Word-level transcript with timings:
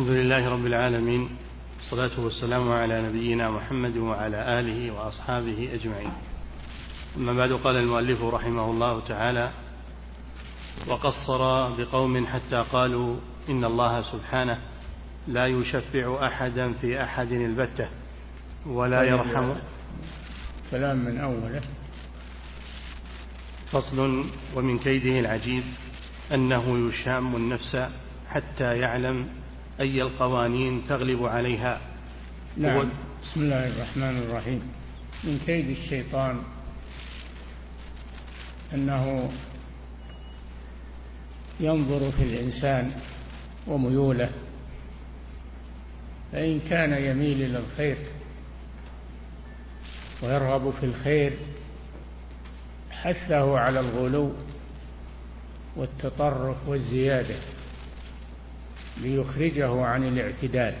الحمد 0.00 0.16
لله 0.16 0.48
رب 0.48 0.66
العالمين 0.66 1.28
والصلاة 1.78 2.20
والسلام 2.20 2.72
على 2.72 3.02
نبينا 3.02 3.50
محمد 3.50 3.96
وعلى 3.96 4.60
آله 4.60 4.90
وأصحابه 4.90 5.68
أجمعين. 5.74 6.12
أما 7.16 7.32
بعد 7.32 7.52
قال 7.52 7.76
المؤلف 7.76 8.22
رحمه 8.22 8.70
الله 8.70 9.00
تعالى 9.00 9.50
وقصر 10.88 11.70
بقوم 11.76 12.26
حتى 12.26 12.64
قالوا 12.72 13.16
إن 13.48 13.64
الله 13.64 14.02
سبحانه 14.02 14.58
لا 15.28 15.46
يشفع 15.46 16.26
أحدا 16.26 16.72
في 16.72 17.02
أحد 17.02 17.32
البتة 17.32 17.88
ولا 18.66 18.98
طيب، 19.00 19.12
يرحم. 19.12 19.52
كلام 20.70 20.96
من 20.96 21.18
أوله. 21.18 21.62
فصل 23.72 24.24
ومن 24.56 24.78
كيده 24.78 25.18
العجيب 25.18 25.64
أنه 26.34 26.88
يشام 26.88 27.36
النفس 27.36 27.76
حتى 28.28 28.64
يعلم 28.64 29.39
أي 29.80 30.02
القوانين 30.02 30.84
تغلب 30.84 31.24
عليها. 31.24 31.80
نعم. 32.56 32.90
بسم 33.22 33.40
الله 33.40 33.68
الرحمن 33.68 34.18
الرحيم. 34.18 34.62
من 35.24 35.38
كيد 35.46 35.70
الشيطان 35.70 36.42
أنه 38.74 39.32
ينظر 41.60 42.12
في 42.12 42.22
الإنسان 42.22 42.92
وميوله 43.66 44.30
فإن 46.32 46.60
كان 46.60 46.92
يميل 47.04 47.42
إلى 47.42 47.58
الخير 47.58 47.98
ويرغب 50.22 50.70
في 50.70 50.86
الخير 50.86 51.32
حثه 52.90 53.58
على 53.58 53.80
الغلو 53.80 54.32
والتطرف 55.76 56.68
والزيادة. 56.68 57.59
ليخرجه 58.96 59.84
عن 59.84 60.08
الاعتدال. 60.08 60.74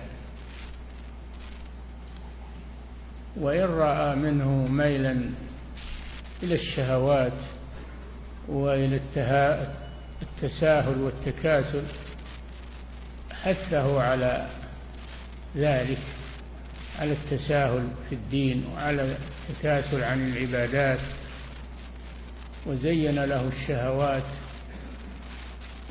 وإن 3.36 3.64
رأى 3.64 4.16
منه 4.16 4.48
ميلا 4.68 5.30
إلى 6.42 6.54
الشهوات 6.54 7.42
وإلى 8.48 9.00
التساهل 10.22 11.00
والتكاسل 11.00 11.82
حثه 13.42 14.02
على 14.02 14.46
ذلك 15.56 15.98
على 16.98 17.12
التساهل 17.12 17.88
في 18.08 18.14
الدين 18.14 18.66
وعلى 18.66 19.16
التكاسل 19.48 20.04
عن 20.04 20.32
العبادات 20.32 21.00
وزين 22.66 23.24
له 23.24 23.48
الشهوات 23.48 24.22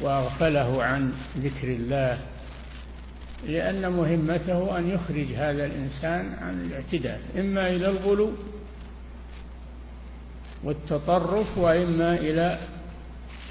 وأغفله 0.02 0.83
عن 0.83 1.14
ذكر 1.38 1.67
الله 1.67 2.17
لأن 3.47 3.92
مهمته 3.92 4.78
أن 4.78 4.89
يخرج 4.89 5.28
هذا 5.36 5.66
الإنسان 5.66 6.33
عن 6.41 6.61
الاعتدال 6.61 7.19
إما 7.38 7.69
إلى 7.69 7.89
الغلو 7.89 8.31
والتطرف 10.64 11.58
وإما 11.58 12.14
إلى 12.14 12.59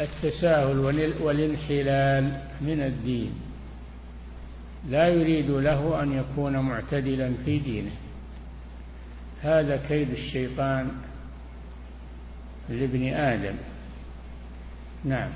التساهل 0.01 0.79
والانحلال 1.21 2.43
من 2.61 2.81
الدين. 2.81 3.35
لا 4.89 5.09
يريد 5.09 5.51
له 5.51 6.03
أن 6.03 6.13
يكون 6.13 6.59
معتدلا 6.59 7.33
في 7.45 7.59
دينه. 7.59 7.91
هذا 9.43 9.77
كيد 9.77 10.11
الشيطان 10.11 10.89
لابن 12.69 13.15
آدم. 13.15 13.55
نعم. 15.05 15.31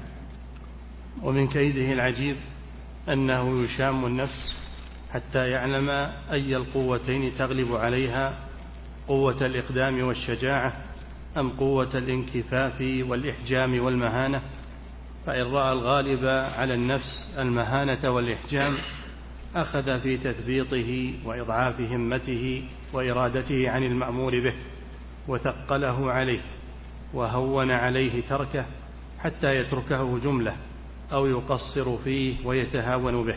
ومن 1.23 1.49
كيده 1.49 1.93
العجيب 1.93 2.37
أنه 3.09 3.63
يشام 3.65 4.07
النفس 4.07 4.57
حتى 5.13 5.49
يعلم 5.49 5.91
أي 6.33 6.57
القوتين 6.57 7.33
تغلب 7.39 7.75
عليها 7.75 8.39
قوة 9.09 9.47
الإقدام 9.47 10.03
والشجاعة 10.03 10.73
أم 11.37 11.51
قوة 11.51 11.91
الانكفاف 11.95 12.81
والإحجام 12.81 13.85
والمهانة. 13.85 14.43
فإن 15.27 15.43
رأى 15.43 15.73
الغالب 15.73 16.25
على 16.59 16.75
النفس 16.75 17.35
المهانة 17.39 18.11
والإحجام 18.11 18.77
أخذ 19.57 20.01
في 20.01 20.19
تثبيطه 20.19 21.15
وإضعاف 21.25 21.81
همته 21.81 22.65
وإرادته 22.93 23.71
عن 23.71 23.83
المأمور 23.83 24.41
به 24.41 24.55
وثقله 25.29 26.13
عليه 26.13 26.41
وهون 27.15 27.71
عليه 27.71 28.23
تركه 28.29 28.65
حتى 29.19 29.57
يتركه 29.57 30.19
جملة. 30.19 30.57
أو 31.13 31.27
يقصر 31.27 31.97
فيه 31.97 32.47
ويتهاون 32.47 33.27
به. 33.27 33.37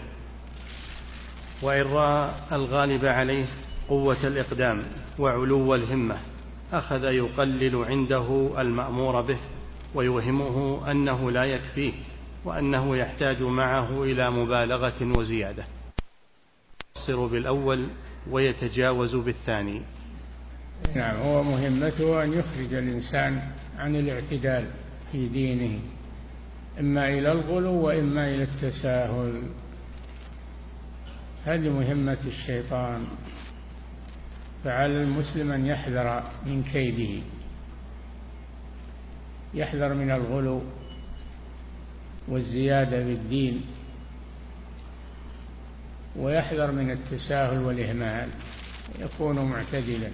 وإن 1.62 1.82
رأى 1.82 2.32
الغالب 2.52 3.06
عليه 3.06 3.46
قوة 3.90 4.28
الإقدام 4.28 4.84
وعلو 5.20 5.76
الهمة 5.76 6.18
أخذ 6.74 7.04
يقلل 7.04 7.76
عنده 7.76 8.52
المأمور 8.58 9.22
به 9.22 9.38
ويوهمه 9.96 10.92
أنه 10.92 11.32
لا 11.32 11.44
يكفيه 11.44 11.94
وأنه 12.46 12.98
يحتاج 12.98 13.42
معه 13.42 14.04
إلى 14.04 14.32
مبالغة 14.32 15.18
وزيادة. 15.18 15.64
يقصر 16.96 17.28
بالأول 17.28 17.88
ويتجاوز 18.32 19.16
بالثاني. 19.16 19.82
نعم 20.96 21.16
هو 21.16 21.44
مهمته 21.44 22.24
أن 22.24 22.34
يخرج 22.34 22.74
الإنسان 22.74 23.42
عن 23.78 23.96
الاعتدال 23.96 24.68
في 25.12 25.28
دينه. 25.28 25.80
إما 26.80 27.08
إلى 27.08 27.32
الغلو 27.32 27.72
وإما 27.72 28.30
إلى 28.30 28.44
التساهل. 28.44 29.42
هذه 31.46 31.70
مهمة 31.70 32.18
الشيطان. 32.26 33.06
فعلى 34.64 35.02
المسلم 35.02 35.52
أن 35.52 35.66
يحذر 35.66 36.24
من 36.46 36.64
كيده. 36.64 37.24
يحذر 39.54 39.94
من 39.94 40.12
الغلو 40.12 40.62
والزيادة 42.28 43.04
بالدين 43.04 43.62
ويحذر 46.16 46.72
من 46.72 46.92
التساهل 46.92 47.58
والإهمال. 47.58 48.30
يكون 49.00 49.40
معتدلا. 49.40 50.10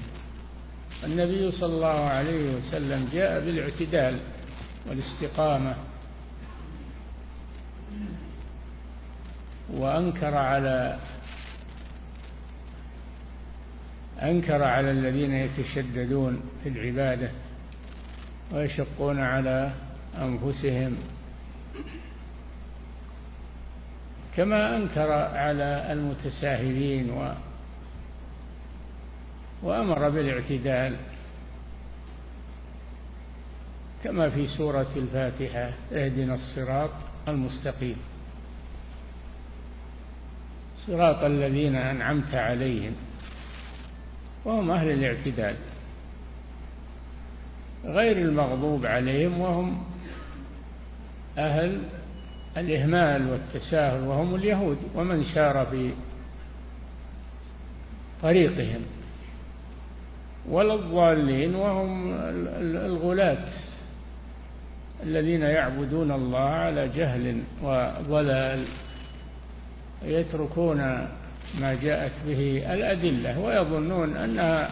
النبي 1.03 1.51
صلى 1.51 1.73
الله 1.73 1.99
عليه 2.09 2.55
وسلم 2.55 3.09
جاء 3.13 3.45
بالإعتدال 3.45 4.19
والاستقامة. 4.89 5.75
وأنكر 9.73 10.35
على 10.35 10.97
أنكر 14.21 14.63
على 14.63 14.91
الذين 14.91 15.33
يتشددون 15.33 16.41
في 16.63 16.69
العبادة 16.69 17.31
ويشقون 18.53 19.19
على 19.19 19.73
أنفسهم. 20.17 20.97
كما 24.35 24.77
أنكر 24.77 25.11
على 25.11 25.93
المتساهلين 25.93 27.09
و 27.09 27.33
وأمر 29.63 30.09
بالاعتدال 30.09 30.95
كما 34.03 34.29
في 34.29 34.47
سورة 34.47 34.91
الفاتحة 34.95 35.73
اهدنا 35.93 36.35
الصراط 36.35 36.91
المستقيم. 37.27 38.10
صراط 40.87 41.23
الذين 41.23 41.75
أنعمت 41.75 42.35
عليهم 42.35 42.93
وهم 44.45 44.71
أهل 44.71 44.91
الاعتدال 44.91 45.55
غير 47.85 48.17
المغضوب 48.17 48.85
عليهم 48.85 49.39
وهم 49.41 49.83
أهل 51.37 51.81
الإهمال 52.57 53.29
والتساهل 53.29 54.03
وهم 54.03 54.35
اليهود 54.35 54.77
ومن 54.95 55.23
سار 55.23 55.65
في 55.65 55.91
طريقهم 58.21 58.81
ولا 60.49 60.73
الضالين 60.73 61.55
وهم 61.55 62.13
الغلاة 62.61 63.47
الذين 65.03 65.41
يعبدون 65.41 66.11
الله 66.11 66.39
على 66.39 66.87
جهل 66.87 67.41
وضلال 67.63 68.65
يتركون 70.05 70.77
ما 71.59 71.73
جاءت 71.81 72.11
به 72.27 72.63
الأدلة 72.73 73.39
ويظنون 73.39 74.17
أنها 74.17 74.69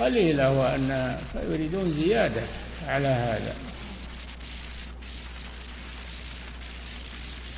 قليلة 0.00 0.50
وأن 0.50 1.18
يريدون 1.50 1.90
زيادة 1.90 2.42
على 2.86 3.08
هذا. 3.08 3.54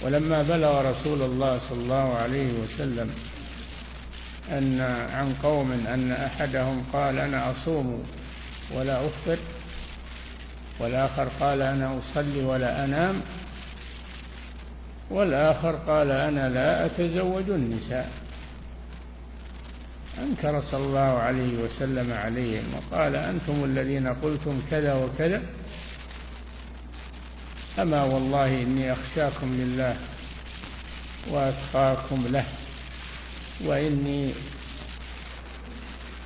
ولما 0.03 0.43
بلغ 0.43 0.91
رسول 0.91 1.23
الله 1.23 1.61
صلى 1.69 1.83
الله 1.83 2.15
عليه 2.15 2.53
وسلم 2.53 3.11
أن 4.51 4.81
عن 5.13 5.35
قوم 5.43 5.73
أن 5.73 6.13
أحدهم 6.13 6.85
قال 6.93 7.19
أنا 7.19 7.51
أصوم 7.51 8.05
ولا 8.75 9.07
أفطر 9.07 9.39
والآخر 10.79 11.29
قال 11.41 11.63
أنا 11.63 11.99
أصلي 11.99 12.45
ولا 12.45 12.85
أنام 12.85 13.21
والآخر 15.11 15.77
قال 15.77 16.11
أنا 16.11 16.49
لا 16.49 16.87
أتزوج 16.87 17.51
النساء. 17.51 18.13
أنكر 20.19 20.63
صلى 20.63 20.85
الله 20.85 21.01
عليه 21.01 21.65
وسلم 21.65 22.13
عليهم 22.13 22.65
وقال 22.75 23.17
أنتم 23.17 23.65
الذين 23.65 24.07
قلتم 24.07 24.63
كذا 24.71 24.95
وكذا. 24.95 25.43
أما 27.79 28.05
والله 28.05 28.63
إني 28.63 28.93
أخشاكم 28.93 29.47
لله 29.47 29.97
وأتقاكم 31.31 32.27
له 32.27 32.45
وإني 33.65 34.35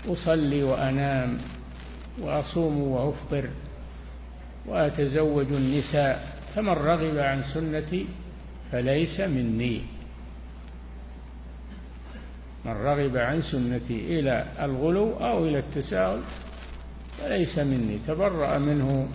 أصلي 0.08 0.62
وأنام 0.62 1.38
وأصوم 2.20 2.78
وأفطر 2.78 3.48
وأتزوج 4.66 5.46
النساء. 5.46 6.36
فمن 6.54 6.68
رغب 6.68 7.18
عن 7.18 7.42
سنتي 7.54 8.06
فليس 8.72 9.20
مني. 9.20 9.82
من 12.64 12.72
رغب 12.72 13.16
عن 13.16 13.40
سنتي 13.40 14.20
إلى 14.20 14.46
الغلو 14.60 15.12
أو 15.12 15.44
إلى 15.44 15.58
التساهل 15.58 16.22
فليس 17.18 17.58
مني. 17.58 17.98
تبرأ 18.06 18.58
منه 18.58 19.08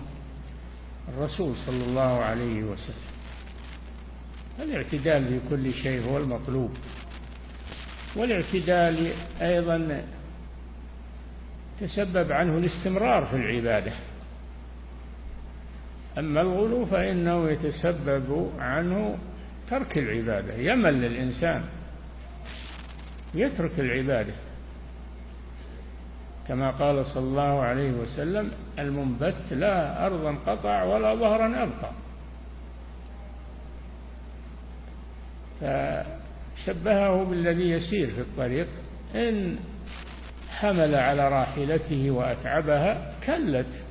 الرسول 1.08 1.56
صلى 1.56 1.84
الله 1.84 2.22
عليه 2.22 2.62
وسلم. 2.64 3.06
الاعتدال 4.60 5.28
في 5.28 5.40
كل 5.50 5.72
شيء 5.72 6.10
هو 6.10 6.18
المطلوب. 6.18 6.70
والاعتدال 8.16 9.12
أيضا 9.40 10.04
تسبب 11.80 12.32
عنه 12.32 12.58
الاستمرار 12.58 13.26
في 13.26 13.36
العبادة. 13.36 13.92
أما 16.18 16.40
الغلو 16.40 16.86
فإنه 16.86 17.50
يتسبب 17.50 18.50
عنه 18.58 19.18
ترك 19.70 19.98
العبادة 19.98 20.54
يمل 20.54 21.04
الإنسان. 21.04 21.64
يترك 23.34 23.80
العبادة. 23.80 24.34
كما 26.48 26.70
قال 26.70 27.06
صلى 27.06 27.22
الله 27.22 27.62
عليه 27.62 27.90
وسلم 27.90 28.52
المنبت 28.78 29.52
لا 29.52 30.06
أرضا 30.06 30.34
قطع 30.46 30.82
ولا 30.82 31.14
ظهرا 31.14 31.62
أبقى. 31.62 31.90
فشبهه 35.60 37.24
بالذي 37.24 37.70
يسير 37.70 38.06
في 38.06 38.20
الطريق 38.20 38.68
إن 39.14 39.56
حمل 40.48 40.94
على 40.94 41.28
راحلته 41.28 42.10
وأتعبها 42.10 43.12
كلت. 43.26 43.82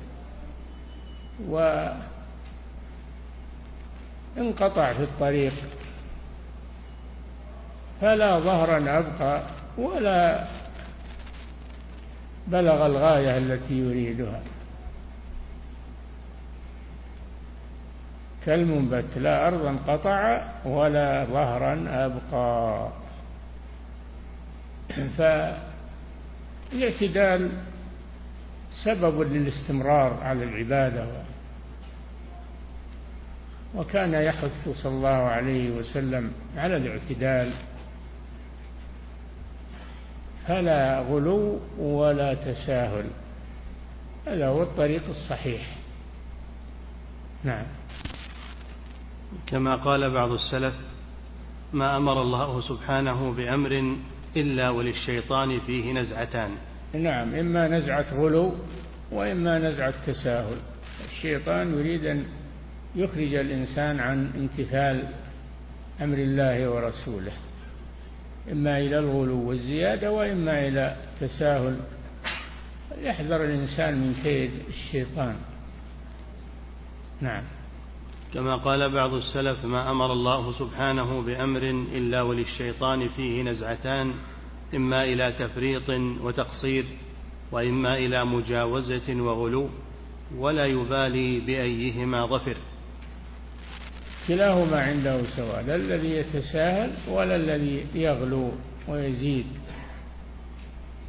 وانقطع 4.36 4.92
في 4.92 5.02
الطريق. 5.02 5.52
فلا 8.00 8.38
ظهرا 8.38 8.98
أبقى 8.98 9.42
ولا 9.78 10.44
بلغ 12.46 12.86
الغاية 12.86 13.38
التي 13.38 13.74
يريدها. 13.74 14.42
كالمنبت 18.46 19.18
لا 19.18 19.48
أرضا 19.48 19.76
قطع 19.86 20.48
ولا 20.64 21.24
ظهرا 21.24 21.86
أبقى. 21.88 22.88
فالإعتدال 26.72 27.50
سبب 28.84 29.22
للاستمرار 29.22 30.18
على 30.22 30.44
العبادة. 30.44 31.06
وكان 33.76 34.14
يحث 34.14 34.68
صلى 34.68 34.92
الله 34.92 35.08
عليه 35.08 35.70
وسلم 35.70 36.32
على 36.56 36.76
الاعتدال. 36.76 37.52
فلا 40.48 41.00
غلو 41.00 41.60
ولا 41.78 42.34
تساهل. 42.34 43.04
هذا 44.26 44.48
هو 44.48 44.62
الطريق 44.62 45.08
الصحيح. 45.08 45.76
نعم. 47.44 47.66
كما 49.46 49.76
قال 49.76 50.10
بعض 50.10 50.30
السلف 50.30 50.74
ما 51.72 51.96
أمر 51.96 52.22
الله 52.22 52.60
سبحانه 52.60 53.32
بأمر 53.32 53.96
إلا 54.36 54.70
وللشيطان 54.70 55.60
فيه 55.60 55.92
نزعتان. 55.92 56.50
نعم 56.94 57.34
إما 57.34 57.68
نزعه 57.68 58.14
غلو 58.14 58.54
وإما 59.12 59.58
نزعه 59.58 59.94
تساهل. 60.06 60.56
الشيطان 61.04 61.78
يريد 61.78 62.04
أن 62.04 62.24
يخرج 62.96 63.34
الإنسان 63.34 64.00
عن 64.00 64.30
امتثال 64.36 65.08
أمر 66.02 66.18
الله 66.18 66.70
ورسوله 66.70 67.32
إما 68.52 68.78
إلى 68.78 68.98
الغلو 68.98 69.48
والزيادة 69.48 70.12
وإما 70.12 70.68
إلى 70.68 70.96
التساهل 71.14 71.80
يحذر 73.02 73.44
الإنسان 73.44 73.98
من 73.98 74.14
كيد 74.22 74.50
الشيطان. 74.68 75.36
نعم. 77.20 77.42
كما 78.34 78.56
قال 78.56 78.92
بعض 78.92 79.12
السلف 79.14 79.64
ما 79.64 79.90
أمر 79.90 80.12
الله 80.12 80.52
سبحانه 80.52 81.22
بأمر 81.22 81.62
إلا 81.92 82.22
وللشيطان 82.22 83.08
فيه 83.08 83.42
نزعتان 83.42 84.14
إما 84.74 85.04
إلى 85.04 85.32
تفريط 85.32 85.90
وتقصير 86.20 86.84
وإما 87.52 87.96
إلى 87.96 88.24
مجاوزة 88.24 89.14
وغلو 89.22 89.68
ولا 90.36 90.66
يبالي 90.66 91.40
بأيهما 91.40 92.26
ظفر. 92.26 92.56
كلاهما 94.28 94.80
عنده 94.80 95.22
سواء 95.22 95.62
لا 95.62 95.74
الذي 95.74 96.10
يتساهل 96.10 96.90
ولا 97.08 97.36
الذي 97.36 97.86
يغلو 97.94 98.52
ويزيد. 98.88 99.46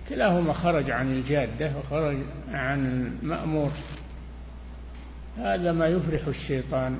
كلاهما 0.10 0.54
خرج 0.54 0.92
عن 0.92 1.12
الجادة 1.12 1.72
وخرج 1.78 2.18
عن 2.52 2.86
المأمور. 2.86 3.72
هذا 5.38 5.72
ما 5.72 5.88
يفرح 5.88 6.28
الشيطان 6.28 6.98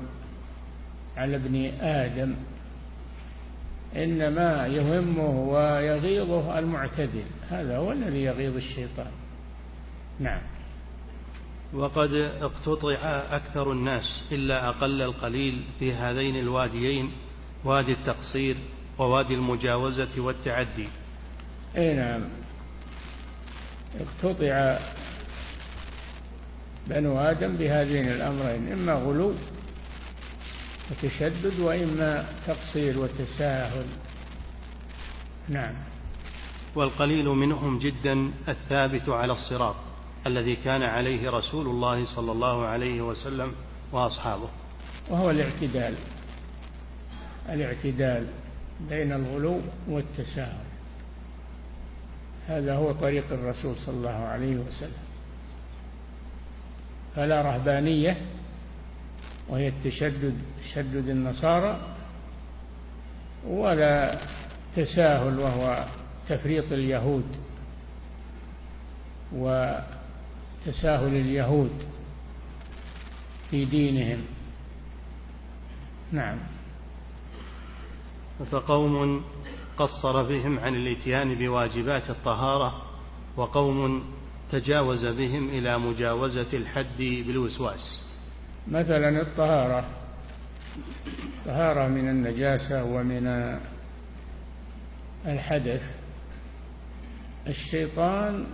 على 1.16 1.36
ابن 1.36 1.70
آدم 1.80 2.34
إنما 3.96 4.66
يهمه 4.66 5.30
ويغيظه 5.30 6.58
المعتدل. 6.58 7.24
هذا 7.50 7.76
هو 7.76 7.92
الذي 7.92 8.22
يغيظ 8.22 8.56
الشيطان. 8.56 9.12
نعم. 10.20 10.40
وقد 11.74 12.12
اقتطع 12.40 12.98
أكثر 13.30 13.72
الناس 13.72 14.22
إلا 14.32 14.68
أقل 14.68 15.02
القليل 15.02 15.64
في 15.78 15.94
هذين 15.94 16.36
الواديين 16.36 17.12
وادي 17.64 17.92
التقصير 17.92 18.56
ووادي 18.98 19.34
المجاوزة 19.34 20.20
والتعدي. 20.20 20.88
أي 21.76 21.94
نعم. 21.94 22.24
اقتطع 24.00 24.78
بنو 26.86 27.18
آدم 27.18 27.56
بهذين 27.56 28.08
الأمرين 28.08 28.72
إما 28.72 28.92
غلو 28.92 29.34
وتشدد 30.90 31.60
وإما 31.60 32.26
تقصير 32.46 32.98
وتساهل. 32.98 33.86
نعم. 35.48 35.74
والقليل 36.74 37.28
منهم 37.28 37.78
جدا 37.78 38.32
الثابت 38.48 39.08
على 39.08 39.32
الصراط. 39.32 39.87
الذي 40.28 40.56
كان 40.56 40.82
عليه 40.82 41.30
رسول 41.30 41.66
الله 41.66 42.04
صلى 42.14 42.32
الله 42.32 42.66
عليه 42.66 43.00
وسلم 43.02 43.52
وأصحابه. 43.92 44.48
وهو 45.10 45.30
الاعتدال. 45.30 45.94
الاعتدال 47.48 48.26
بين 48.88 49.12
الغلو 49.12 49.60
والتساهل. 49.88 50.64
هذا 52.48 52.74
هو 52.74 52.92
طريق 52.92 53.32
الرسول 53.32 53.76
صلى 53.76 53.96
الله 53.96 54.10
عليه 54.10 54.56
وسلم. 54.56 55.02
فلا 57.16 57.42
رهبانية 57.42 58.16
وهي 59.48 59.68
التشدد 59.68 60.34
تشدد 60.62 61.08
النصارى 61.08 61.80
ولا 63.46 64.18
تساهل 64.76 65.38
وهو 65.38 65.84
تفريط 66.28 66.72
اليهود 66.72 67.24
و 69.32 69.74
تساهل 70.66 71.14
اليهود 71.16 71.72
في 73.50 73.64
دينهم. 73.64 74.20
نعم. 76.12 76.38
فقوم 78.50 79.24
قصر 79.78 80.22
بهم 80.22 80.58
عن 80.58 80.74
الإتيان 80.74 81.34
بواجبات 81.34 82.10
الطهارة 82.10 82.82
وقوم 83.36 84.04
تجاوز 84.52 85.06
بهم 85.06 85.48
إلى 85.48 85.78
مجاوزة 85.78 86.52
الحد 86.52 86.98
بالوسواس. 86.98 88.08
مثلا 88.68 89.22
الطهارة. 89.22 89.84
طهارة 91.44 91.88
من 91.88 92.08
النجاسة 92.08 92.84
ومن 92.84 93.58
الحدث. 95.26 95.82
الشيطان 97.46 98.46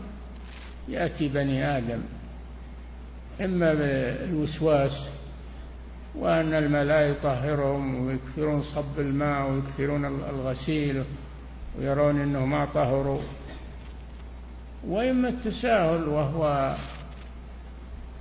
يأتي 0.89 1.29
بني 1.29 1.79
آدم 1.79 2.01
إما 3.41 3.75
بالوسواس 3.75 5.11
وأن 6.15 6.55
الماء 6.55 6.85
لا 6.85 7.01
يطهرهم 7.01 8.07
ويكثرون 8.07 8.63
صب 8.63 9.01
الماء 9.01 9.51
ويكثرون 9.51 10.05
الغسيل 10.05 11.05
ويرون 11.79 12.21
أنه 12.21 12.47
ما 12.47 12.65
طهروا 12.65 13.21
وإما 14.87 15.29
التساهل 15.29 16.09
وهو 16.09 16.77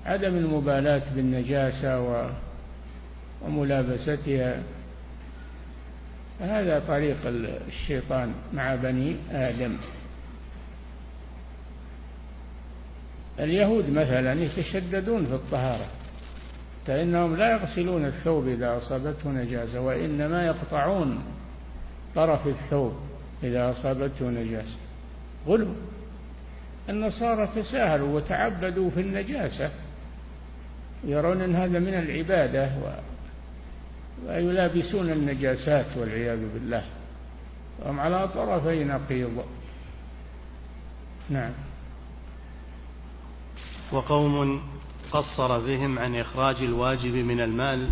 عدم 0.06 0.36
المبالاة 0.36 1.04
بالنجاسة 1.16 2.26
وملابستها. 3.42 4.64
هذا 6.40 6.84
طريق 6.88 7.18
الشيطان 7.68 8.34
مع 8.54 8.76
بني 8.76 9.16
آدم. 9.32 9.78
اليهود 13.40 13.90
مثلا 13.90 14.34
يتشددون 14.34 15.26
في 15.26 15.34
الطهارة 15.34 15.86
فإنهم 16.88 17.36
لا 17.36 17.52
يغسلون 17.52 18.06
الثوب 18.06 18.48
إذا 18.48 18.78
أصابته 18.78 19.30
نجاسة 19.30 19.82
وإنما 19.82 20.46
يقطعون 20.46 21.20
طرف 22.16 22.48
الثوب 22.48 22.94
إذا 23.44 23.72
أصابته 23.72 24.30
نجاسة. 24.30 24.78
غلو. 25.48 25.68
النصارى 26.90 27.48
تساهلوا 27.56 28.16
وتعبدوا 28.16 28.90
في 28.90 29.02
النجاسة 29.02 29.72
يرون 31.04 31.42
أن 31.42 31.56
هذا 31.56 31.80
من 31.80 31.94
العبادة 31.94 32.70
ويلابسون 34.28 35.10
النجاسات 35.10 35.98
والعياذ 35.98 36.54
بالله. 36.54 36.84
وهم 37.80 38.00
على 38.00 38.28
طرفي 38.28 38.84
نقيض. 38.84 39.46
نعم. 41.30 41.52
وقوم 43.92 44.62
قصر 45.12 45.60
بهم 45.60 46.00
عن 46.00 46.16
إخراج 46.16 46.56
الواجب 46.56 47.14
من 47.14 47.42
المال 47.42 47.90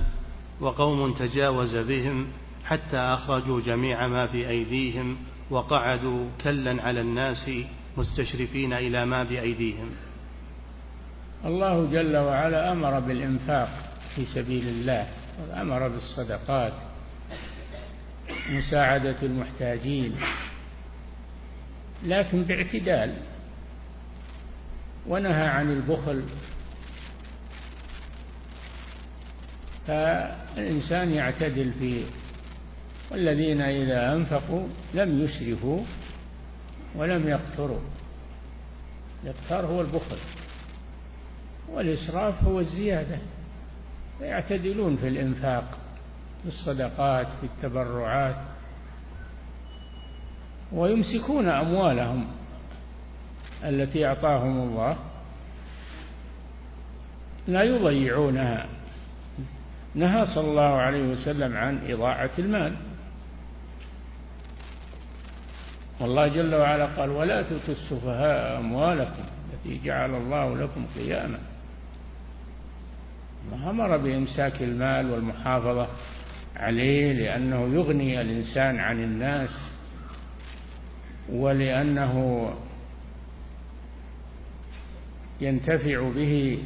وقوم 0.62 1.14
تجاوز 1.14 1.76
بهم 1.76 2.28
حتى 2.66 2.98
أخرجوا 2.98 3.62
جميع 3.62 4.08
ما 4.08 4.28
في 4.28 4.50
أيديهم 4.50 5.18
وقعدوا 5.50 6.26
كلا 6.44 6.84
على 6.84 7.02
الناس 7.02 7.52
مستشرفين 7.98 8.74
إلى 8.74 9.06
ما 9.06 9.24
بأيديهم. 9.24 9.90
الله 11.46 11.86
جل 11.92 12.18
وعلا 12.18 12.72
أمر 12.72 13.00
بالإنفاق 13.00 13.70
في 14.16 14.26
سبيل 14.26 14.68
الله 14.68 15.08
وأمر 15.50 15.88
بالصدقات 15.88 16.74
مساعدة 18.50 19.22
المحتاجين 19.24 20.16
لكن 22.04 22.44
باعتدال. 22.44 23.14
ونهى 25.08 25.48
عن 25.48 25.72
البخل. 25.72 26.24
فالإنسان 29.88 31.12
يعتدل 31.12 31.72
في 31.74 32.04
والذين 33.12 33.62
إذا 33.62 34.14
أنفقوا 34.14 34.68
لم 34.94 35.22
يسرفوا 35.22 35.84
ولم 36.96 37.28
يقتروا. 37.28 37.80
الإقتار 39.24 39.66
هو 39.66 39.82
البخل. 39.82 40.18
والإسراف 41.70 42.44
هو 42.44 42.60
الزيادة. 42.60 43.18
فيعتدلون 44.20 44.98
في 44.98 45.08
الإنفاق 45.08 45.78
في 46.42 46.48
الصدقات 46.48 47.28
في 47.28 47.44
التبرعات. 47.44 48.36
ويمسكون 50.72 51.50
أموالهم. 51.50 52.28
التي 53.64 54.08
أعطاهم 54.08 54.62
الله 54.62 54.98
لا 57.48 57.64
يضيعونها. 57.64 58.66
نهى 59.96 60.26
صلى 60.26 60.50
الله 60.50 60.76
عليه 60.76 61.04
وسلم 61.04 61.58
عن 61.58 61.80
إضاعة 61.88 62.30
المال. 62.40 62.76
والله 66.00 66.28
جل 66.28 66.56
وعلا 66.56 66.86
قال 66.86 67.10
ولا 67.10 67.42
تؤتوا 67.42 67.74
السفهاء 67.74 68.60
أموالكم 68.60 69.24
التي 69.54 69.82
جعل 69.86 70.16
الله 70.16 70.58
لكم 70.58 70.86
قياما. 70.96 71.40
أمر 73.70 73.98
بإمساك 73.98 74.62
المال 74.62 75.12
والمحافظة 75.12 75.88
عليه 76.56 77.14
لأنه 77.14 77.74
يغني 77.74 78.22
الإنسان 78.22 78.80
عن 78.80 79.04
الناس 79.04 79.50
ولأنه 81.30 82.50
ينتفع 85.42 86.10
به. 86.16 86.64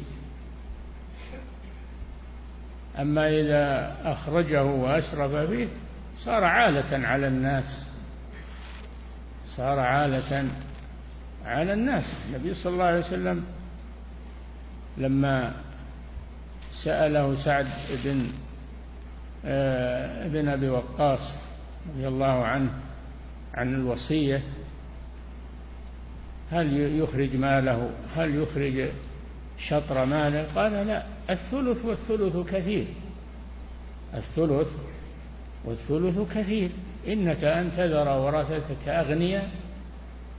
أما 2.98 3.28
إذا 3.28 3.96
أخرجه 4.04 4.64
وأسرف 4.64 5.50
فيه 5.50 5.68
صار 6.24 6.44
عالة 6.44 7.06
على 7.06 7.28
الناس 7.28 7.86
صار 9.46 9.78
عالة 9.78 10.48
على 11.44 11.72
الناس. 11.72 12.04
النبي 12.28 12.54
صلى 12.54 12.72
الله 12.72 12.84
عليه 12.84 12.98
وسلم 12.98 13.44
لما 14.98 15.52
سأله 16.84 17.44
سعد 17.44 17.66
بن 18.04 18.26
ابن 20.24 20.48
أبي 20.48 20.68
وقاص 20.68 21.34
رضي 21.88 22.08
الله 22.08 22.44
عنه 22.44 22.70
عن 23.54 23.74
الوصية 23.74 24.42
هل 26.50 26.98
يخرج 27.00 27.36
ماله؟ 27.36 27.90
هل 28.14 28.34
يخرج 28.34 28.88
شطر 29.68 30.04
ماله؟ 30.04 30.52
قال 30.54 30.72
لا 30.72 31.06
الثلث 31.30 31.84
والثلث 31.84 32.36
كثير. 32.50 32.86
الثلث 34.14 34.68
والثلث 35.64 36.32
كثير. 36.34 36.70
إنك 37.08 37.44
أن 37.44 37.70
تذر 37.76 38.08
ورثتك 38.08 38.88
أغنياء 38.88 39.50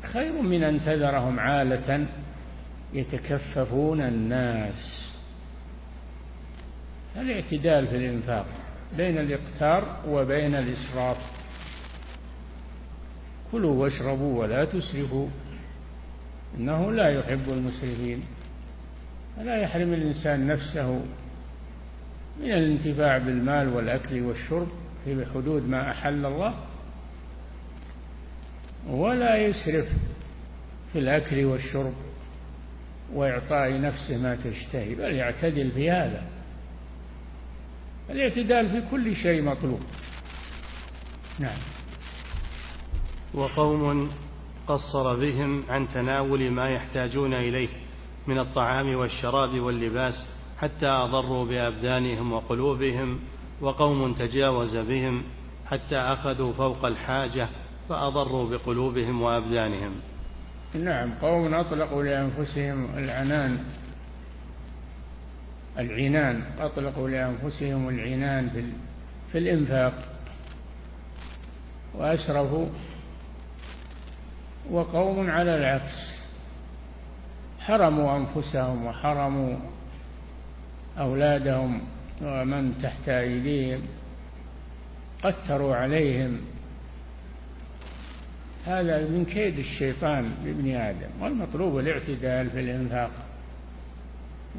خير 0.03 0.41
من 0.41 0.63
أن 0.63 0.79
تذرهم 0.85 1.39
عالة. 1.39 2.07
يتكففون 2.93 4.01
الناس. 4.01 5.11
الاعتدال 7.15 7.87
في 7.87 7.95
الإنفاق 7.95 8.45
بين 8.97 9.17
الإقتار 9.17 9.99
وبين 10.07 10.55
الإسراف. 10.55 11.17
كلوا 13.51 13.83
واشربوا 13.83 14.39
ولا 14.39 14.65
تسرفوا. 14.65 15.27
إنه 16.57 16.91
لا 16.91 17.09
يحب 17.09 17.49
المسرفين 17.49 18.23
فلا 19.37 19.61
يحرم 19.61 19.93
الإنسان 19.93 20.47
نفسه 20.47 21.01
من 22.39 22.51
الانتفاع 22.51 23.17
بالمال 23.17 23.69
والأكل 23.69 24.21
والشرب 24.21 24.67
في 25.05 25.25
حدود 25.33 25.69
ما 25.69 25.91
أحل 25.91 26.25
الله 26.25 26.53
ولا 28.87 29.37
يسرف 29.37 29.87
في 30.93 30.99
الأكل 30.99 31.45
والشرب 31.45 31.93
وإعطاء 33.13 33.81
نفسه 33.81 34.17
ما 34.17 34.35
تشتهي 34.35 34.95
بل 34.95 35.13
يعتدل 35.13 35.71
في 35.71 35.91
هذا 35.91 36.23
الاعتدال 38.09 38.69
في 38.69 38.89
كل 38.91 39.15
شيء 39.15 39.41
مطلوب. 39.41 39.79
نعم. 41.39 41.57
وقوم 43.33 44.11
قصر 44.67 45.15
بهم 45.15 45.63
عن 45.69 45.87
تناول 45.87 46.51
ما 46.51 46.69
يحتاجون 46.69 47.33
إليه 47.33 47.69
من 48.27 48.39
الطعام 48.39 48.95
والشراب 48.95 49.59
واللباس 49.59 50.13
حتى 50.57 50.87
أضروا 50.87 51.45
بأبدانهم 51.45 52.33
وقلوبهم 52.33 53.19
وقوم 53.61 54.13
تجاوز 54.13 54.75
بهم 54.75 55.23
حتى 55.65 55.97
أخذوا 55.97 56.53
فوق 56.53 56.85
الحاجة 56.85 57.49
فأضروا 57.89 58.49
بقلوبهم 58.49 59.21
وأبدانهم. 59.21 59.91
نعم 60.73 61.13
قوم 61.13 61.53
أطلقوا 61.53 62.03
لأنفسهم 62.03 62.97
العنان 62.97 63.59
العنان 65.79 66.43
أطلقوا 66.59 67.09
لأنفسهم 67.09 67.89
العنان 67.89 68.49
في, 69.31 69.37
الإنفاق 69.37 69.93
وأسرفوا 71.95 72.67
وقوم 74.71 75.29
على 75.29 75.57
العكس. 75.57 76.17
حرموا 77.59 78.17
أنفسهم 78.17 78.85
وحرموا 78.85 79.55
أولادهم 80.99 81.81
ومن 82.21 82.77
تحت 82.83 83.09
أيديهم 83.09 83.81
قتروا 85.23 85.75
عليهم. 85.75 86.41
هذا 88.65 89.09
من 89.09 89.25
كيد 89.25 89.59
الشيطان 89.59 90.31
بابن 90.43 90.75
آدم 90.75 91.09
والمطلوب 91.21 91.79
الاعتدال 91.79 92.49
في 92.49 92.59
الإنفاق 92.59 93.11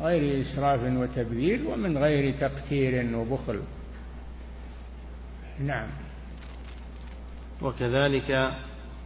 غير 0.01 0.41
إسراف 0.41 0.81
وتبذير 0.83 1.69
ومن 1.69 1.99
غير 1.99 2.35
تقتير 2.41 3.17
وبخل. 3.17 3.61
نعم. 5.61 5.89
وكذلك 7.63 8.53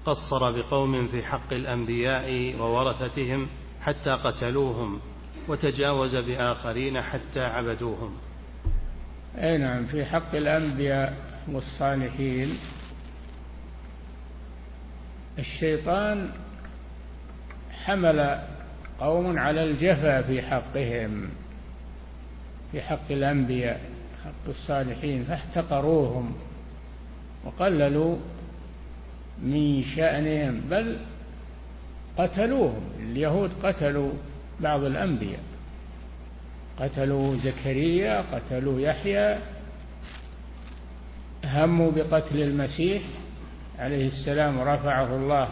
قصر 0.07 0.51
بقوم 0.51 1.09
في 1.09 1.23
حق 1.23 1.53
الأنبياء 1.53 2.57
وورثتهم 2.61 3.49
حتى 3.81 4.11
قتلوهم 4.11 5.01
وتجاوز 5.49 6.17
بآخرين 6.17 7.03
حتى 7.03 7.41
عبدوهم. 7.41 8.17
أي 9.37 9.59
نعم 9.59 9.87
في 9.87 10.05
حق 10.05 10.35
الأنبياء 10.35 11.17
والصالحين. 11.49 12.59
الشيطان 15.39 16.31
حمل 17.85 18.39
قوم 19.01 19.39
على 19.39 19.65
الجفا 19.65 20.23
في 20.23 20.43
حقهم 20.43 21.31
في 22.73 22.83
حق 22.83 23.11
الأنبياء 23.11 23.81
حق 24.25 24.49
الصالحين 24.49 25.25
فاحتقروهم 25.25 26.35
وقللوا 27.45 28.17
من 29.43 29.85
شأنهم 29.97 30.61
بل 30.71 30.97
قتلوهم. 32.19 32.83
اليهود 33.01 33.51
قتلوا 33.63 34.13
بعض 34.61 34.85
الأنبياء. 34.85 35.41
قتلوا 36.79 37.37
زكريا 37.37 38.25
قتلوا 38.33 38.81
يحيى 38.81 39.39
هموا 41.45 41.91
بقتل 41.91 42.43
المسيح 42.43 43.03
عليه 43.79 44.07
السلام 44.07 44.61
رفعه 44.61 45.17
الله 45.17 45.49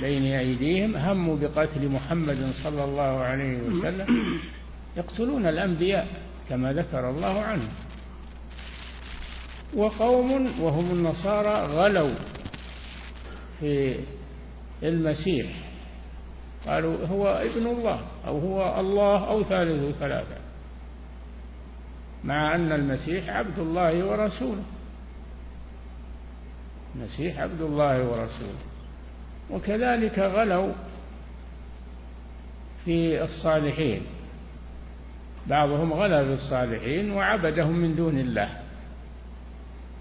بين 0.00 0.24
أيديهم 0.24 0.96
هموا 0.96 1.36
بقتل 1.36 1.88
محمد 1.88 2.52
صلى 2.64 2.84
الله 2.84 3.18
عليه 3.20 3.58
وسلم. 3.62 4.38
يقتلون 4.96 5.46
الأنبياء 5.46 6.06
كما 6.48 6.72
ذكر 6.72 7.10
الله 7.10 7.40
عنه 7.40 7.68
وقوم 9.76 10.60
وهم 10.60 10.90
النصارى 10.90 11.66
غلوا. 11.66 12.14
في 13.60 14.00
المسيح. 14.82 15.46
قالوا 16.66 17.06
هو 17.06 17.26
ابن 17.26 17.66
الله 17.66 18.00
أو 18.26 18.38
هو 18.38 18.80
الله 18.80 19.28
أو 19.28 19.42
ثالث 19.42 19.98
ثلاثة. 19.98 20.36
مع 22.24 22.54
أن 22.54 22.72
المسيح 22.72 23.30
عبد 23.30 23.58
الله 23.58 24.06
ورسوله. 24.06 24.64
المسيح 26.94 27.40
عبد 27.40 27.60
الله 27.60 28.08
ورسوله. 28.08 28.58
وكذلك 29.50 30.18
غلوا 30.18 30.72
في 32.84 33.22
الصالحين. 33.22 34.02
بعضهم 35.46 35.92
غلا 35.92 36.22
بالصالحين 36.22 37.10
وعبدهم 37.10 37.78
من 37.78 37.96
دون 37.96 38.18
الله. 38.18 38.48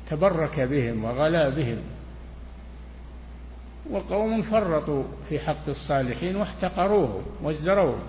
تبرك 0.09 0.59
بهم 0.59 1.03
وغلا 1.03 1.49
بهم. 1.49 1.96
وقوم 3.91 4.41
فرطوا 4.41 5.03
في 5.29 5.39
حق 5.39 5.67
الصالحين 5.69 6.35
واحتقروهم 6.35 7.23
وازدروهم 7.41 7.99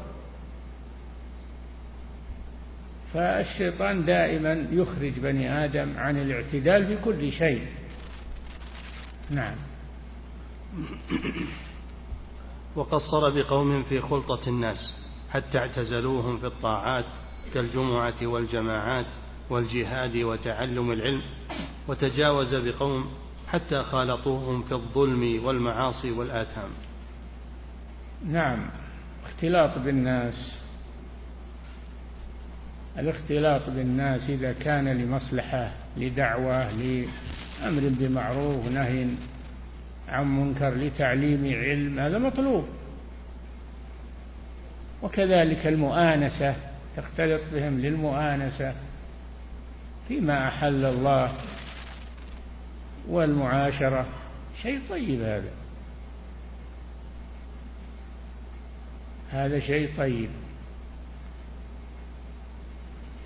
فالشيطان 3.14 4.04
دائما 4.04 4.66
يخرج 4.70 5.18
بني 5.18 5.64
آدم 5.64 5.98
عن 5.98 6.16
الاعتدال 6.16 6.96
بكل 6.96 7.32
شيء. 7.32 7.66
نعم. 9.30 9.54
وقصر 12.76 13.30
بقوم 13.30 13.82
في 13.82 14.00
خلطة 14.00 14.48
الناس 14.48 14.94
حتى 15.30 15.58
اعتزلوهم 15.58 16.38
في 16.38 16.46
الطاعات 16.46 17.04
كالجمعة 17.54 18.14
والجماعات 18.22 19.06
والجهاد 19.50 20.16
وتعلم 20.16 20.92
العلم 20.92 21.22
وتجاوز 21.88 22.54
بقوم 22.54 23.10
حتى 23.48 23.82
خالطوهم 23.82 24.62
في 24.62 24.72
الظلم 24.72 25.44
والمعاصي 25.44 26.10
والآثام. 26.10 26.70
نعم 28.26 28.70
اختلاط 29.24 29.78
بالناس 29.78 30.60
الاختلاط 32.98 33.70
بالناس 33.70 34.30
إذا 34.30 34.52
كان 34.52 34.88
لمصلحة 34.88 35.70
لدعوة 35.96 36.72
لأمر 36.72 37.92
بمعروف 37.98 38.68
نهي 38.68 39.08
عن 40.08 40.26
منكر 40.26 40.74
لتعليم 40.74 41.44
علم 41.44 42.00
هذا 42.00 42.18
مطلوب. 42.18 42.68
وكذلك 45.02 45.66
المؤانسة 45.66 46.56
تختلط 46.96 47.42
بهم 47.52 47.80
للمؤانسة. 47.80 48.74
فيما 50.08 50.48
أحل 50.48 50.84
الله 50.84 51.32
والمعاشرة. 53.08 54.06
شيء 54.62 54.80
طيب 54.90 55.22
هذا. 55.22 55.50
هذا 59.30 59.60
شيء 59.60 59.96
طيب. 59.96 60.30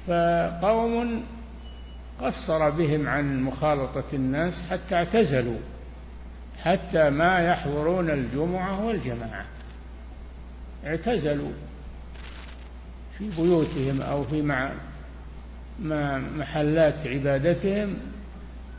فقوم 0.07 1.25
قصر 2.21 2.71
بهم 2.71 3.09
عن 3.09 3.43
مخالطة 3.43 4.05
الناس 4.13 4.55
حتى 4.71 4.95
اعتزلوا 4.95 5.59
حتى 6.63 7.11
ما 7.11 7.39
يحضرون 7.39 8.11
الجمعة 8.11 8.85
والجماعة. 8.85 9.45
اعتزلوا 10.87 11.53
في 13.19 13.31
بيوتهم 13.31 14.01
أو 14.01 14.25
في 14.25 14.43
مع 14.43 14.73
محلات 16.39 17.07
عبادتهم 17.07 17.97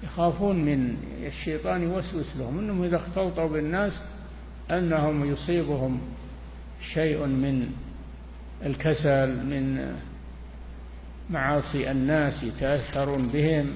يخافون 0.04 0.66
من 0.66 0.98
الشيطان 1.26 1.84
يوسوس 1.84 2.36
لهم 2.38 2.60
إنهم 2.60 2.84
إذا 2.84 2.96
اختلطوا 2.96 3.48
بالناس 3.48 4.04
أنهم 4.72 5.32
يصيبهم 5.32 6.02
شيء 6.94 7.26
من 7.26 7.70
الكسل 8.66 9.46
من 9.46 9.96
معاصي 11.30 11.92
الناس 11.92 12.44
يتأثرون 12.44 13.28
بهم. 13.28 13.74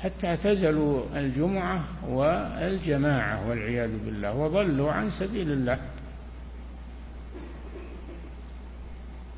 حتى 0.00 0.26
اعتزلوا 0.26 1.02
الجمعة 1.14 1.84
والجماعة 2.08 3.48
والعياذ 3.48 4.04
بالله 4.04 4.34
وضلوا 4.34 4.92
عن 4.92 5.10
سبيل 5.10 5.52
الله. 5.52 5.78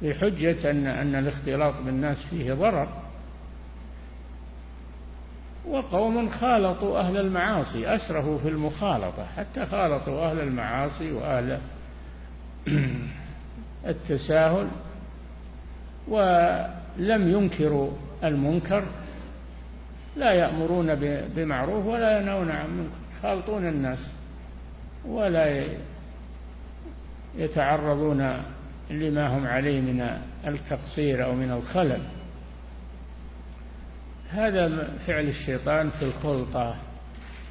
بحجة 0.02 0.70
أن 0.70 0.86
أن 0.86 1.14
الاختلاط 1.14 1.74
بالناس 1.84 2.26
فيه 2.30 2.54
ضرر. 2.54 3.09
وقوم 5.70 6.30
خالطوا 6.30 7.00
أهل 7.00 7.16
المعاصي 7.16 7.94
أسرفوا 7.94 8.38
في 8.38 8.48
المخالطة 8.48 9.24
حتى 9.36 9.66
خالطوا 9.66 10.30
أهل 10.30 10.40
المعاصي 10.40 11.12
وأهل 11.12 11.58
التساهل 13.86 14.68
ولم 16.08 17.28
ينكروا 17.28 17.90
المنكر 18.24 18.84
لا 20.16 20.32
يأمرون 20.32 20.94
بمعروف 21.36 21.86
ولا 21.86 22.20
ينهون 22.20 22.50
عن 22.50 22.70
منكر 22.70 23.00
يخالطون 23.18 23.68
الناس 23.68 23.98
ولا 25.04 25.64
يتعرضون 27.36 28.42
لما 28.90 29.38
هم 29.38 29.46
عليه 29.46 29.80
من 29.80 30.18
التقصير 30.46 31.24
أو 31.24 31.34
من 31.34 31.50
الخلل. 31.50 32.00
هذا 34.32 34.88
فعل 35.06 35.28
الشيطان 35.28 35.90
في 35.90 36.04
الخلطة. 36.04 36.76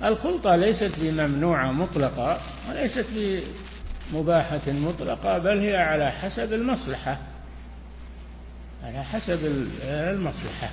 الخلطة 0.04 0.56
ليست 0.56 0.92
بممنوعة 1.00 1.72
مطلقة 1.72 2.42
وليست 2.70 3.06
بمباحة 4.13 4.72
مطلقة 4.72 5.38
بل 5.38 5.58
هي 5.58 5.78
على 5.78 6.12
حسب 6.12 6.54
المصلحة 6.54 7.18
على 8.84 9.04
حسب 9.04 9.39
المصلحة. 9.84 10.70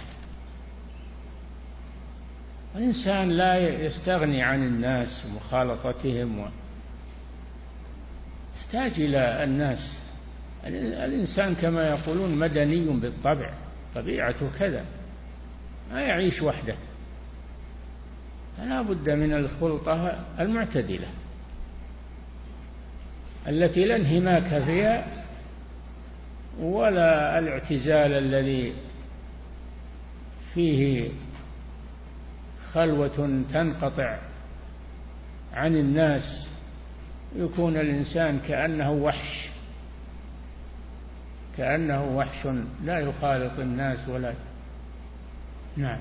الإنسان 2.77 3.29
لا 3.31 3.59
يستغني 3.87 4.43
عن 4.43 4.63
الناس 4.63 5.27
ومخالطتهم 5.27 6.39
و... 6.39 6.47
يحتاج 8.59 8.93
إلى 9.01 9.45
الناس. 9.45 9.99
الإنسان 11.05 11.55
كما 11.55 11.89
يقولون 11.89 12.31
مدني 12.31 12.85
بالطبع 12.85 13.51
طبيعته 13.95 14.51
كذا. 14.59 14.85
ما 15.93 16.01
يعيش 16.01 16.43
وحده. 16.43 16.75
فلا 18.57 18.83
بد 18.83 19.11
من 19.11 19.33
الخلطة 19.33 20.25
المعتدلة 20.41 21.09
التي 23.49 23.85
لا 23.85 23.97
انهماك 23.97 24.65
فيها 24.65 25.07
ولا 26.61 27.39
الاعتزال 27.39 28.13
الذي 28.13 28.73
فيه 30.55 31.11
خلوة 32.73 33.43
تنقطع 33.53 34.19
عن 35.53 35.77
الناس 35.77 36.49
يكون 37.37 37.77
الإنسان 37.77 38.39
كأنه 38.49 38.93
وحش. 38.93 39.49
كأنه 41.57 42.17
وحش 42.17 42.49
لا 42.85 42.99
يخالط 42.99 43.59
الناس 43.59 44.09
ولا 44.09 44.35
نعم. 45.77 45.99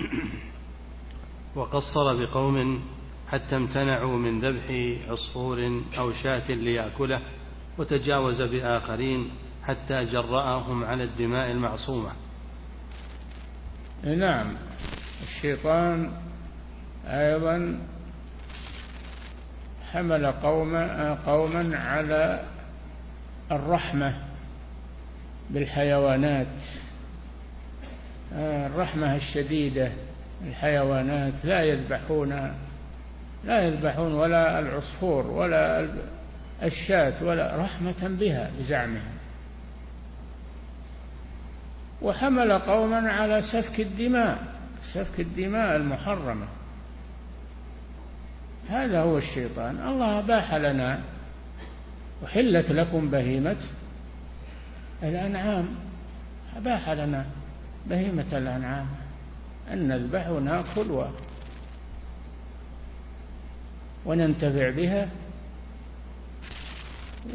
وقصر 1.56 2.24
بقوم 2.24 2.84
حتى 3.28 3.56
امتنعوا 3.56 4.16
من 4.18 4.40
ذبح 4.40 4.96
عصفور 5.08 5.82
أو 5.98 6.12
شاة 6.12 6.50
ليأكله 6.50 7.20
وتجاوز 7.78 8.42
بآخرين 8.42 9.30
حتى 9.62 10.04
جرأهم 10.04 10.84
على 10.84 11.04
الدماء 11.04 11.50
المعصومة. 11.50 12.12
نعم. 14.04 14.56
الشيطان 15.22 16.12
أيضا 17.06 17.78
حمل 19.92 20.26
قوما 20.26 21.14
قوما 21.14 21.76
على 21.76 22.44
الرحمة 23.52 24.14
بالحيوانات. 25.50 26.83
الرحمة 28.36 29.16
الشديدة 29.16 29.92
الحيوانات 30.48 31.32
لا 31.44 31.62
يذبحون 31.62 32.54
لا 33.44 33.62
يذبحون 33.62 34.12
ولا 34.12 34.58
العصفور 34.58 35.26
ولا 35.26 35.88
الشاة 36.62 37.24
ولا 37.24 37.56
رحمة 37.56 38.16
بها 38.20 38.50
بزعمهم. 38.58 39.14
وحمل 42.02 42.52
قوما 42.52 43.12
على 43.12 43.42
سفك 43.42 43.80
الدماء 43.80 44.38
سفك 44.94 45.20
الدماء 45.20 45.76
المحرمة. 45.76 46.46
هذا 48.68 49.00
هو 49.00 49.18
الشيطان. 49.18 49.88
الله 49.88 50.18
أباح 50.18 50.54
لنا 50.54 51.00
وحلت 52.22 52.70
لكم 52.70 53.10
بهيمة 53.10 53.56
الأنعام. 55.02 55.68
أباح 56.56 56.90
لنا. 56.90 57.26
بهيمة 57.86 58.26
الأنعام. 58.32 58.86
أن 59.72 59.88
نذبح 59.88 60.28
ونأكل 60.28 61.04
وننتفع 64.06 64.70
بها. 64.70 65.08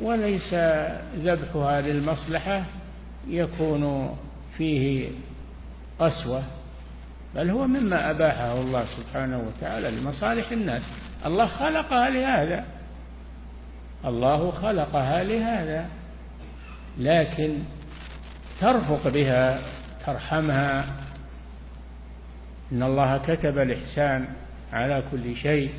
وليس 0.01 0.53
ذبحها 1.15 1.81
للمصلحة 1.81 2.63
يكون 3.27 4.15
فيه 4.57 5.09
قسوة 5.99 6.43
بل 7.35 7.49
هو 7.49 7.67
مما 7.67 8.09
أباحه 8.09 8.61
الله 8.61 8.85
سبحانه 8.97 9.39
وتعالى 9.39 9.91
لمصالح 9.91 10.51
الناس. 10.51 10.81
الله 11.25 11.45
خلقها 11.45 12.09
لهذا. 12.09 12.65
الله 14.05 14.51
خلقها 14.51 15.23
لهذا. 15.23 15.89
لكن 16.97 17.57
ترفق 18.61 19.07
بها. 19.07 19.59
ترحمها 20.05 20.95
إن 22.71 22.83
الله 22.83 23.17
كتب 23.17 23.57
الإحسان 23.57 24.27
على 24.73 25.03
كل 25.11 25.35
شيء. 25.35 25.73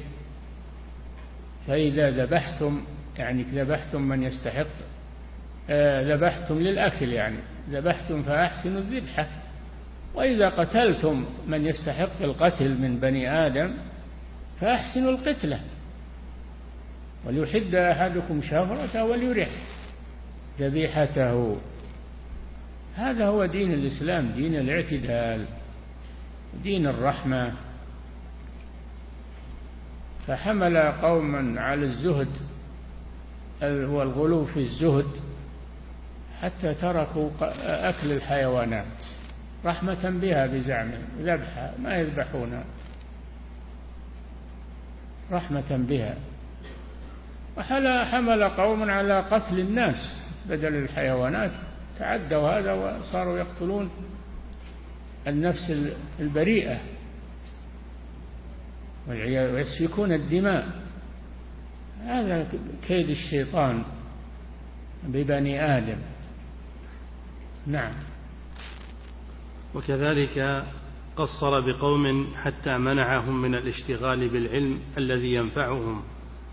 فإذا 1.66 2.10
ذبحتم 2.10 2.84
يعني 3.18 3.42
ذبحتم 3.42 4.02
من 4.02 4.22
يستحق 4.22 4.66
آه، 5.70 6.14
ذبحتم 6.14 6.58
للأكل 6.58 7.12
يعني. 7.12 7.36
ذبحتم 7.70 8.22
فأحسنوا 8.22 8.78
الذبحة. 8.80 9.26
وإذا 10.14 10.48
قتلتم 10.48 11.26
من 11.46 11.66
يستحق 11.66 12.22
القتل 12.22 12.78
من 12.78 13.00
بني 13.00 13.46
آدم 13.46 13.74
فأحسنوا 14.60 15.10
القتلة. 15.10 15.60
وليحد 17.26 17.74
أحدكم 17.74 18.42
شفرته 18.42 19.04
وليرح 19.04 19.48
ذبيحته. 20.60 21.56
هذا 22.96 23.26
هو 23.26 23.46
دين 23.46 23.72
الإسلام 23.72 24.26
دين 24.26 24.54
الاعتدال 24.54 25.44
دين 26.62 26.86
الرحمة. 26.86 27.52
فحمل 30.26 30.78
قوما 30.78 31.60
على 31.60 31.82
الزهد 31.82 32.28
والغلو 33.62 34.44
في 34.44 34.60
الزهد 34.60 35.06
حتى 36.42 36.74
تركوا 36.74 37.30
أكل 37.62 38.12
الحيوانات. 38.12 38.86
رحمة 39.64 40.10
بها 40.10 40.46
بزعمهم 40.46 41.02
ذبحها 41.18 41.74
ما 41.82 41.96
يذبحونها 41.96 42.64
رحمة 45.32 45.76
بها. 45.88 46.14
وحمل 47.56 48.44
قوم 48.44 48.90
على 48.90 49.20
قتل 49.20 49.60
الناس 49.60 50.22
بدل 50.48 50.74
الحيوانات. 50.76 51.50
تعدوا 52.00 52.58
هذا 52.58 52.72
وصاروا 52.72 53.38
يقتلون 53.38 53.90
النفس 55.26 55.92
البريئة. 56.20 56.78
ويسفكون 59.08 60.12
الدماء. 60.12 60.68
هذا 62.04 62.52
كيد 62.88 63.10
الشيطان 63.10 63.82
ببني 65.04 65.64
آدم. 65.64 65.98
نعم. 67.66 67.92
وكذلك 69.74 70.64
قصر 71.16 71.60
بقوم 71.60 72.34
حتى 72.36 72.78
منعهم 72.78 73.42
من 73.42 73.54
الاشتغال 73.54 74.28
بالعلم 74.28 74.80
الذي 74.98 75.34
ينفعهم 75.34 76.02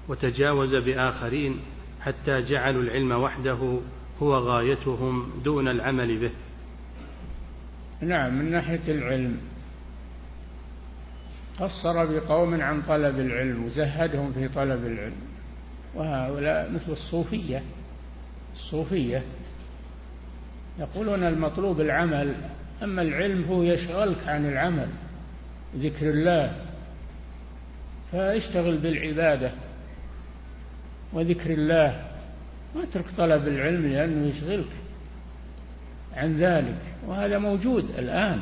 وتجاوز 0.08 0.76
بآخرين 0.76 1.60
حتى 2.02 2.42
جعلوا 2.42 2.84
العلم 2.84 3.12
وحده 3.12 3.80
هو 4.22 4.36
غايتهم 4.36 5.32
دون 5.44 5.68
العمل 5.68 6.18
به. 6.18 6.32
نعم 8.02 8.38
من 8.40 8.52
ناحية 8.52 8.92
العلم. 8.92 9.38
قصر 11.60 12.06
بقوم 12.06 12.62
عن 12.62 12.82
طلب 12.82 13.20
العلم 13.20 13.66
وزهدهم 13.66 14.32
في 14.34 14.48
طلب 14.48 14.86
العلم. 14.86 15.22
وهؤلاء 15.96 16.72
مثل 16.72 16.92
الصوفية. 16.92 17.64
الصوفية 18.56 19.24
يقولون 20.80 21.24
المطلوب 21.24 21.82
العمل 21.82 22.36
أما 22.84 23.02
العلم 23.02 23.44
هو 23.44 23.64
يشغلك 23.64 24.28
عن 24.28 24.46
العمل 24.46 24.90
ذكر 25.76 26.10
الله. 26.10 26.56
فاشتغل 28.12 28.78
بالعبادة 28.78 29.52
وذكر 31.14 31.52
الله. 31.52 32.07
واترك 32.78 33.06
طلب 33.18 33.48
العلم 33.48 33.88
لأنه 33.88 34.28
يشغلك 34.28 34.72
عن 36.16 36.38
ذلك 36.38 36.82
وهذا 37.08 37.38
موجود 37.38 37.90
الآن 37.98 38.40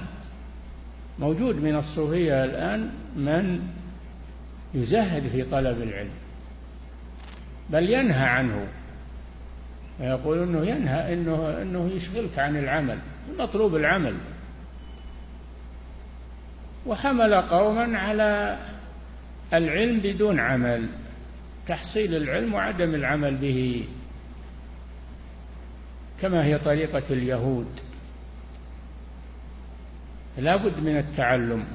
موجود 1.19 1.55
من 1.55 1.75
الصوفية 1.75 2.43
الآن 2.43 2.89
من 3.15 3.61
يزهد 4.73 5.27
في 5.27 5.43
طلب 5.43 5.81
العلم 5.81 6.13
بل 7.69 7.89
ينهى 7.89 8.25
عنه 8.25 8.67
ويقول 9.99 10.43
إنه 10.43 10.65
ينهى 10.65 11.13
إنه 11.13 11.61
إنه 11.61 11.91
يشغلك 11.91 12.39
عن 12.39 12.57
العمل 12.57 12.97
المطلوب 13.29 13.75
العمل. 13.75 14.15
وحمل 16.85 17.33
قوما 17.33 17.97
على 17.97 18.59
العلم 19.53 19.99
بدون 19.99 20.39
عمل 20.39 20.89
تحصيل 21.67 22.15
العلم 22.15 22.53
وعدم 22.53 22.95
العمل 22.95 23.35
به. 23.35 23.85
كما 26.25 26.45
هي 26.45 26.57
طريقة 26.57 27.03
اليهود. 27.09 27.67
لا 30.37 30.55
بد 30.55 30.79
من 30.79 30.97
التعلم. 30.97 31.65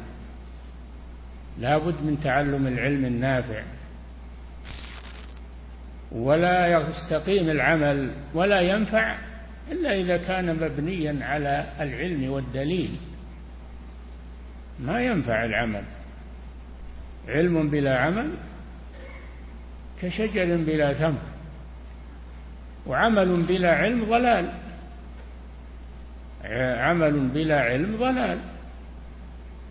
لا 1.59 1.79
بد 1.79 2.03
من 2.03 2.21
تعلم 2.21 2.67
العلم 2.67 3.05
النافع. 3.05 3.63
ولا 6.13 6.67
يستقيم 6.67 7.51
العمل 7.51 8.11
ولا 8.35 8.61
ينفع 8.61 9.19
إلا 9.71 9.91
إذا 9.91 10.17
كان 10.17 10.57
مبنيا 10.57 11.25
على 11.25 11.73
العلم 11.81 12.31
والدليل. 12.31 12.97
ما 14.81 15.03
ينفع 15.03 15.45
العمل. 15.45 15.85
علم 17.29 17.71
بلا 17.71 17.99
عمل 17.99 18.31
كشجر 20.03 20.57
بلا 20.57 20.95
ثمر. 20.95 21.23
وعمل 22.87 23.43
بلا 23.43 23.75
علم 23.75 24.05
ضلال. 24.05 24.53
عمل 26.81 27.29
بلا 27.29 27.61
علم 27.61 27.97
ضلال. 27.97 28.39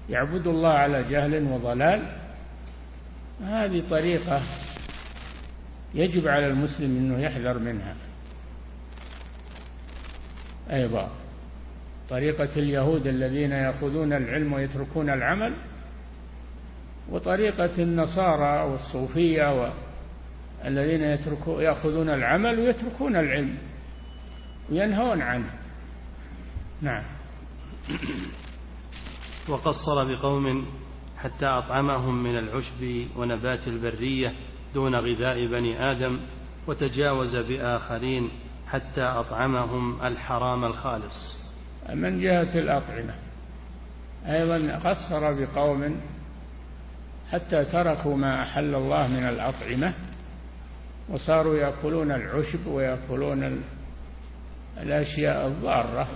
يعبد 0.09 0.47
الله 0.47 0.69
على 0.69 1.03
جهل 1.03 1.43
وضلال. 1.43 2.01
هذه 3.43 3.83
طريقة 3.89 4.41
يجب 5.93 6.27
على 6.27 6.47
المسلم 6.47 6.97
أنه 6.97 7.19
يحذر 7.19 7.59
منها. 7.59 7.95
أيضا 10.71 11.09
طريقة 12.09 12.49
اليهود 12.57 13.07
الذين 13.07 13.51
يأخذون 13.51 14.13
العلم 14.13 14.53
ويتركون 14.53 15.09
العمل 15.09 15.53
وطريقة 17.09 17.83
النصارى 17.83 18.71
والصوفية 18.71 19.59
الذين 20.65 21.01
يأخذون 21.47 22.09
العمل 22.09 22.59
ويتركون 22.59 23.15
العلم. 23.15 23.57
وينهون 24.69 25.21
عنه. 25.21 25.49
نعم. 26.81 27.03
وقصر 29.49 30.15
بقوم 30.15 30.65
حتى 31.17 31.45
أطعمهم 31.45 32.23
من 32.23 32.37
العشب 32.37 33.07
ونبات 33.17 33.67
البرية 33.67 34.33
دون 34.73 34.95
غذاء 34.95 35.45
بني 35.45 35.91
آدم 35.91 36.19
وتجاوز 36.67 37.35
بآخرين 37.35 38.29
حتى 38.67 39.01
أطعمهم 39.01 40.05
الحرام 40.05 40.65
الخالص. 40.65 41.39
من 41.93 42.21
جهة 42.21 42.59
الأطعمة. 42.59 43.13
أيضا 44.25 44.77
قصر 44.77 45.33
بقوم 45.33 46.01
حتى 47.31 47.65
تركوا 47.65 48.15
ما 48.15 48.41
أحل 48.41 48.75
الله 48.75 49.07
من 49.07 49.23
الأطعمة 49.23 49.93
وصاروا 51.09 51.57
يأكلون 51.57 52.11
العشب 52.11 52.67
ويأكلون 52.67 53.63
الأشياء 54.77 55.47
الضارة 55.47 56.07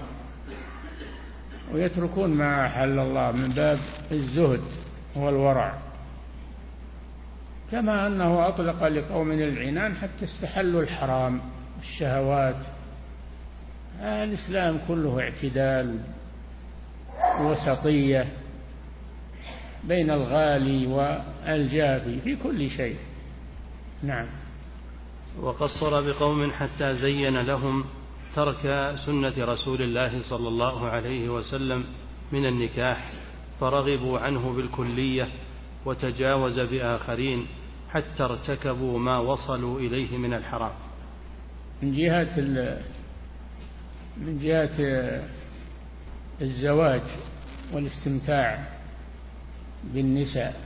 ويتركون 1.73 2.29
ما 2.29 2.65
أحل 2.65 2.99
الله 2.99 3.32
من 3.32 3.49
باب 3.49 3.79
الزهد 4.12 4.63
والورع 5.15 5.79
كما 7.71 8.08
أنه 8.08 8.47
أطلق 8.47 8.88
لقوم 8.88 9.32
العنان 9.32 9.95
حتى 9.95 10.23
استحلوا 10.23 10.82
الحرام 10.82 11.41
الشهوات. 11.79 12.65
الإسلام 14.01 14.79
كله 14.88 15.19
اعتدال 15.21 15.99
وسطية 17.39 18.27
بين 19.84 20.12
الغالي 20.12 20.88
والجافي 20.88 22.21
في 22.21 22.36
كل 22.36 22.69
شيء. 22.69 22.97
نعم. 24.03 24.42
وقصر 25.41 26.01
بقوم 26.11 26.51
حتى 26.51 26.95
زين 26.95 27.37
لهم 27.37 27.85
ترك 28.35 28.95
سنة 29.05 29.33
رسول 29.37 29.81
الله 29.81 30.21
صلى 30.21 30.47
الله 30.47 30.87
عليه 30.87 31.29
وسلم 31.29 31.83
من 32.31 32.45
النكاح 32.45 33.11
فرغبوا 33.59 34.19
عنه 34.19 34.53
بالكلية 34.53 35.27
وتجاوز 35.85 36.59
بآخرين 36.59 37.47
حتى 37.89 38.23
ارتكبوا 38.23 38.99
ما 38.99 39.17
وصلوا 39.17 39.79
إليه 39.79 40.17
من 40.17 40.33
الحرام. 40.33 40.71
من 41.81 41.93
جهة 41.95 42.39
من 44.17 44.39
جهة 44.39 44.77
الزواج 46.41 47.01
والاستمتاع 47.73 48.67
بالنساء 49.83 50.61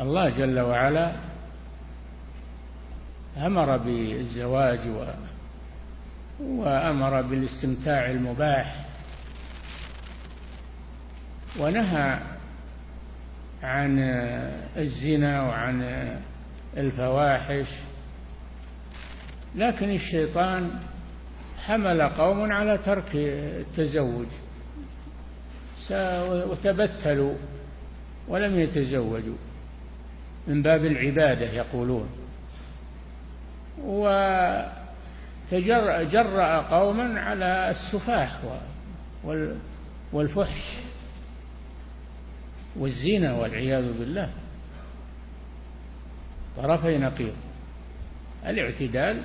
الله 0.00 0.30
جل 0.30 0.60
وعلا 0.60 1.16
أمر 3.36 3.76
بالزواج 3.76 4.80
و 4.88 5.04
وأمر 6.40 7.22
بالاستمتاع 7.22 8.10
المباح 8.10 8.86
ونهى 11.58 12.18
عن 13.62 13.98
الزنا 14.76 15.42
وعن 15.42 15.82
الفواحش 16.76 17.68
لكن 19.56 19.90
الشيطان 19.90 20.70
حمل 21.66 22.02
قوم 22.02 22.52
على 22.52 22.78
ترك 22.78 23.10
التزوج 23.14 24.26
وتبتلوا 26.50 27.34
ولم 28.28 28.58
يتزوجوا 28.58 29.36
من 30.46 30.62
باب 30.62 30.84
العبادة 30.84 31.46
يقولون. 31.46 32.08
وجرأ 33.84 34.60
قوما 36.60 37.20
على 37.20 37.70
السفاح 37.70 38.38
والفحش 40.12 40.76
والزنا 42.76 43.34
والعياذ 43.34 43.98
بالله. 43.98 44.28
طرفي 46.56 46.98
نقيض. 46.98 47.34
الاعتدال 48.46 49.22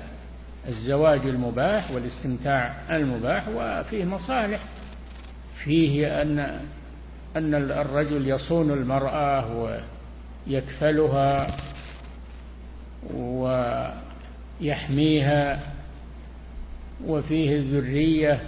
الزواج 0.68 1.20
المباح 1.20 1.90
والاستمتاع 1.90 2.74
المباح 2.90 3.48
وفيه 3.48 4.04
مصالح. 4.04 4.60
فيه 5.64 6.22
أن 6.22 6.38
أن 7.36 7.54
الرجل 7.54 8.28
يصون 8.28 8.70
المرأة 8.70 9.72
ويكفلها 10.46 11.56
ويحميها 14.60 15.72
وفيه 17.04 17.56
الذرية 17.56 18.40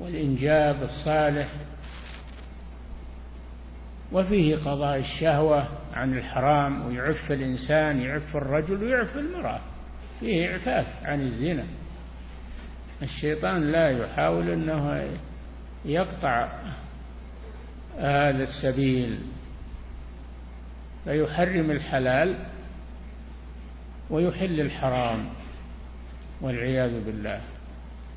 والإنجاب 0.00 0.82
الصالح 0.82 1.48
وفيه 4.12 4.56
قضاء 4.56 4.98
الشهوة 4.98 5.68
عن 5.94 6.18
الحرام 6.18 6.86
ويعف 6.86 7.32
الإنسان 7.32 8.00
يعف 8.00 8.36
الرجل 8.36 8.84
ويعف 8.84 9.16
المرأة. 9.16 9.60
فيه 10.20 10.52
إعفاف 10.52 10.86
عن 11.04 11.20
الزنا. 11.20 11.64
الشيطان 13.02 13.62
لا 13.62 13.90
يحاول 13.90 14.50
أنه 14.50 15.08
يقطع 15.84 16.48
هذا 17.98 18.42
السبيل 18.42 19.18
فيحرم 21.04 21.70
الحلال 21.70 22.36
ويحل 24.10 24.60
الحرام 24.60 25.28
والعياذ 26.40 27.04
بالله. 27.04 27.40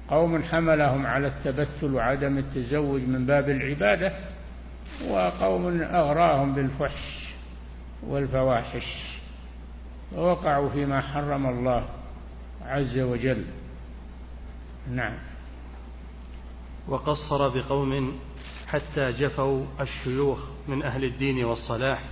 قوم 0.10 0.44
حملهم 0.44 1.06
على 1.06 1.28
التبتل 1.28 1.94
وعدم 1.94 2.38
التزوج 2.38 3.02
من 3.02 3.26
باب 3.26 3.50
العبادة 3.50 4.14
وقوم 5.10 5.82
أغراهم 5.82 6.56
بالفحش 6.56 7.34
والفواحش. 8.08 9.18
ووقعوا 10.16 10.70
فيما 10.70 11.02
حرم 11.02 11.46
الله 11.50 11.86
عز 12.62 13.00
وجل. 13.00 13.46
نعم. 14.92 15.18
وقصر 16.88 17.50
بقوم 17.50 18.20
حتى 18.68 19.12
جفوا 19.12 19.66
الشيوخ 19.80 20.40
من 20.68 20.84
أهل 20.84 21.04
الدين 21.04 21.46
والصلاح 21.46 22.04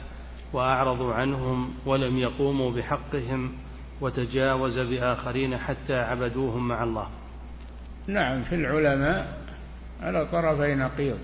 وأعرضوا 0.54 1.14
عنهم 1.14 1.74
ولم 1.86 2.18
يقوموا 2.18 2.72
بحقهم 2.72 3.54
وتجاوز 4.04 4.80
بآخرين 4.80 5.58
حتى 5.58 5.94
عبدوهم 5.94 6.68
مع 6.68 6.84
الله. 6.84 7.08
نعم 8.08 8.44
في 8.44 8.56
العلماء 8.56 9.38
على 10.02 10.26
طرفي 10.26 10.76
نقيض. 10.76 11.18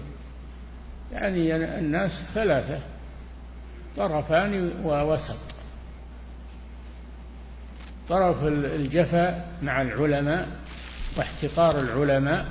يعني 1.11 1.55
الناس 1.55 2.11
ثلاثة 2.33 2.79
طرفان 3.97 4.71
ووسط. 4.83 5.55
طرف 8.09 8.43
الجفا 8.43 9.45
مع 9.61 9.81
العلماء 9.81 10.47
واحتقار 11.17 11.79
العلماء 11.79 12.45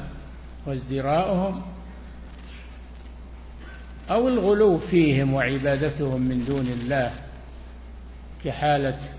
وازدراؤهم 0.66 1.62
أو 4.10 4.28
الغلو 4.28 4.78
فيهم 4.78 5.34
وعبادتهم 5.34 6.20
من 6.20 6.44
دون 6.44 6.66
الله 6.66 7.12
كحالة 8.44 9.17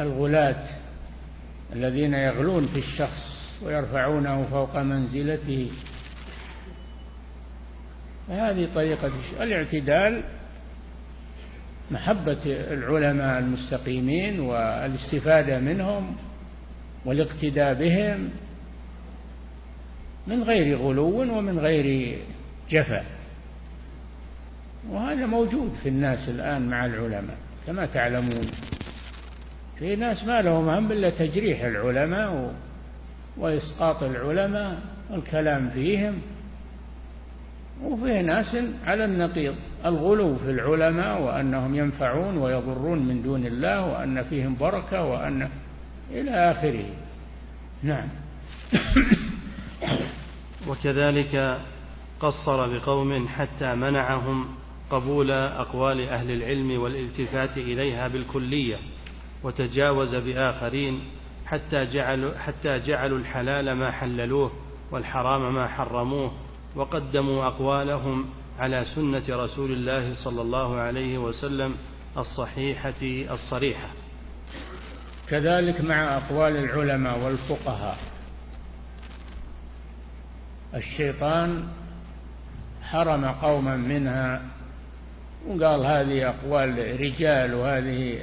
الغلاة 0.00 0.68
الذين 1.72 2.14
يغلون 2.14 2.66
في 2.66 2.78
الشخص 2.78 3.58
ويرفعونه 3.62 4.42
فوق 4.50 4.76
منزلته. 4.76 5.70
هذه 8.28 8.68
طريقة 8.74 9.12
الاعتدال 9.40 10.22
محبة 11.90 12.38
العلماء 12.46 13.38
المستقيمين 13.38 14.40
والاستفادة 14.40 15.60
منهم 15.60 16.16
والاقتداء 17.04 17.74
بهم 17.74 18.30
من 20.26 20.42
غير 20.42 20.76
غلو 20.78 21.38
ومن 21.38 21.58
غير 21.58 22.18
جفا 22.70 23.04
وهذا 24.90 25.26
موجود 25.26 25.72
في 25.82 25.88
الناس 25.88 26.28
الآن 26.28 26.68
مع 26.68 26.86
العلماء. 26.86 27.36
كما 27.66 27.86
تعلمون. 27.86 28.50
في 29.78 29.96
ناس 29.96 30.24
ما 30.24 30.42
لهم 30.42 30.68
هم 30.68 30.92
إلا 30.92 31.10
تجريح 31.10 31.60
العلماء 31.60 32.54
وإسقاط 33.36 34.02
العلماء 34.02 34.80
والكلام 35.10 35.70
فيهم. 35.70 36.18
وفيه 37.84 38.20
ناس 38.20 38.56
على 38.84 39.04
النقيض. 39.04 39.54
الغلو 39.84 40.36
في 40.36 40.50
العلماء 40.50 41.22
وأنهم 41.22 41.74
ينفعون 41.74 42.36
ويضرون 42.38 42.98
من 42.98 43.22
دون 43.22 43.46
الله 43.46 43.86
وأن 43.86 44.22
فيهم 44.22 44.56
بركة 44.56 45.02
وأن 45.02 45.48
إلى 46.10 46.30
آخره. 46.30 46.86
نعم. 47.82 48.08
وكذلك 50.68 51.58
قصر 52.20 52.78
بقوم 52.78 53.28
حتى 53.28 53.74
منعهم 53.74 54.46
قبول 54.90 55.30
أقوال 55.30 56.08
أهل 56.08 56.30
العلم 56.30 56.80
والالتفات 56.80 57.58
إليها 57.58 58.08
بالكلية 58.08 58.76
وتجاوز 59.42 60.14
بآخرين 60.14 61.00
حتى 61.46 61.84
جعلوا, 61.84 62.38
حتى 62.38 62.78
جعلوا 62.78 63.18
الحلال 63.18 63.72
ما 63.72 63.90
حللوه 63.90 64.52
والحرام 64.90 65.54
ما 65.54 65.66
حرموه 65.66 66.32
وقدموا 66.76 67.46
أقوالهم 67.46 68.26
على 68.58 68.84
سنة 68.94 69.24
رسول 69.28 69.72
الله 69.72 70.14
صلى 70.14 70.42
الله 70.42 70.76
عليه 70.76 71.18
وسلم 71.18 71.74
الصحيحة 72.16 73.02
الصريحة. 73.02 73.88
كذلك 75.28 75.80
مع 75.80 76.16
أقوال 76.16 76.56
العلماء 76.56 77.18
والفقهاء. 77.18 77.98
الشيطان 80.74 81.68
حرم 82.82 83.24
قوما 83.24 83.76
منها 83.76 84.55
وقال 85.46 85.86
هذه 85.86 86.28
أقوال 86.28 87.00
رجال 87.00 87.54
وهذه 87.54 88.18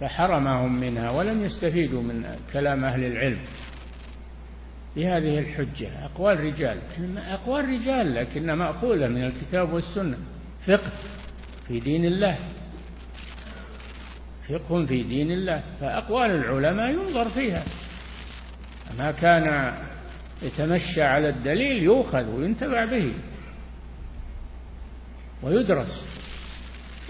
فحرمهم 0.00 0.80
منها 0.80 1.10
ولم 1.10 1.44
يستفيدوا 1.44 2.02
من 2.02 2.36
كلام 2.52 2.84
أهل 2.84 3.04
العلم 3.04 3.38
بهذه 4.96 5.38
الحجة. 5.38 6.04
أقوال 6.04 6.40
رجال 6.40 6.78
أقوال 7.16 7.68
رجال 7.68 8.14
لكنها 8.14 8.54
مأخوذة 8.54 9.08
من 9.08 9.24
الكتاب 9.24 9.72
والسنة. 9.72 10.18
فقه 10.66 10.92
في 11.68 11.80
دين 11.80 12.04
الله 12.04 12.38
فقه 14.48 14.84
في 14.84 15.02
دين 15.02 15.30
الله 15.30 15.62
فأقوال 15.80 16.30
العلماء 16.30 16.90
ينظر 16.90 17.28
فيها. 17.30 17.64
ما 18.98 19.10
كان 19.10 19.74
يتمشى 20.42 21.02
على 21.02 21.28
الدليل 21.28 21.82
يؤخذ 21.82 22.30
وينتفع 22.30 22.84
به. 22.84 23.12
ويدرس. 25.44 26.04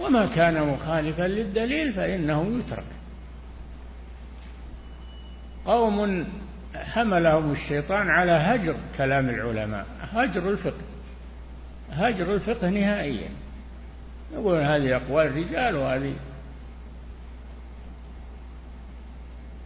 وما 0.00 0.26
كان 0.26 0.68
مخالفا 0.68 1.22
للدليل 1.22 1.92
فإنه 1.92 2.58
يترك. 2.58 2.84
قوم 5.66 6.26
حملهم 6.74 7.52
الشيطان 7.52 8.10
على 8.10 8.32
هجر 8.32 8.76
كلام 8.96 9.28
العلماء 9.28 9.86
هجر 10.12 10.50
الفقه. 10.50 10.84
هجر 11.90 12.34
الفقه 12.34 12.68
نهائيا. 12.68 13.28
يقول 14.32 14.60
هذه 14.60 14.96
أقوال 14.96 15.36
رجال 15.36 15.76
وهذه. 15.76 16.14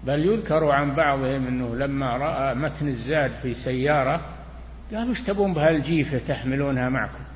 بل 0.04 0.26
يذكر 0.26 0.70
عن 0.70 0.94
بعضهم 0.94 1.46
أنه 1.46 1.76
لما 1.76 2.16
رأى 2.16 2.54
متن 2.54 2.88
الزاد 2.88 3.30
في 3.42 3.54
سيارة 3.54 4.20
قال 4.94 5.10
وش 5.10 5.20
تبون 5.20 5.54
بهالجيفة 5.54 6.18
تحملونها 6.18 6.88
معكم؟ 6.88 7.27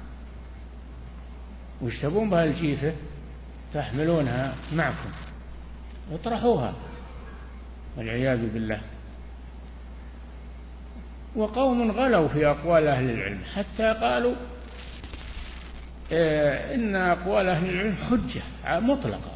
وش 1.83 2.01
تبون 2.01 2.31
بهالجيفة؟ 2.31 2.93
تحملونها 3.75 4.55
معكم. 4.73 5.11
اطرحوها. 6.13 6.73
والعياذ 7.97 8.53
بالله. 8.53 8.81
وقوم 11.37 11.91
غلوا 11.91 12.29
في 12.29 12.47
أقوال 12.47 12.89
أهل 12.89 13.11
العلم. 13.11 13.41
حتى 13.55 13.93
قالوا 13.93 14.35
آه، 16.13 16.75
إن 16.75 16.97
أقوال 16.97 17.49
أهل 17.49 17.71
العلم 17.71 17.95
حجة 17.95 18.43
مطلقة. 18.81 19.33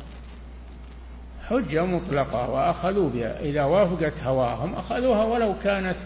حجة 1.49 1.85
مطلقة 1.85 2.51
وأخذوا 2.51 3.11
بها. 3.11 3.41
إذا 3.41 3.65
وافقت 3.65 4.23
هواهم 4.23 4.75
أخذوها 4.75 5.25
ولو 5.25 5.55
كانت 5.65 5.97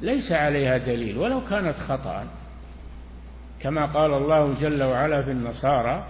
ليس 0.00 0.32
عليها 0.32 0.78
دليل 0.78 1.18
ولو 1.18 1.40
كانت 1.50 1.76
خطأ. 1.76 2.26
كما 3.62 3.86
قال 3.86 4.14
الله 4.14 4.54
جل 4.60 4.82
وعلا 4.82 5.22
في 5.22 5.30
النصارى 5.30 6.04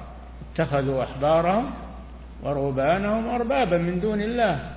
اتخذوا 0.53 1.05
أحبارهم 1.05 1.71
ورهبانهم 2.43 3.29
أربابا 3.29 3.79
من 3.79 4.01
دون 4.01 4.21
الله 4.21 4.71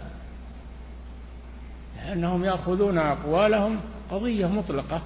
لأنهم 1.98 2.44
يأخذون 2.44 2.98
أقوالهم 2.98 3.80
قضية 4.12 4.48
مطلقة 4.48 5.02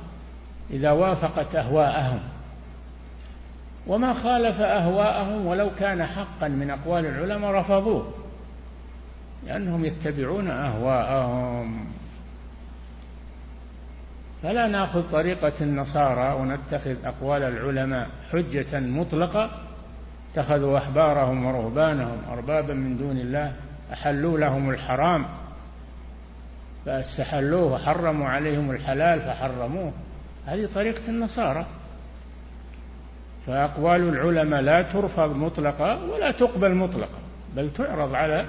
إذا 0.71 0.91
وافقت 0.91 1.56
أهواءهم. 1.56 2.19
وما 3.88 4.13
خالف 4.13 4.60
أهواءهم 4.62 5.45
ولو 5.45 5.69
كان 5.80 6.06
حقا 6.06 6.47
من 6.47 6.69
أقوال 6.69 7.06
العلماء 7.06 7.51
رفضوه 7.51 8.13
لأنهم 9.45 9.86
يتبعون 9.86 10.49
أهواءهم. 10.49 11.86
فلا 14.43 14.67
ناخذ 14.67 15.12
طريقة 15.12 15.54
النصارى 15.62 16.34
ونتخذ 16.41 17.06
أقوال 17.06 17.43
العلماء 17.43 18.08
حجة 18.32 18.80
مطلقة 18.80 19.52
اتخذوا 20.32 20.78
أحبارهم 20.78 21.45
ورهبانهم 21.45 22.17
أربابا 22.32 22.73
من 22.73 22.97
دون 22.97 23.17
الله 23.17 23.54
أحلوا 23.93 24.39
لهم 24.39 24.69
الحرام. 24.69 25.26
فاستحلوه 26.86 27.73
وحرموا 27.73 28.28
عليهم 28.28 28.71
الحلال 28.71 29.21
فحرموه. 29.21 29.91
هذه 30.45 30.69
طريقة 30.76 31.10
النصارى. 31.10 31.65
فأقوال 33.47 34.02
العلماء 34.10 34.62
لا 34.62 34.82
ترفض 34.82 35.36
مطلقة 35.36 36.06
ولا 36.06 36.32
تقبل 36.32 36.76
مطلقة 36.76 37.19
بل 37.56 37.73
تعرض 37.73 38.13
على 38.13 38.45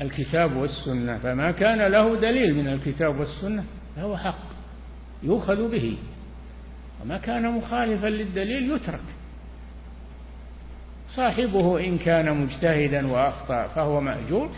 الكتاب 0.00 0.56
والسنة. 0.56 1.18
فما 1.18 1.50
كان 1.50 1.78
له 1.78 2.16
دليل 2.16 2.54
من 2.54 2.68
الكتاب 2.68 3.20
والسنة 3.20 3.64
فهو 3.96 4.16
حق. 4.16 4.49
يؤخذ 5.22 5.70
به. 5.70 5.96
وما 7.02 7.18
كان 7.18 7.50
مخالفا 7.50 8.06
للدليل 8.06 8.70
يترك. 8.70 9.00
صاحبه 11.16 11.80
إن 11.80 11.98
كان 11.98 12.36
مجتهدا 12.36 13.06
وأخطأ 13.06 13.68
فهو 13.68 14.00
مأجور 14.00 14.50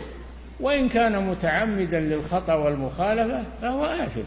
وإن 0.59 0.89
كان 0.89 1.27
متعمدا 1.27 1.99
للخطأ 1.99 2.53
والمخالفة 2.53 3.43
فهو 3.61 3.85
آثم. 3.85 4.23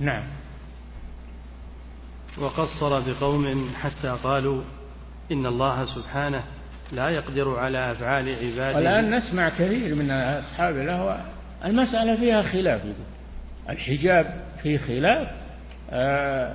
نعم. 0.00 0.24
وقصر 2.38 3.00
بقوم 3.00 3.70
حتى 3.74 4.08
قالوا 4.24 4.62
إن 5.32 5.46
الله 5.46 5.84
سبحانه 5.84 6.42
لا 6.92 7.08
يقدر 7.08 7.58
على 7.58 7.92
أفعال 7.92 8.28
عباده. 8.28 8.76
والآن 8.76 9.14
نسمع 9.14 9.48
كثير 9.48 9.94
من 9.94 10.10
أصحاب 10.10 10.76
الأهواء. 10.76 11.26
المسألة 11.64 12.16
فيها 12.16 12.42
خلاف. 12.42 12.82
الحجاب 13.70 14.44
فيه 14.64 14.78
خلاف 14.78 15.28
آه 15.90 16.54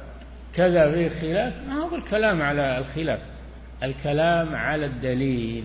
كذا 0.54 0.92
فيه 0.92 1.10
خلاف. 1.10 1.54
ما 1.68 1.74
هو 1.74 1.96
الكلام 1.96 2.42
على 2.42 2.78
الخلاف؟ 2.78 3.20
الكلام 3.84 4.56
على 4.56 4.86
الدليل. 4.86 5.64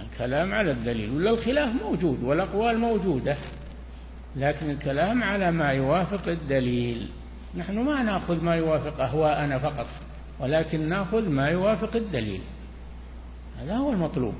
الكلام 0.00 0.54
على 0.54 0.70
الدليل. 0.70 1.10
ولا 1.10 1.30
الخلاف 1.30 1.68
موجود 1.82 2.22
والأقوال 2.22 2.78
موجودة 2.78 3.36
لكن 4.36 4.70
الكلام 4.70 5.22
على 5.22 5.50
ما 5.50 5.72
يوافق 5.72 6.28
الدليل. 6.28 7.08
نحن 7.56 7.78
ما 7.78 8.02
نأخذ 8.02 8.44
ما 8.44 8.56
يوافق 8.56 9.00
أهواءنا 9.00 9.58
فقط 9.58 9.86
ولكن 10.40 10.88
نأخذ 10.88 11.28
ما 11.28 11.48
يوافق 11.48 11.96
الدليل. 11.96 12.40
هذا 13.60 13.76
هو 13.76 13.92
المطلوب. 13.92 14.34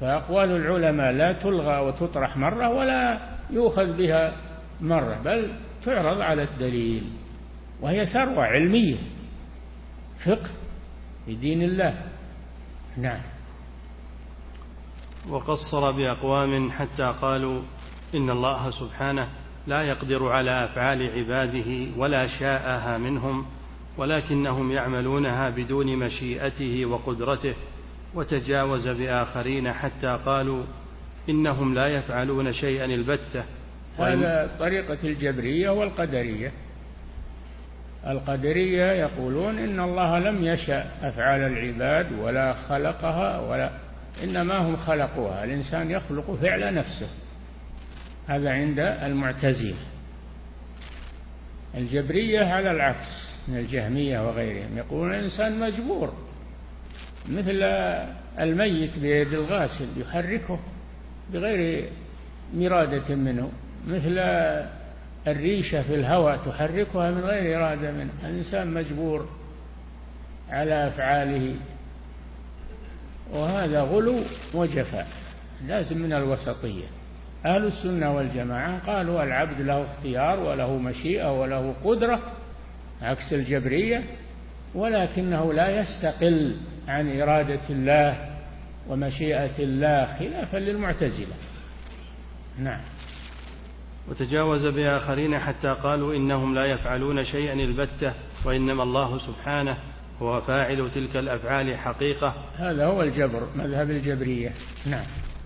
فأقوال 0.00 0.50
العلماء 0.50 1.12
لا 1.12 1.32
تلغى 1.32 1.78
وتطرح 1.78 2.36
مرة 2.36 2.68
ولا 2.68 3.18
يؤخذ 3.50 3.96
بها 3.96 4.32
مرة 4.82 5.22
بل 5.24 5.52
تعرض 5.84 6.20
على 6.20 6.42
الدليل 6.42 7.04
وهي 7.80 8.06
ثروة 8.06 8.44
علمية 8.44 8.96
فقه 10.26 10.50
في 11.26 11.34
دين 11.34 11.62
الله. 11.62 12.02
نعم. 12.96 13.20
وقصر 15.28 15.90
بأقوام 15.90 16.70
حتى 16.70 17.14
قالوا 17.22 17.62
إن 18.14 18.30
الله 18.30 18.70
سبحانه 18.70 19.28
لا 19.66 19.82
يقدر 19.82 20.28
على 20.28 20.64
أفعال 20.64 21.10
عباده 21.10 21.86
ولا 21.96 22.26
شاءها 22.26 22.98
منهم 22.98 23.46
ولكنهم 23.98 24.72
يعملونها 24.72 25.50
بدون 25.50 25.96
مشيئته 25.96 26.86
وقدرته 26.86 27.54
وتجاوز 28.14 28.88
بآخرين 28.88 29.72
حتى 29.72 30.18
قالوا 30.26 30.64
إنهم 31.28 31.74
لا 31.74 31.86
يفعلون 31.86 32.52
شيئا 32.52 32.84
البتة. 32.84 33.44
هذا 33.98 34.50
طريقة 34.58 34.98
الجبرية 35.04 35.70
والقدرية. 35.70 36.52
القدرية 38.06 38.92
يقولون 38.92 39.58
إن 39.58 39.80
الله 39.80 40.18
لم 40.18 40.44
يشأ 40.44 41.08
أفعال 41.08 41.40
العباد 41.40 42.12
ولا 42.12 42.52
خلقها 42.52 43.40
ولا 43.40 43.70
إنما 44.24 44.58
هم 44.58 44.76
خلقوها. 44.76 45.44
الإنسان 45.44 45.90
يخلق 45.90 46.34
فعل 46.34 46.74
نفسه. 46.74 47.08
هذا 48.28 48.50
عند 48.50 48.78
المعتزلة. 48.78 49.74
الجبرية 51.74 52.44
على 52.44 52.70
العكس 52.70 53.32
من 53.48 53.56
الجهمية 53.56 54.28
وغيرهم. 54.28 54.78
يقولون 54.78 55.14
الإنسان 55.14 55.60
مجبور 55.60 56.12
مثل 57.28 57.62
الميت 58.40 58.98
بيد 58.98 59.32
الغاسل 59.32 60.00
يحركه 60.00 60.58
بغير 61.32 61.88
مرادة 62.54 63.14
منه. 63.14 63.50
مثل 63.86 64.18
الريشة 65.26 65.82
في 65.82 65.94
الهواء 65.94 66.36
تحركها 66.36 67.10
من 67.10 67.20
غير 67.20 67.58
إرادة 67.58 67.90
منه. 67.90 68.10
الإنسان 68.24 68.74
مجبور 68.74 69.28
على 70.50 70.88
أفعاله. 70.88 71.54
وهذا 73.32 73.80
غلو 73.80 74.20
وجفاء 74.54 75.08
لازم 75.66 75.98
من 75.98 76.12
الوسطية. 76.12 76.84
أهل 77.46 77.66
السنة 77.66 78.16
والجماعة 78.16 78.86
قالوا 78.86 79.22
العبد 79.22 79.60
له 79.60 79.84
اختيار 79.84 80.40
وله 80.40 80.78
مشيئة 80.78 81.40
وله 81.40 81.74
قدرة 81.84 82.20
عكس 83.02 83.32
الجبرية 83.32 84.02
ولكنه 84.74 85.52
لا 85.52 85.80
يستقل 85.80 86.56
عن 86.88 87.20
إرادة 87.20 87.60
الله 87.70 88.16
ومشيئة 88.88 89.58
الله 89.58 90.18
خلافا 90.18 90.56
للمعتزلة. 90.56 91.34
نعم. 92.58 92.80
وتجاوز 94.08 94.66
بآخرين 94.66 95.38
حتى 95.38 95.68
قالوا 95.82 96.14
إنهم 96.14 96.54
لا 96.54 96.64
يفعلون 96.64 97.24
شيئا 97.24 97.52
البتة 97.52 98.12
وإنما 98.44 98.82
الله 98.82 99.18
سبحانه 99.18 99.76
هو 100.22 100.40
فاعل 100.40 100.90
تلك 100.94 101.16
الأفعال 101.16 101.78
حقيقة. 101.78 102.34
هذا 102.56 102.86
هو 102.86 103.02
الجبر 103.02 103.48
مذهب 103.56 103.90
الجبرية. 103.90 104.52
نعم. 104.86 105.04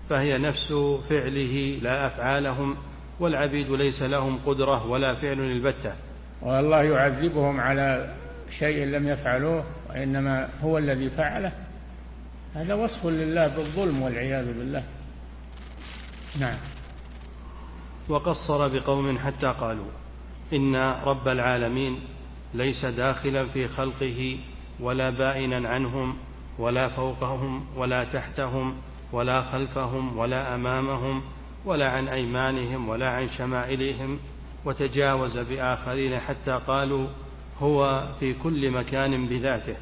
فهي 0.09 0.37
نفس 0.37 0.73
فعله 1.09 1.79
لا 1.81 2.07
أفعالهم 2.07 2.75
والعبيد 3.19 3.69
ليس 3.69 4.01
لهم 4.01 4.39
قدرة 4.45 4.87
ولا 4.87 5.15
فعل 5.15 5.39
البتة 5.39 5.93
والله 6.41 6.83
يعذبهم 6.83 7.59
على 7.59 8.15
شيء 8.59 8.85
لم 8.85 9.07
يفعلوه 9.07 9.63
وإنما 9.89 10.49
هو 10.61 10.77
الذي 10.77 11.09
فعله. 11.09 11.51
هذا 12.53 12.73
وصف 12.73 13.05
لله 13.05 13.47
بالظلم 13.47 14.01
والعياذ 14.01 14.57
بالله. 14.57 14.83
نعم. 16.39 16.57
وقصر 18.09 18.67
بقوم 18.67 19.17
حتى 19.17 19.47
قالوا 19.47 19.91
إن 20.53 20.75
رب 21.03 21.27
العالمين 21.27 21.99
ليس 22.53 22.85
داخلا 22.85 23.47
في 23.47 23.67
خلقه 23.67 24.37
ولا 24.79 25.09
بائنا 25.09 25.69
عنهم 25.69 26.17
ولا 26.59 26.89
فوقهم 26.89 27.65
ولا 27.75 28.03
تحتهم 28.03 28.75
ولا 29.11 29.41
خلفهم 29.41 30.17
ولا 30.17 30.55
أمامهم 30.55 31.21
ولا 31.65 31.89
عن 31.89 32.07
أيمانهم 32.07 32.89
ولا 32.89 33.09
عن 33.09 33.29
شمائلهم 33.29 34.19
وتجاوز 34.65 35.37
بآخرين 35.37 36.19
حتى 36.19 36.59
قالوا 36.67 37.07
هو 37.59 38.07
في 38.19 38.33
كل 38.33 38.71
مكان 38.71 39.27
بذاته 39.27 39.75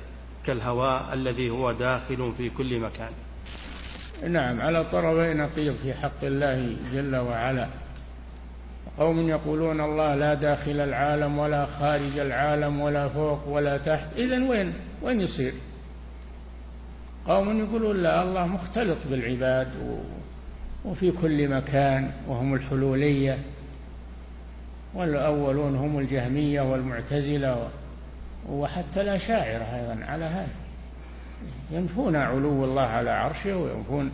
كالهواء 0.45 1.13
الذي 1.13 1.49
هو 1.49 1.71
داخل 1.71 2.33
في 2.37 2.49
كل 2.49 2.79
مكان. 2.79 3.11
نعم 4.27 4.61
على 4.61 4.83
طرفي 4.83 5.33
نقيض 5.33 5.75
في 5.75 5.93
حق 5.93 6.23
الله 6.23 6.75
جل 6.93 7.15
وعلا. 7.15 7.67
قوم 8.97 9.29
يقولون 9.29 9.81
الله 9.81 10.15
لا 10.15 10.33
داخل 10.33 10.79
العالم 10.79 11.37
ولا 11.37 11.65
خارج 11.65 12.19
العالم 12.19 12.79
ولا 12.79 13.07
فوق 13.07 13.47
ولا 13.47 13.77
تحت. 13.77 14.07
إذا 14.17 14.49
وين؟ 14.49 14.73
وين 15.01 15.21
يصير؟ 15.21 15.53
قوم 17.27 17.59
يقولون 17.59 18.03
لا 18.03 18.23
الله 18.23 18.47
مختلط 18.47 18.97
بالعباد 19.09 19.67
وفي 20.85 21.11
كل 21.11 21.49
مكان 21.49 22.11
وهم 22.27 22.53
الحلولية 22.53 23.37
والأولون 24.93 25.75
هم 25.75 25.99
الجهمية 25.99 26.61
والمعتزلة 26.61 27.69
وحتى 28.49 29.01
الأشاعرة 29.01 29.63
أيضا 29.63 30.05
على 30.05 30.25
هذا. 30.25 30.55
ينفون 31.71 32.15
علو 32.15 32.65
الله 32.65 32.81
على 32.81 33.09
عرشه 33.09 33.57
وينفون 33.57 34.11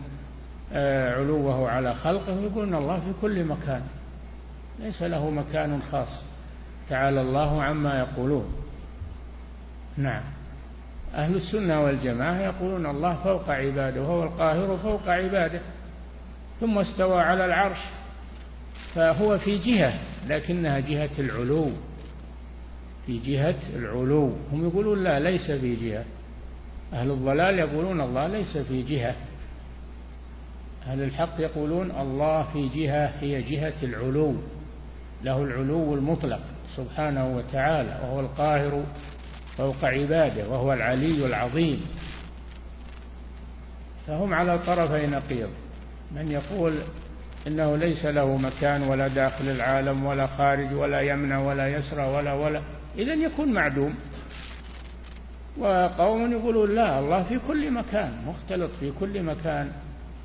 آه، 0.72 1.14
علوه 1.14 1.70
على 1.70 1.94
خلقه 1.94 2.40
ويقولون 2.40 2.74
الله 2.74 3.00
في 3.00 3.12
كل 3.20 3.44
مكان. 3.44 3.82
ليس 4.78 5.02
له 5.02 5.30
مكان 5.30 5.82
خاص. 5.92 6.22
تعالى 6.88 7.20
الله 7.20 7.62
عما 7.62 7.98
يقولون. 7.98 8.44
نعم. 9.96 10.22
أهل 11.14 11.34
السنة 11.34 11.84
والجماعة 11.84 12.40
يقولون 12.40 12.86
الله 12.86 13.14
فوق 13.14 13.50
عباده 13.50 14.02
وهو 14.02 14.22
القاهر 14.22 14.76
فوق 14.76 15.08
عباده 15.08 15.60
ثم 16.60 16.78
استوى 16.78 17.20
على 17.20 17.44
العرش 17.44 17.78
فهو 18.94 19.38
في 19.38 19.58
جهة 19.58 19.94
لكنها 20.28 20.80
جهة 20.80 21.10
العلو. 21.18 21.70
في 23.06 23.18
جهة 23.18 23.58
العلو. 23.76 24.32
هم 24.52 24.68
يقولون 24.68 25.04
لا 25.04 25.20
ليس 25.20 25.50
في 25.50 25.76
جهة. 25.76 26.04
أهل 26.92 27.10
الضلال 27.10 27.58
يقولون 27.58 28.00
الله 28.00 28.26
ليس 28.26 28.58
في 28.58 28.82
جهة. 28.82 29.14
أهل 30.86 31.02
الحق 31.02 31.40
يقولون 31.40 31.90
الله 31.90 32.42
في 32.52 32.68
جهة 32.68 33.06
هي 33.20 33.42
جهة 33.42 33.74
العلو. 33.82 34.34
له 35.24 35.42
العلو 35.42 35.94
المطلق 35.94 36.40
سبحانه 36.76 37.36
وتعالى 37.36 37.98
وهو 38.02 38.20
القاهر 38.20 38.84
فوق 39.56 39.84
عباده 39.84 40.48
وهو 40.48 40.72
العلي 40.72 41.26
العظيم. 41.26 41.80
فهم 44.06 44.34
على 44.34 44.58
طرفي 44.58 45.06
نقيض. 45.06 45.50
من 46.12 46.30
يقول 46.30 46.78
إنه 47.46 47.76
ليس 47.76 48.04
له 48.04 48.36
مكان 48.36 48.82
ولا 48.82 49.08
داخل 49.08 49.48
العالم 49.48 50.04
ولا 50.04 50.26
خارج 50.26 50.74
ولا 50.74 51.00
يمنع 51.00 51.38
ولا 51.38 51.68
يسرى 51.68 52.02
ولا 52.02 52.32
ولا 52.32 52.60
اذا 52.98 53.14
يكون 53.14 53.52
معدوم. 53.52 53.94
وقوم 55.58 56.32
يقولون 56.32 56.74
لا 56.74 56.98
الله 56.98 57.22
في 57.22 57.38
كل 57.48 57.70
مكان 57.70 58.12
مختلط 58.26 58.70
في 58.80 58.92
كل 59.00 59.22
مكان 59.22 59.72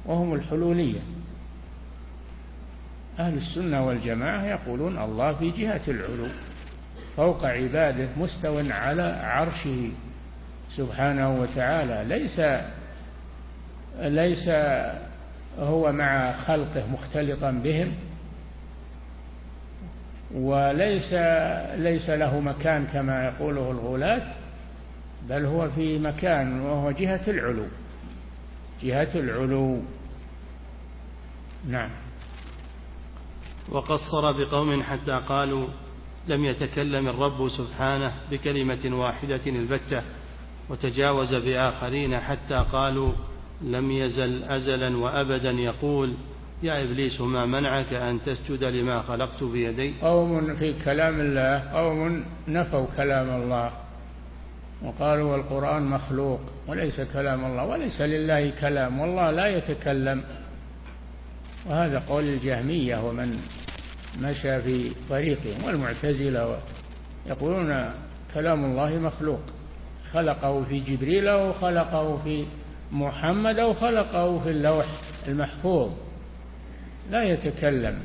وهم 0.06 0.34
الحلولية. 0.34 1.00
أهل 3.20 3.38
السنة 3.38 3.88
والجماعة 3.88 4.44
يقولون 4.44 4.98
الله 4.98 5.34
في 5.34 5.52
جهة 5.52 5.82
العلو 5.88 6.28
فوق 7.18 7.46
عباده 7.46 8.08
مستو 8.18 8.60
على 8.70 9.04
عرشه 9.24 9.92
سبحانه 10.72 11.42
وتعالى. 11.42 12.04
ليس 12.08 12.42
ليس 14.00 14.50
هو 15.60 15.92
مع 15.92 16.32
خلقه 16.32 16.88
مختلطا 16.88 17.52
بهم 17.52 17.92
وليس 20.34 21.14
ليس 21.76 22.10
له 22.10 22.40
مكان 22.40 22.88
كما 22.94 23.26
يقوله 23.26 23.72
الغلاة 23.72 24.22
بل 25.30 25.46
هو 25.46 25.70
في 25.70 26.00
مكان 26.00 26.62
وهو 26.62 26.92
جهة 26.92 27.22
العلو 27.28 27.66
جهة 28.84 29.10
العلو. 29.16 29.82
نعم. 31.70 31.90
وقصر 33.72 34.32
بقوم 34.32 34.84
حتى 34.84 35.12
قالوا 35.12 35.68
لم 36.28 36.46
يتكلم 36.46 37.08
الرب 37.08 37.50
سبحانه 37.50 38.14
بكلمة 38.32 39.00
واحدة 39.00 39.42
البتة 39.48 40.02
وتجاوز 40.70 41.36
بآخرين 41.36 42.20
حتى 42.20 42.66
قالوا 42.72 43.12
لم 43.62 43.92
يزل 43.92 44.44
أزلا 44.44 44.98
وأبدا 44.98 45.52
يقول 45.52 46.14
يا 46.64 46.84
إبليس 46.84 47.22
ما 47.22 47.46
منعك 47.46 47.94
أن 47.94 48.20
تسجد 48.26 48.64
لما 48.64 49.02
خلقت 49.02 49.44
بيدي؟ 49.44 49.94
قوم 50.02 50.56
في 50.56 50.74
كلام 50.86 51.20
الله 51.20 51.72
قوم 51.74 52.26
نفوا 52.48 52.86
كلام 52.98 53.42
الله 53.42 53.72
وقالوا 54.84 55.36
القرآن 55.36 55.84
مخلوق 55.84 56.40
وليس 56.68 57.02
كلام 57.02 57.46
الله 57.46 57.66
وليس 57.66 58.02
لله 58.02 58.50
كلام 58.62 59.00
والله 59.00 59.32
لا 59.32 59.48
يتكلم. 59.48 60.24
وهذا 61.70 62.00
قول 62.00 62.24
الجهمية 62.24 63.08
ومن 63.08 63.40
مشى 64.22 64.62
في 64.62 64.92
طريقهم 65.10 65.64
والمعتزلة 65.64 66.60
يقولون 67.26 67.92
كلام 68.34 68.66
الله 68.66 68.90
مخلوق. 68.90 69.42
خلقه 70.14 70.64
في 70.64 70.80
جبريل 70.80 71.28
أو 71.28 71.54
خلقه 71.54 72.18
في 72.24 72.46
محمد 72.92 73.60
أو 73.60 73.74
خلقه 73.74 74.40
في 74.40 74.50
اللوح 74.50 74.86
المحفوظ. 75.28 75.92
لا 77.12 77.24
يتكلم. 77.24 78.00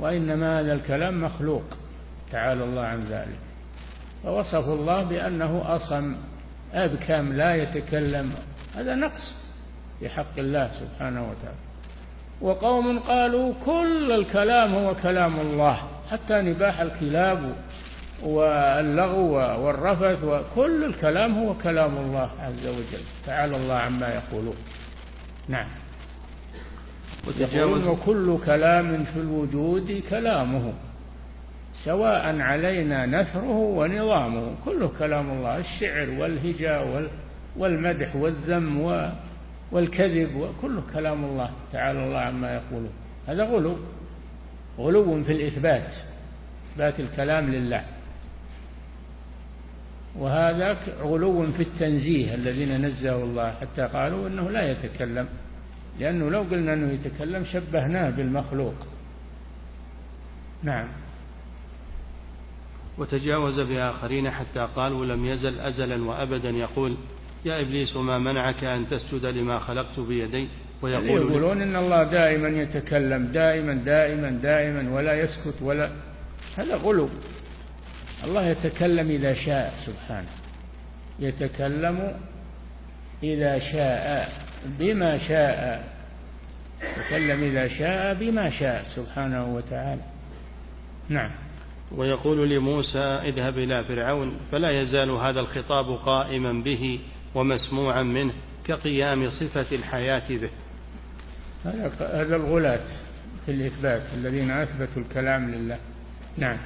وإنما 0.00 0.60
هذا 0.60 0.72
الكلام 0.72 1.24
مخلوق. 1.24 1.64
تعالى 2.32 2.64
الله 2.64 2.82
عن 2.82 3.04
ذلك. 3.04 3.38
فوصفوا 4.22 4.74
الله 4.74 5.02
بأنه 5.02 5.76
أصم 5.76 6.16
أبكم 6.72 7.32
لا 7.32 7.54
يتكلم. 7.54 8.32
هذا 8.74 8.94
نقص 8.94 9.34
في 10.00 10.08
حق 10.08 10.38
الله 10.38 10.70
سبحانه 10.80 11.22
وتعالى. 11.22 11.65
وقوم 12.40 12.98
قالوا 12.98 13.52
كل 13.64 14.12
الكلام 14.12 14.74
هو 14.74 14.94
كلام 14.94 15.40
الله 15.40 15.78
حتى 16.10 16.40
نباح 16.40 16.80
الكلاب 16.80 17.56
واللغو 18.22 19.34
والرفث 19.34 20.24
وكل 20.24 20.84
الكلام 20.84 21.38
هو 21.38 21.54
كلام 21.54 21.96
الله 21.96 22.30
عز 22.40 22.66
وجل 22.66 23.04
تعالى 23.26 23.56
الله 23.56 23.74
عما 23.74 24.08
يقولون. 24.08 24.56
نعم. 25.48 25.68
يقولون 27.38 27.88
وكل 27.88 28.38
كلام 28.46 29.04
في 29.04 29.20
الوجود 29.20 30.02
كلامه 30.10 30.72
سواء 31.84 32.40
علينا 32.40 33.06
نثره 33.06 33.58
ونظامه 33.58 34.54
كله 34.64 34.90
كلام 34.98 35.30
الله 35.30 35.58
الشعر 35.58 36.10
والهجاء 36.10 37.10
والمدح 37.56 38.16
والذم 38.16 39.10
والكذب 39.72 40.36
وكله 40.36 40.82
كلام 40.94 41.24
الله 41.24 41.50
تعالى 41.72 42.04
الله 42.04 42.18
عما 42.18 42.54
يقولون. 42.54 42.92
هذا 43.26 43.44
غلو 43.44 43.76
غلو 44.78 45.24
في 45.24 45.32
الإثبات 45.32 45.94
إثبات 46.72 47.00
الكلام 47.00 47.50
لله. 47.50 47.84
وهذا 50.18 50.72
غلو 51.02 51.52
في 51.52 51.62
التنزيه 51.62 52.34
الذين 52.34 52.86
نزهوا 52.86 53.24
الله 53.24 53.50
حتى 53.50 53.82
قالوا 53.82 54.28
إنه 54.28 54.50
لا 54.50 54.70
يتكلم. 54.70 55.28
لأنه 55.98 56.30
لو 56.30 56.42
قلنا 56.42 56.72
إنه 56.72 56.92
يتكلم 56.92 57.44
شبهناه 57.44 58.10
بالمخلوق. 58.10 58.74
نعم. 60.62 60.88
وتجاوز 62.98 63.60
بآخرين 63.60 64.30
حتى 64.30 64.68
قالوا 64.76 65.06
لم 65.06 65.24
يزل 65.24 65.60
أزلا 65.60 66.04
وأبدا 66.04 66.50
يقول 66.50 66.96
يا 67.46 67.60
إبليس 67.60 67.96
ما 67.96 68.18
منعك 68.18 68.64
أن 68.64 68.88
تسجد 68.88 69.26
لما 69.26 69.58
خلقت 69.58 70.00
بيدي؟ 70.00 70.48
ويقول 70.82 71.30
يقولون 71.30 71.62
إن 71.62 71.76
الله 71.76 72.02
دائما 72.02 72.48
يتكلم 72.48 73.26
دائما 73.26 73.74
دائما 73.74 74.30
دائما 74.30 74.94
ولا 74.94 75.20
يسكت 75.20 75.62
ولا 75.62 75.90
هذا 76.56 76.76
غلو. 76.76 77.08
الله 78.24 78.46
يتكلم 78.46 79.10
إذا 79.10 79.34
شاء 79.34 79.74
سبحانه. 79.86 80.28
يتكلم 81.18 82.12
إذا 83.22 83.58
شاء 83.58 84.28
بما 84.78 85.18
شاء. 85.18 85.84
يتكلم 86.82 87.42
إذا 87.42 87.68
شاء 87.68 88.14
بما 88.14 88.50
شاء 88.50 88.84
سبحانه 88.96 89.54
وتعالى. 89.54 90.02
نعم. 91.08 91.30
ويقول 91.92 92.50
لموسى 92.50 92.98
اذهب 92.98 93.58
إلى 93.58 93.84
فرعون 93.84 94.36
فلا 94.52 94.70
يزال 94.82 95.10
هذا 95.10 95.40
الخطاب 95.40 95.86
قائما 95.90 96.52
به. 96.52 97.00
ومسموعا 97.34 98.02
منه 98.02 98.32
كقيام 98.64 99.30
صفة 99.30 99.76
الحياة 99.76 100.28
به. 100.28 100.50
هذا 101.64 102.36
الغلاة 102.36 102.86
في 103.46 103.52
الإثبات 103.52 104.02
الذين 104.14 104.50
أثبتوا 104.50 105.02
الكلام 105.02 105.50
لله. 105.50 105.78
نعم. 106.38 106.58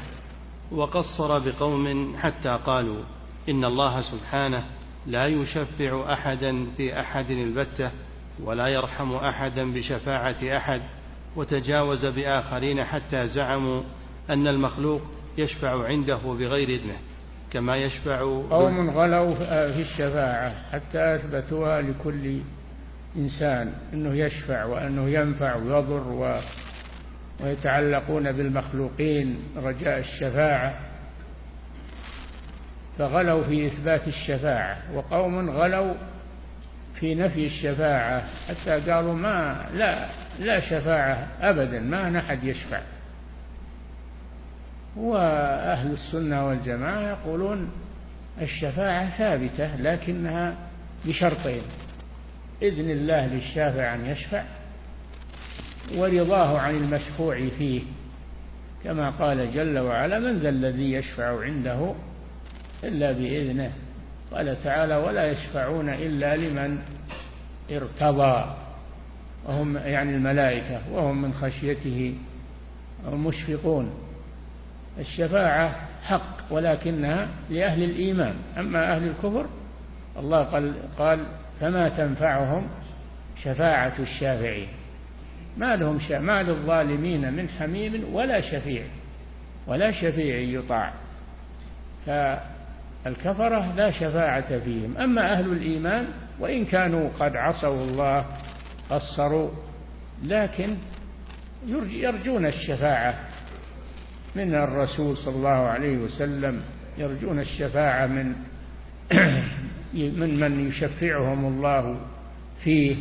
وقصر 0.73 1.39
بقوم 1.39 2.17
حتى 2.17 2.59
قالوا 2.67 3.03
إن 3.49 3.65
الله 3.65 4.01
سبحانه 4.01 4.65
لا 5.07 5.27
يشفع 5.27 6.13
أحدا 6.13 6.67
في 6.77 7.01
أحد 7.01 7.31
البتة 7.31 7.91
ولا 8.43 8.67
يرحم 8.67 9.13
أحدا 9.13 9.73
بشفاعة 9.73 10.57
أحد 10.57 10.83
وتجاوز 11.37 12.07
بآخرين 12.07 12.85
حتى 12.85 13.27
زعموا 13.27 13.83
أن 14.31 14.47
المخلوق 14.49 15.03
يشفع 15.39 15.87
عنده 15.87 16.17
بغير 16.17 16.69
إذنه. 16.69 16.97
كما 17.53 17.77
يشفع 17.77 18.21
قوم 18.51 18.91
غلوا 18.91 19.35
في 19.73 19.83
الشفاعة 19.83 20.53
حتى 20.73 21.15
أثبتوها 21.15 21.83
لكل 21.83 22.41
إنسان 23.17 23.73
أنه 23.93 24.15
يشفع 24.15 24.65
وأنه 24.65 25.09
ينفع 25.09 25.55
ويضر 25.57 26.09
و 26.09 26.41
ويتعلقون 27.41 28.33
بالمخلوقين 28.33 29.39
رجاء 29.57 29.99
الشفاعة. 29.99 30.75
فغلوا 32.99 33.45
في 33.45 33.67
إثبات 33.67 34.09
الشفاعة 34.09 34.77
وقوم 34.95 35.51
غلوا 35.51 35.95
في 36.95 37.15
نفي 37.15 37.47
الشفاعة 37.47 38.25
حتى 38.49 38.91
قالوا 38.91 39.15
ما 39.15 39.67
لا 39.75 40.07
لا 40.41 40.61
شفاعة 40.61 41.27
أبدا 41.41 41.81
ما 41.81 42.11
نحد 42.11 42.45
يشفع. 42.45 42.81
وأهل 44.97 45.93
السنة 45.93 46.47
والجماعة 46.47 47.01
يقولون 47.01 47.71
الشفاعة 48.41 49.19
ثابتة 49.19 49.77
لكنها 49.77 50.57
بشرطين. 51.05 51.63
إذن 52.63 52.91
الله 52.91 53.27
للشافع 53.27 53.95
أن 53.95 54.07
يشفع 54.07 54.45
ورضاه 55.97 56.59
عن 56.59 56.75
المشفوع 56.75 57.49
فيه. 57.59 57.83
كما 58.85 59.11
قال 59.11 59.55
جل 59.55 59.79
وعلا 59.79 60.19
من 60.19 60.39
ذا 60.39 60.49
الذي 60.49 60.93
يشفع 60.93 61.41
عنده 61.41 61.95
إلا 62.85 63.13
بإذنه. 63.13 63.73
قال 64.33 64.63
تعالى 64.63 64.97
ولا 64.97 65.31
يشفعون 65.31 65.89
إلا 65.89 66.37
لمن 66.37 66.79
ارتضى. 67.71 68.57
وهم 69.47 69.77
يعني 69.77 70.17
الملائكة 70.17 70.81
وهم 70.93 71.23
من 71.23 71.35
خشيته 71.35 72.15
مشفقون. 73.13 74.10
الشفاعة 74.99 75.75
حق 76.03 76.37
ولكنها 76.51 77.29
لأهل 77.51 77.83
الإيمان. 77.83 78.35
أما 78.59 78.97
أهل 78.97 79.07
الكفر 79.09 79.47
الله 80.19 80.43
قال, 80.43 80.75
قال 80.99 81.27
فما 81.61 81.89
تنفعهم 81.89 82.69
شفاعة 83.43 83.95
الشافعين. 83.99 84.69
ما 85.57 85.77
لهم 85.77 85.99
ما 86.11 86.43
للظالمين 86.43 87.33
من 87.33 87.49
حميم 87.49 88.15
ولا 88.15 88.41
شفيع 88.41 88.85
ولا 89.67 89.93
شفيع 89.93 90.37
يطاع. 90.37 90.93
فالكفرة 92.07 93.75
لا 93.77 93.91
شفاعة 93.91 94.59
فيهم. 94.59 94.97
أما 94.97 95.33
أهل 95.33 95.53
الإيمان 95.53 96.07
وإن 96.41 96.65
كانوا 96.65 97.11
قد 97.21 97.37
عصوا 97.37 97.85
الله 97.85 98.27
قصروا 98.91 99.51
لكن 100.25 100.77
يرجون 101.93 102.47
الشفاعة. 102.47 103.30
من 104.37 104.55
الرسول 104.55 105.17
صلى 105.17 105.35
الله 105.35 105.49
عليه 105.49 105.97
وسلم 105.97 106.63
يرجون 106.99 107.41
الشفاعة 107.41 108.07
من 108.07 108.35
من 109.95 110.41
من 110.41 110.69
يشفعهم 110.69 111.47
الله 111.47 112.01
فيه 112.65 112.97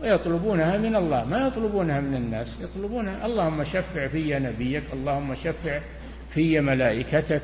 ويطلبونها 0.00 0.78
من 0.78 0.96
الله. 0.96 1.24
ما 1.24 1.46
يطلبونها 1.46 2.00
من 2.00 2.14
الناس؟ 2.14 2.60
يطلبونها 2.60 3.26
اللهم 3.26 3.64
شفع 3.64 4.08
في 4.08 4.38
نبيك 4.38 4.82
اللهم 4.92 5.34
شفع 5.34 5.80
في 6.34 6.60
ملائكتك 6.60 7.42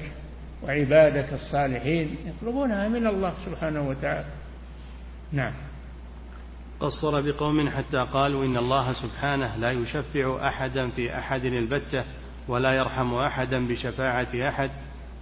وعبادك 0.62 1.32
الصالحين. 1.32 2.16
يطلبونها 2.26 2.88
من 2.88 3.06
الله 3.06 3.34
سبحانه 3.46 3.88
وتعالى. 3.88 4.28
نعم. 5.32 5.52
قصر 6.80 7.20
بقوم 7.20 7.68
حتى 7.68 8.06
قالوا 8.12 8.44
إن 8.44 8.56
الله 8.56 8.92
سبحانه 8.92 9.56
لا 9.56 9.70
يشفع 9.70 10.48
أحدا 10.48 10.90
في 10.90 11.18
أحد 11.18 11.44
البتة. 11.44 12.04
ولا 12.48 12.72
يرحم 12.72 13.14
أحدا 13.14 13.66
بشفاعة 13.66 14.48
أحد 14.48 14.70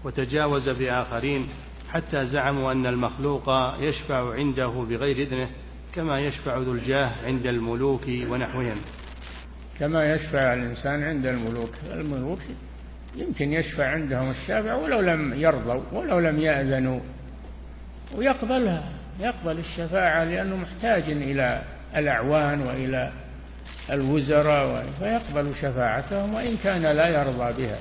وتجاوز 0.05 0.69
بآخرين 0.69 1.49
حتى 1.93 2.27
زعموا 2.27 2.73
أن 2.73 2.87
المخلوق 2.87 3.51
يشفع 3.79 4.35
عنده 4.35 4.69
بغير 4.69 5.17
إذنه 5.17 5.49
كما 5.95 6.21
يشفع 6.21 6.59
ذو 6.59 6.73
الجاه 6.73 7.11
عند 7.25 7.47
الملوك 7.47 8.09
ونحوهم. 8.09 8.77
كما 9.79 10.15
يشفع 10.15 10.55
الإنسان 10.55 11.03
عند 11.03 11.27
الملوك. 11.27 11.75
الملوك 11.93 12.39
يمكن 13.17 13.53
يشفع 13.53 13.87
عندهم 13.87 14.31
الشافع 14.31 14.75
ولو 14.75 15.01
لم 15.01 15.35
يرضوا 15.35 15.83
ولو 15.93 16.19
لم 16.19 16.39
يأذنوا 16.39 17.01
ويقبلها 18.17 18.93
يقبل 19.21 19.59
الشفاعة 19.59 20.25
لأنه 20.25 20.57
محتاج 20.57 21.03
إلى 21.03 21.63
الأعوان 21.97 22.61
وإلى 22.61 23.13
الوزراء 23.91 24.87
فيقبل 24.99 25.55
شفاعتهم 25.55 26.35
وإن 26.35 26.57
كان 26.57 26.83
لا 26.83 27.09
يرضى 27.09 27.63
بها 27.63 27.81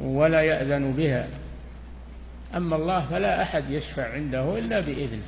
ولا 0.00 0.42
يأذن 0.42 0.92
بها. 0.92 1.28
أما 2.56 2.76
الله 2.76 3.06
فلا 3.06 3.42
أحد 3.42 3.70
يشفع 3.70 4.12
عنده 4.12 4.58
إلا 4.58 4.80
بإذنه 4.80 5.22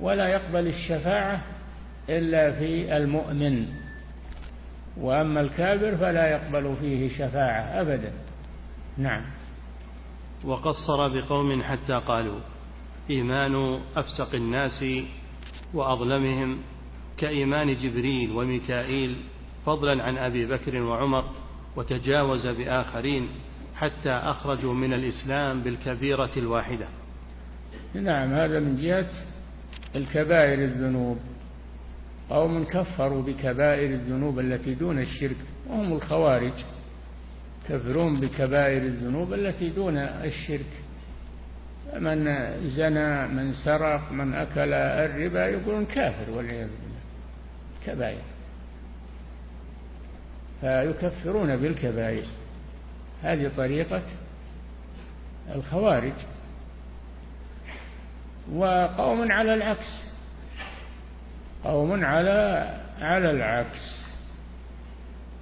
ولا 0.00 0.28
يقبل 0.28 0.66
الشفاعة 0.66 1.40
إلا 2.08 2.52
في 2.52 2.96
المؤمن 2.96 3.66
وأما 4.96 5.40
الكافر 5.40 5.96
فلا 5.96 6.26
يقبل 6.26 6.76
فيه 6.80 7.18
شفاعة 7.18 7.80
أبدا. 7.80 8.12
نعم. 8.98 9.24
وقصر 10.44 11.08
بقوم 11.08 11.62
حتى 11.62 11.92
قالوا 11.92 12.40
إيمان 13.10 13.80
أفسق 13.96 14.34
الناس 14.34 14.84
وأظلمهم. 15.74 16.58
كإيمان 17.18 17.76
جبريل 17.76 18.30
وميكائيل 18.32 19.16
فضلا 19.66 20.02
عن 20.02 20.16
أبي 20.16 20.46
بكر 20.46 20.76
وعمر 20.76 21.24
وتجاوز 21.76 22.46
بآخرين 22.46 23.28
حتى 23.76 24.10
أخرجوا 24.10 24.74
من 24.74 24.92
الإسلام 24.92 25.60
بالكبيرة 25.60 26.30
الواحدة. 26.36 26.86
نعم 27.94 28.32
هذا 28.32 28.60
من 28.60 28.76
جهة 28.76 29.10
الكبائر 29.96 30.58
الذنوب. 30.58 31.18
قوم 32.30 32.64
كفروا 32.64 33.22
بكبائر 33.22 33.90
الذنوب 33.90 34.38
التي 34.38 34.74
دون 34.74 34.98
الشرك 34.98 35.36
وهم 35.70 35.92
الخوارج. 35.92 36.52
كفرون 37.68 38.20
بكبائر 38.20 38.82
الذنوب 38.82 39.32
التي 39.32 39.70
دون 39.70 39.96
الشرك. 39.96 40.70
من 41.98 42.24
زنى 42.68 43.28
من 43.28 43.52
سرق 43.52 44.12
من 44.12 44.34
أكل 44.34 44.72
الربا 44.72 45.46
يقولون 45.46 45.84
كافر 45.84 46.30
والعياذ 46.30 46.68
بالله. 46.68 46.93
كبائر 47.86 48.22
فيكفرون 50.64 51.56
بالكبائر. 51.56 52.24
هذه 53.22 53.50
طريقة 53.56 54.02
الخوارج. 55.54 56.12
وقوم 58.52 59.32
على 59.32 59.54
العكس. 59.54 60.02
قوم 61.64 62.04
على 62.04 62.70
على 63.00 63.30
العكس. 63.30 64.04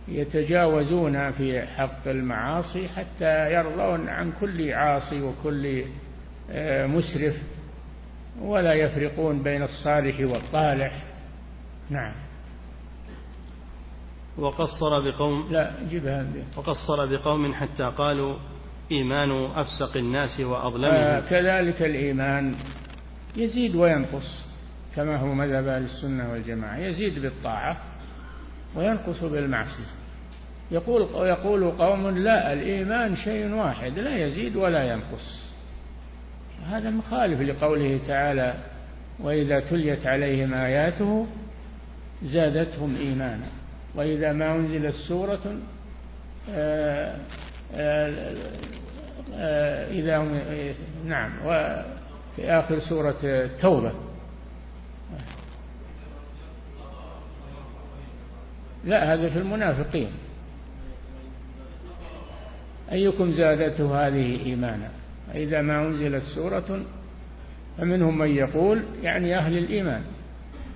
يتجاوزون 0.09 1.33
في 1.33 1.63
حق 1.63 2.09
المعاصي 2.09 2.89
حتى 2.89 3.53
يرضون 3.53 4.09
عن 4.09 4.33
كل 4.41 4.73
عاصي 4.73 5.23
وكل 5.23 5.85
آه، 6.51 6.87
مسرف. 6.87 7.37
ولا 8.41 8.75
يفرقون 8.75 9.43
بين 9.43 9.63
الصالح 9.63 10.21
والطالح. 10.21 11.03
نعم. 11.91 12.15
وقصر 14.39 15.01
بقوم 15.01 15.49
لا 15.51 15.73
جبها 15.91 16.27
وقصر 16.57 17.07
بقوم 17.07 17.55
حتى 17.55 17.85
قالوا 17.85 18.39
إيمان 18.91 19.31
أفسق 19.31 19.97
الناس 19.97 20.41
وأظلمهم. 20.41 20.95
آه 20.95 21.21
كذلك 21.21 21.83
الإيمان 21.83 22.55
يزيد 23.37 23.75
وينقص 23.77 24.45
كما 24.97 25.17
هو 25.17 25.35
مذهب 25.35 25.67
أهل 25.67 25.83
السنة 25.83 26.33
والجماعة. 26.33 26.79
يزيد 26.79 27.19
بالطاعة 27.19 27.77
وينقص 28.77 29.25
بالمعصية. 29.25 29.91
يقول 30.71 31.27
يقول 31.27 31.71
قوم 31.71 32.09
لا 32.09 32.53
الإيمان 32.53 33.17
شيء 33.17 33.55
واحد 33.55 33.99
لا 33.99 34.27
يزيد 34.27 34.57
ولا 34.57 34.85
ينقص. 34.85 35.53
هذا 36.67 36.91
مخالف 36.91 37.41
لقوله 37.41 38.01
تعالى 38.07 38.55
وإذا 39.21 39.61
تليت 39.61 40.07
عليهم 40.07 40.55
آياته 40.55 41.27
زادتهم 42.25 42.97
إيمانا. 42.97 43.47
وإذا 43.95 44.33
ما 44.33 44.57
أنزلت 44.57 44.95
سورة 44.95 45.57
آه، 46.51 47.17
آه، 47.75 48.35
آه، 49.35 49.91
إذا 49.91 50.19
هم 50.19 50.41
نعم 51.07 51.33
وفي 51.47 52.51
آخر 52.51 52.81
سورة 52.81 53.17
التوبة 53.25 53.93
لا 58.85 59.15
هذا 59.15 59.29
في 59.29 59.39
المنافقين. 59.39 60.11
أيكم 62.93 63.33
زادته 63.33 64.07
هذه 64.07 64.47
إيمانا؟ 64.47 64.91
إذا 65.35 65.63
ما 65.63 65.87
أنزلت 65.87 66.23
سورة 66.23 66.83
فمنهم 67.79 68.19
من 68.19 68.29
يقول 68.29 68.83
يعني 69.03 69.39
أهل 69.39 69.59
الإيمان. 69.59 70.03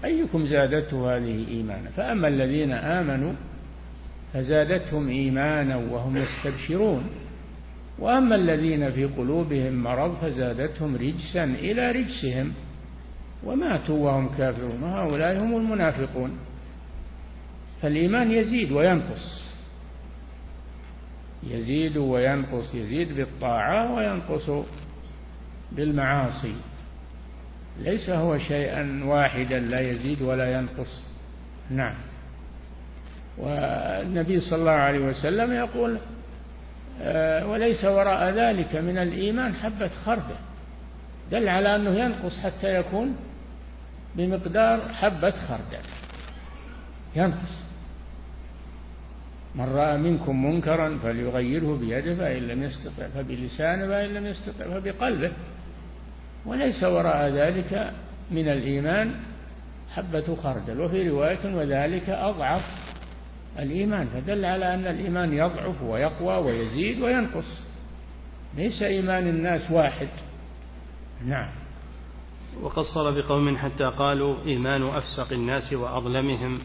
أيكم 0.07 0.47
زادته 0.47 1.17
هذه 1.17 1.49
إيمانا؟ 1.49 1.91
فأما 1.91 2.29
الذين 2.29 2.73
آمنوا 2.73 3.33
فزادتهم 4.33 5.09
إيمانا 5.09 5.77
وهم 5.77 6.17
يستبشرون. 6.17 7.05
وأما 7.99 8.35
الذين 8.35 8.91
في 8.91 9.05
قلوبهم 9.05 9.83
مرض 9.83 10.15
فزادتهم 10.15 10.97
رجسا 10.97 11.45
إلى 11.45 11.91
رجسهم. 11.91 12.53
وماتوا 13.45 13.99
وهم 13.99 14.29
كافرون 14.29 14.83
وهؤلاء 14.83 15.39
هم 15.43 15.57
المنافقون. 15.57 16.31
فالإيمان 17.83 18.33
يزيد 18.33 18.73
وينقص. 18.73 19.47
يزيد 21.51 21.97
وينقص 21.97 22.75
يزيد 22.75 23.13
بالطاعة 23.13 23.95
وينقص 23.95 24.51
بالمعاصي. 25.73 26.55
ليس 27.79 28.11
هو 28.11 28.39
شيئا 28.39 29.01
واحدا 29.05 29.59
لا 29.59 29.81
يزيد 29.81 30.23
ولا 30.23 30.53
ينقص. 30.59 31.01
نعم. 31.71 31.95
والنبي 33.39 34.41
صلى 34.41 34.59
الله 34.59 34.71
عليه 34.71 34.99
وسلم 34.99 35.53
يقول 35.53 35.99
آه، 37.03 37.47
وليس 37.47 37.85
وراء 37.85 38.31
ذلك 38.31 38.77
من 38.77 38.99
الإيمان 38.99 39.55
حبة 39.55 39.89
خردل 39.89 40.37
دل 41.33 41.49
على 41.49 41.77
أنه 41.77 41.91
ينقص 41.91 42.41
حتى 42.41 42.81
يكون 42.81 43.17
بمقدار 44.15 44.93
حبة 44.93 45.31
خردل 45.31 45.85
ينقص. 47.17 47.67
من 49.55 49.65
رأى 49.65 49.97
منكم 49.97 50.45
منكرا 50.45 50.99
فليغيره 51.03 51.77
بيده 51.77 52.15
فإن 52.15 52.43
لم 52.43 52.63
يستطع 52.63 53.09
فبلسانه 53.15 53.87
فإن 53.87 54.15
لم 54.15 54.27
يستطع 54.27 54.65
فبقلبه. 54.65 55.33
وليس 56.47 56.85
وراء 56.85 57.29
ذلك 57.29 57.93
من 58.31 58.49
الإيمان 58.49 59.15
حبة 59.95 60.37
خردل 60.43 60.81
وفي 60.81 61.09
رواية 61.09 61.55
وذلك 61.55 62.09
أضعف 62.09 62.63
الإيمان 63.59 64.07
فدل 64.07 64.45
على 64.45 64.75
أن 64.75 64.87
الإيمان 64.87 65.33
يضعف 65.33 65.83
ويقوى 65.83 66.37
ويزيد 66.37 67.03
وينقص. 67.03 67.61
ليس 68.57 68.83
إيمان 68.83 69.29
الناس 69.29 69.71
واحد. 69.71 70.09
نعم. 71.25 71.49
وقصر 72.63 73.11
بقوم 73.11 73.57
حتى 73.57 73.85
قالوا 73.85 74.37
إيمان 74.47 74.83
أفسق 74.83 75.33
الناس 75.33 75.73
وأظلمهم 75.73 76.59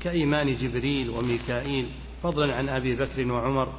كإيمان 0.00 0.56
جبريل 0.56 1.10
وميكائيل 1.10 1.90
فضلا 2.22 2.54
عن 2.54 2.68
أبي 2.68 2.96
بكر 2.96 3.32
وعمر. 3.32 3.72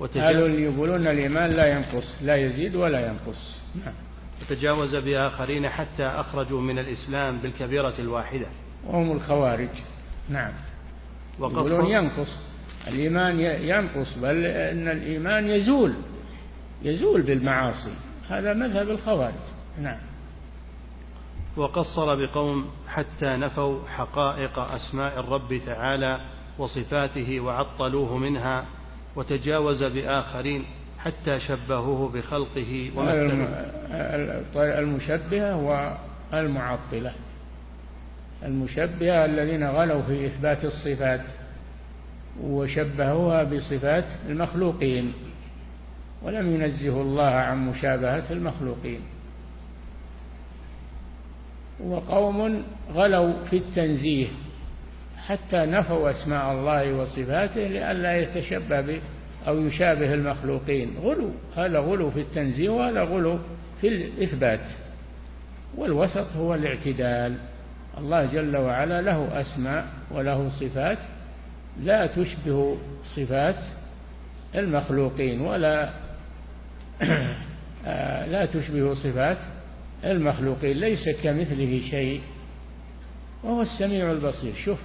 قالوا 0.00 0.46
اللي 0.46 0.62
يقولون 0.62 1.06
الإيمان 1.06 1.50
لا 1.50 1.66
ينقص 1.66 2.22
لا 2.22 2.36
يزيد 2.36 2.74
ولا 2.74 3.06
ينقص. 3.06 3.58
نعم. 3.84 3.94
وتجاوز 4.42 4.96
بآخرين 4.96 5.68
حتى 5.68 6.04
أخرجوا 6.06 6.60
من 6.60 6.78
الإسلام 6.78 7.38
بالكبيرة 7.38 7.94
الواحدة. 7.98 8.46
وهم 8.86 9.12
الخوارج. 9.12 9.68
نعم. 10.28 10.52
يقولون 11.40 11.86
ينقص. 11.86 12.38
الإيمان 12.88 13.40
ينقص 13.40 14.14
بل 14.18 14.44
أن 14.44 14.88
الإيمان 14.88 15.48
يزول. 15.48 15.94
يزول 16.82 17.22
بالمعاصي. 17.22 17.94
هذا 18.28 18.54
مذهب 18.54 18.90
الخوارج. 18.90 19.34
نعم. 19.78 19.98
وقصر 21.56 22.14
بقوم 22.14 22.70
حتى 22.88 23.26
نفوا 23.26 23.88
حقائق 23.88 24.58
أسماء 24.58 25.20
الرب 25.20 25.60
تعالى 25.66 26.20
وصفاته 26.58 27.40
وعطلوه 27.40 28.16
منها 28.16 28.64
وتجاوز 29.16 29.84
بآخرين 29.84 30.64
حتى 31.04 31.40
شبهوه 31.40 32.08
بخلقه 32.08 32.90
ومثلوه 32.96 33.48
المشبهة 34.56 35.56
والمعطلة 36.32 37.12
المشبهة 38.44 39.24
الذين 39.24 39.64
غلوا 39.64 40.02
في 40.02 40.26
إثبات 40.26 40.64
الصفات 40.64 41.20
وشبهوها 42.42 43.42
بصفات 43.42 44.04
المخلوقين 44.28 45.12
ولم 46.22 46.54
ينزهوا 46.54 47.02
الله 47.02 47.30
عن 47.30 47.68
مشابهة 47.68 48.24
المخلوقين. 48.30 49.00
وقوم 51.80 52.64
غلوا 52.92 53.44
في 53.50 53.56
التنزيه 53.56 54.28
حتى 55.26 55.56
نفوا 55.56 56.10
أسماء 56.10 56.52
الله 56.52 56.92
وصفاته 56.92 57.66
لئلا 57.66 58.16
يتشبه 58.16 58.80
به. 58.80 59.00
أو 59.46 59.60
يشابه 59.60 60.14
المخلوقين. 60.14 60.94
غلو. 61.02 61.30
هذا 61.56 61.78
غلو 61.78 62.10
في 62.10 62.20
التنزيه 62.20 62.68
وهذا 62.68 63.02
غلو 63.02 63.38
في 63.80 63.88
الإثبات. 63.88 64.60
والوسط 65.76 66.36
هو 66.36 66.54
الاعتدال. 66.54 67.36
الله 67.98 68.24
جل 68.24 68.56
وعلا 68.56 69.02
له 69.02 69.40
أسماء 69.40 69.86
وله 70.10 70.48
صفات 70.48 70.98
لا 71.82 72.06
تشبه 72.06 72.76
صفات 73.16 73.64
المخلوقين 74.54 75.40
ولا 75.40 75.90
لا 78.34 78.46
تشبه 78.46 78.94
صفات 78.94 79.38
المخلوقين. 80.04 80.76
ليس 80.76 81.08
كمثله 81.22 81.82
شيء. 81.90 82.20
وهو 83.42 83.62
السميع 83.62 84.12
البصير. 84.12 84.54
شوف 84.64 84.78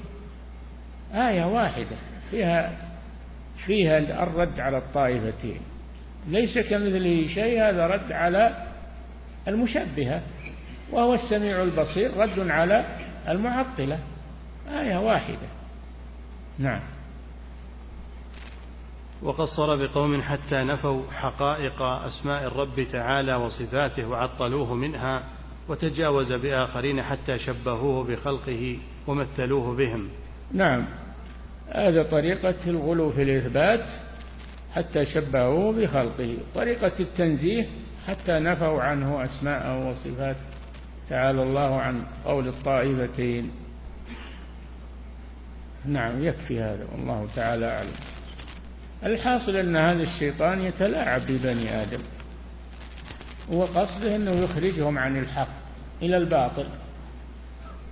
آية 1.14 1.46
واحدة 1.46 1.96
فيها 2.32 2.89
فيها 3.66 4.24
الرد 4.24 4.60
على 4.60 4.78
الطائفتين. 4.78 5.60
ليس 6.28 6.58
كمثله 6.58 7.28
شيء 7.28 7.62
هذا 7.62 7.88
رد 7.88 8.12
على 8.12 8.68
المشبهة 9.48 10.22
وهو 10.92 11.14
السميع 11.14 11.64
البصير 11.64 12.18
رد 12.18 12.40
على 12.40 12.86
المعطلة 13.30 14.00
آية 14.72 14.98
واحدة. 14.98 15.48
نعم. 16.60 16.82
وقصر 19.22 19.76
بقوم 19.76 20.22
حتى 20.22 20.56
نفوا 20.56 21.12
حقائق 21.12 21.82
أسماء 21.82 22.48
الرب 22.48 22.88
تعالى 22.92 23.36
وصفاته 23.36 24.08
وعطلوه 24.08 24.74
منها 24.74 25.24
وتجاوز 25.68 26.34
بآخرين 26.34 27.04
حتى 27.04 27.40
شبهوه 27.40 28.04
بخلقه 28.04 28.78
ومثلوه 29.08 29.76
بهم. 29.76 30.10
نعم. 30.54 30.86
هذا 31.72 32.04
طريقة 32.04 32.56
الغلو 32.68 33.12
في 33.12 33.24
الإثبات 33.24 33.86
حتى 34.76 35.06
شبهوه 35.06 35.74
بخلقه 35.74 36.38
طريقة 36.56 36.92
التنزيه 37.00 37.66
حتى 38.08 38.32
نفوا 38.32 38.82
عنه 38.82 39.26
أسماءه 39.26 39.90
وصفات 39.90 40.36
تعالى 41.10 41.44
الله 41.44 41.82
عن 41.82 42.04
قول 42.26 42.48
الطائفتين. 42.48 43.52
نعم 45.86 46.24
يكفي 46.24 46.62
هذا 46.62 46.88
والله 46.92 47.28
تعالى 47.36 47.66
أعلم. 47.66 47.94
الحاصل 49.06 49.56
أن 49.56 49.76
هذا 49.76 50.04
الشيطان 50.04 50.62
يتلاعب 50.62 51.22
ببني 51.22 51.82
آدم 51.82 52.02
وقصده 53.52 54.16
أنه 54.16 54.32
يخرجهم 54.32 54.98
عن 54.98 55.18
الحق 55.18 55.50
إلى 56.02 56.18
الباطل 56.18 56.66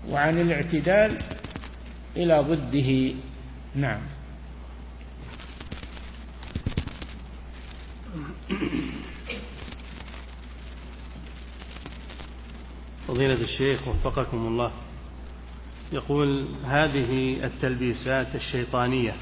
وعن 0.10 0.40
الاعتدال 0.40 1.18
إلى 2.18 2.40
ضده. 2.40 3.14
نعم. 3.78 4.00
فضيلة 13.08 13.34
الشيخ 13.34 13.88
وفقكم 13.88 14.38
الله. 14.38 14.72
يقول 15.92 16.48
هذه 16.66 17.44
التلبيسات 17.44 18.36
الشيطانية 18.36 19.14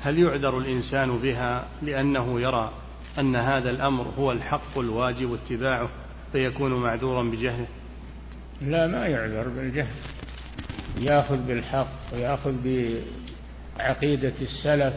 هل 0.00 0.18
يعذر 0.18 0.58
الإنسان 0.58 1.18
بها 1.18 1.68
لأنه 1.82 2.40
يرى 2.40 2.72
أن 3.18 3.36
هذا 3.36 3.70
الأمر 3.70 4.06
هو 4.18 4.32
الحق 4.32 4.78
الواجب 4.78 5.34
اتباعه 5.34 5.90
فيكون 6.32 6.74
معذورا 6.82 7.22
بجهله؟ 7.22 7.66
لا 8.62 8.86
ما 8.86 9.06
يعذر 9.06 9.48
بالجهل. 9.48 9.94
يأخذ 10.98 11.46
بالحق 11.46 12.12
ويأخذ 12.12 12.52
بعقيدة 13.80 14.32
السلف 14.40 14.94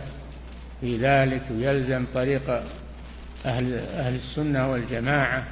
في 0.82 0.98
ذلك 0.98 1.42
ويلزم 1.52 2.06
طريق 2.14 2.50
أهل 3.46 3.74
أهل 3.74 4.16
السنة 4.16 4.72
والجماعة. 4.72 5.48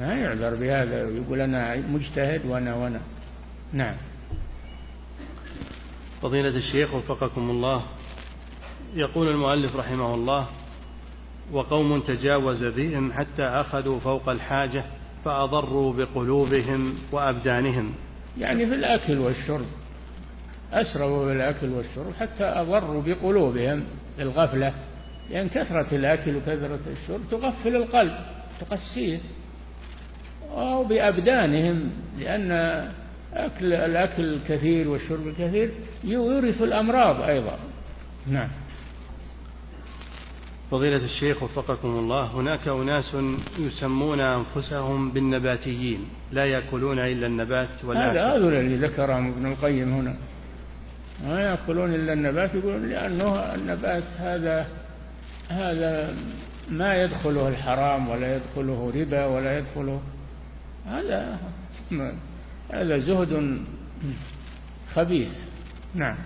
ما 0.00 0.14
يعذر 0.14 0.54
بهذا 0.54 1.04
ويقول 1.04 1.40
أنا 1.40 1.76
مجتهد 1.76 2.46
وأنا 2.46 2.74
وأنا. 2.74 3.00
نعم. 3.72 3.94
فضيلة 6.22 6.48
الشيخ 6.48 6.94
وفقكم 6.94 7.50
الله. 7.50 7.82
يقول 8.94 9.28
المؤلف 9.28 9.76
رحمه 9.76 10.14
الله 10.14 10.46
وقوم 11.52 12.00
تجاوز 12.00 12.64
بهم 12.64 13.12
حتى 13.12 13.42
أخذوا 13.42 14.00
فوق 14.00 14.28
الحاجة 14.28 14.84
فأضروا 15.24 15.92
بقلوبهم 15.92 16.94
وأبدانهم. 17.12 17.94
يعني 18.38 18.66
في 18.66 18.74
الأكل 18.74 19.18
والشرب. 19.18 19.66
أسروا 20.72 21.26
بالأكل 21.26 21.68
والشرب 21.68 22.12
حتى 22.20 22.44
أضروا 22.44 23.02
بقلوبهم 23.02 23.84
الغفلة 24.18 24.74
لأن 25.30 25.48
كثرة 25.48 25.94
الأكل 25.96 26.36
وكثرة 26.36 26.80
الشرب 26.86 27.20
تغفل 27.30 27.76
القلب 27.76 28.12
تقسيه 28.60 29.18
أو 30.50 30.84
بأبدانهم 30.84 31.90
لأن 32.18 32.50
أكل 33.34 33.72
الأكل 33.72 34.24
الكثير 34.24 34.88
والشرب 34.88 35.28
الكثير 35.28 35.70
يورث 36.04 36.62
الأمراض 36.62 37.20
أيضا. 37.20 37.58
نعم. 38.26 38.50
فضيلة 40.70 41.04
الشيخ 41.04 41.42
وفقكم 41.42 41.88
الله 41.88 42.26
هناك 42.26 42.68
أناس 42.68 43.16
يسمون 43.58 44.20
أنفسهم 44.20 45.10
بالنباتيين 45.10 46.08
لا 46.32 46.44
يأكلون 46.44 46.98
إلا 46.98 47.26
النبات 47.26 47.84
ولا 47.84 48.12
هذا 48.12 48.26
هذا 48.26 48.60
اللي 48.60 48.76
ذكرهم 48.76 49.28
ابن 49.28 49.46
القيم 49.46 49.92
هنا. 49.92 50.16
ما 51.24 51.40
يأكلون 51.40 51.94
إلا 51.94 52.12
النبات 52.12 52.54
يقولون 52.54 52.88
لأنه 52.88 53.54
النبات 53.54 54.04
هذا 54.18 54.66
هذا 55.48 56.14
ما 56.68 57.02
يدخله 57.02 57.48
الحرام 57.48 58.08
ولا 58.08 58.36
يدخله 58.36 58.92
ربا 58.94 59.26
ولا 59.26 59.58
يدخله 59.58 60.00
هذا 60.86 61.38
هذا 62.70 62.98
زهد 62.98 63.60
خبيث. 64.94 65.32
نعم. 65.94 66.16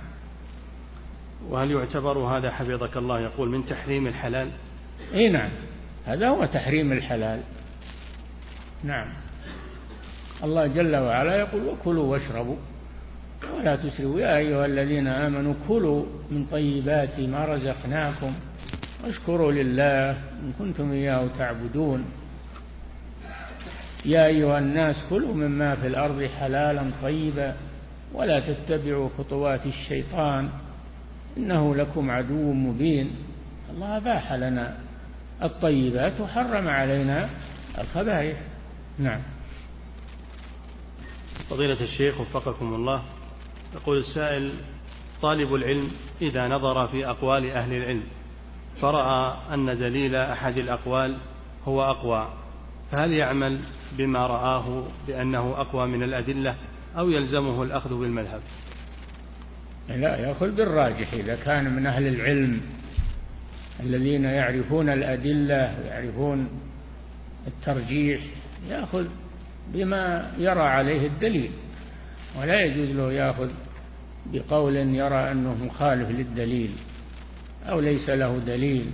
وهل 1.49 1.71
يعتبر 1.71 2.19
هذا 2.19 2.51
حفظك 2.51 2.97
الله 2.97 3.21
يقول 3.21 3.49
من 3.49 3.67
تحريم 3.67 4.07
الحلال؟ 4.07 4.51
إي 5.15 5.29
نعم. 5.29 5.51
هذا 6.07 6.29
هو 6.29 6.45
تحريم 6.45 6.93
الحلال. 6.93 7.41
نعم. 8.85 9.13
الله 10.45 10.67
جل 10.67 10.97
وعلا 10.97 11.37
يقول 11.37 11.63
وكلوا 11.67 12.05
واشربوا. 12.05 12.57
ولا 13.59 13.77
تسرفوا 13.77 14.21
يا 14.21 14.37
أيها 14.37 14.67
الذين 14.67 15.07
آمنوا 15.07 15.55
كلوا 15.69 16.05
من 16.31 16.45
طيبات 16.45 17.21
ما 17.21 17.45
رزقناكم 17.45 18.33
واشكروا 19.05 19.53
لله 19.53 20.11
إن 20.11 20.53
كنتم 20.59 20.93
إياه 20.93 21.29
تعبدون. 21.39 22.05
يا 24.05 24.27
أيها 24.27 24.59
الناس 24.59 24.97
كلوا 25.11 25.35
مما 25.35 25.75
في 25.75 25.87
الأرض 25.87 26.23
حلالا 26.23 26.91
طيبا 27.03 27.57
ولا 28.15 28.41
تتبعوا 28.41 29.09
خطوات 29.19 29.67
الشيطان 29.67 30.49
إنه 31.37 31.75
لكم 31.75 32.11
عدو 32.11 32.53
مبين. 32.53 33.11
الله 33.71 33.97
أباح 33.97 34.33
لنا 34.33 34.77
الطيبات 35.43 36.21
وحرم 36.21 36.69
علينا 36.69 37.29
الخبائث. 37.79 38.37
نعم. 38.99 39.23
فضيلة 41.51 41.81
الشيخ 41.81 42.21
وفقكم 42.21 42.75
الله. 42.75 43.03
يقول 43.75 43.99
السائل 43.99 44.53
طالب 45.23 45.55
العلم 45.55 45.91
إذا 46.23 46.49
نظر 46.49 46.87
في 46.87 47.07
أقوال 47.07 47.51
أهل 47.51 47.73
العلم 47.73 48.03
فرأى 48.81 49.37
أن 49.55 49.79
دليل 49.79 50.17
أحد 50.17 50.59
الأقوال 50.59 51.17
هو 51.65 51.83
أقوى 51.83 52.29
فهل 52.91 53.13
يعمل 53.13 53.61
بما 53.99 54.27
رآه 54.27 54.85
بأنه 55.07 55.55
أقوى 55.61 55.87
من 55.87 56.03
الأدلة 56.03 56.57
أو 56.99 57.11
يلزمه 57.11 57.63
الأخذ 57.63 58.01
بالمذهب؟ 58.01 58.41
لا 59.89 60.17
يأخذ 60.17 60.51
بالراجح. 60.51 61.13
إذا 61.13 61.37
كان 61.37 61.77
من 61.77 61.87
أهل 61.87 62.07
العلم 62.07 62.61
الذين 63.81 64.25
يعرفون 64.25 64.89
الأدلة 64.89 65.81
ويعرفون 65.81 66.49
الترجيح 67.47 68.21
يأخذ 68.69 69.09
بما 69.69 70.33
يرى 70.39 70.63
عليه 70.63 71.07
الدليل. 71.07 71.51
ولا 72.41 72.61
يجوز 72.61 72.89
له 72.89 73.13
يأخذ 73.13 73.51
بقول 74.27 74.77
يرى 74.77 75.33
أنه 75.33 75.65
مخالف 75.65 76.11
للدليل 76.11 76.71
أو 77.69 77.81
ليس 77.81 78.09
له 78.09 78.39
دليل. 78.39 78.91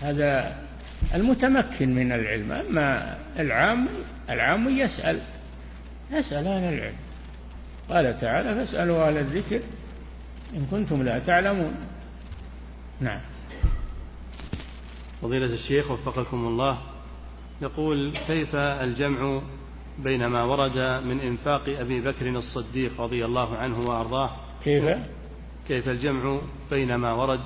هذا 0.00 0.56
المتمكن 1.14 1.94
من 1.94 2.12
العلم. 2.12 2.52
أما 2.52 3.18
العام 3.38 3.88
العام 4.30 4.68
يسأل 4.68 5.20
يسأل 6.10 6.46
أهل 6.46 6.74
العلم. 6.74 6.96
قال 7.90 8.20
تعالى 8.20 8.54
فاسألوا 8.54 9.08
أهل 9.08 9.16
الذكر 9.16 9.60
إن 10.56 10.66
كنتم 10.70 11.02
لا 11.02 11.18
تعلمون. 11.18 11.74
نعم. 13.00 13.20
فضيلة 15.22 15.54
الشيخ 15.54 15.90
وفقكم 15.90 16.46
الله 16.46 16.78
يقول 17.62 18.18
كيف 18.26 18.54
الجمع 18.54 19.42
بين 20.04 20.26
ما 20.26 20.42
ورد 20.42 21.04
من 21.04 21.20
إنفاق 21.20 21.62
أبي 21.68 22.00
بكر 22.00 22.28
الصديق 22.28 23.00
رضي 23.00 23.24
الله 23.24 23.56
عنه 23.56 23.80
وأرضاه. 23.80 24.30
كيف؟ 24.64 24.98
كيف 25.68 25.88
الجمع 25.88 26.40
بين 26.70 26.94
ما 26.94 27.12
ورد 27.12 27.40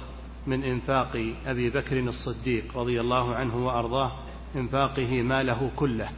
من 0.46 0.64
إنفاق 0.64 1.34
أبي 1.46 1.70
بكر 1.70 1.98
الصديق 1.98 2.78
رضي 2.78 3.00
الله 3.00 3.34
عنه 3.34 3.66
وأرضاه 3.66 4.12
إنفاقه 4.56 5.22
ماله 5.22 5.70
كله 5.76 6.08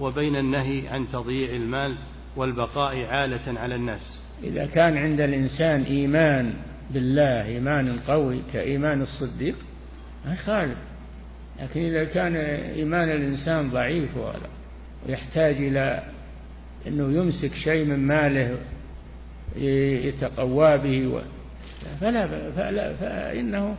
وبين 0.00 0.36
النهي 0.36 0.88
عن 0.88 1.08
تضييع 1.12 1.56
المال 1.56 1.96
والبقاء 2.36 3.04
عالة 3.04 3.60
على 3.60 3.74
الناس. 3.74 4.20
إذا 4.42 4.66
كان 4.66 4.96
عند 4.96 5.20
الإنسان 5.20 5.82
إيمان 5.82 6.54
بالله 6.90 7.46
إيمان 7.46 7.98
قوي 7.98 8.42
كإيمان 8.52 9.02
الصديق 9.02 9.56
ما 10.26 10.34
يخالف. 10.34 10.78
لكن 11.60 11.80
إذا 11.80 12.04
كان 12.04 12.36
إيمان 12.36 13.08
الإنسان 13.08 13.70
ضعيف 13.70 14.16
ويحتاج 15.06 15.54
إلى 15.56 16.02
أنه 16.86 17.18
يمسك 17.18 17.54
شيء 17.54 17.84
من 17.84 18.06
ماله 18.06 18.58
يتقوى 19.56 20.78
به 20.78 21.22
فلا, 22.00 22.50
فلا 22.50 22.94
فإنه 22.94 23.76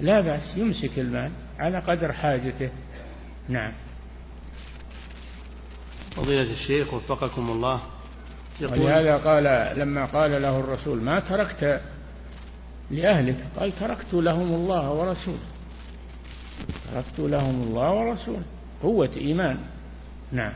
لا 0.00 0.20
بأس 0.20 0.56
يمسك 0.56 0.98
المال 0.98 1.30
على 1.58 1.78
قدر 1.78 2.12
حاجته. 2.12 2.70
نعم. 3.48 3.72
فضيلة 6.16 6.52
الشيخ 6.52 6.94
وفقكم 6.94 7.50
الله. 7.50 7.80
يقول 8.60 8.80
ولهذا 8.80 9.16
قال 9.16 9.78
لما 9.78 10.04
قال 10.04 10.42
له 10.42 10.60
الرسول 10.60 11.02
ما 11.02 11.20
تركت 11.20 11.80
لأهلك؟ 12.90 13.36
قال 13.60 13.72
تركت 13.72 14.14
لهم 14.14 14.54
الله 14.54 14.92
ورسوله. 14.92 15.38
تركت 16.92 17.18
لهم 17.18 17.62
الله 17.62 17.92
ورسوله. 17.92 18.42
قوة 18.82 19.10
إيمان. 19.16 19.58
نعم. 20.32 20.52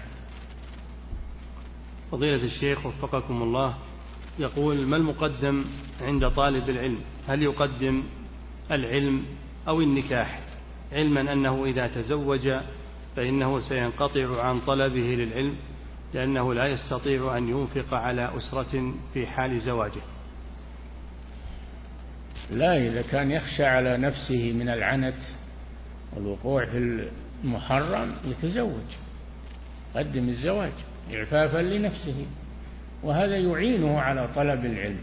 فضيلة 2.12 2.44
الشيخ 2.44 2.86
وفقكم 2.86 3.42
الله 3.42 3.74
يقول 4.38 4.86
ما 4.86 4.96
المقدم 4.96 5.64
عند 6.00 6.30
طالب 6.30 6.70
العلم؟ 6.70 7.00
هل 7.28 7.42
يقدم 7.42 8.02
العلم 8.70 9.24
أو 9.68 9.80
النكاح؟ 9.80 10.40
علما 10.92 11.32
أنه 11.32 11.64
إذا 11.64 11.86
تزوج 11.86 12.52
فإنه 13.16 13.60
سينقطع 13.60 14.42
عن 14.42 14.60
طلبه 14.60 15.00
للعلم 15.00 15.56
لأنه 16.14 16.54
لا 16.54 16.66
يستطيع 16.66 17.36
أن 17.38 17.48
ينفق 17.48 17.94
على 17.94 18.36
أسرة 18.36 18.94
في 19.14 19.26
حال 19.26 19.60
زواجه. 19.60 20.02
لا 22.50 22.86
إذا 22.86 23.02
كان 23.02 23.30
يخشى 23.30 23.64
على 23.64 23.96
نفسه 23.96 24.52
من 24.52 24.68
العنت 24.68 25.18
والوقوع 26.16 26.66
في 26.66 27.08
المحرم 27.44 28.14
يتزوج. 28.24 29.05
قدم 29.96 30.28
الزواج 30.28 30.72
إعفافا 31.14 31.58
لنفسه 31.58 32.26
وهذا 33.02 33.36
يعينه 33.36 34.00
على 34.00 34.28
طلب 34.36 34.64
العلم. 34.64 35.00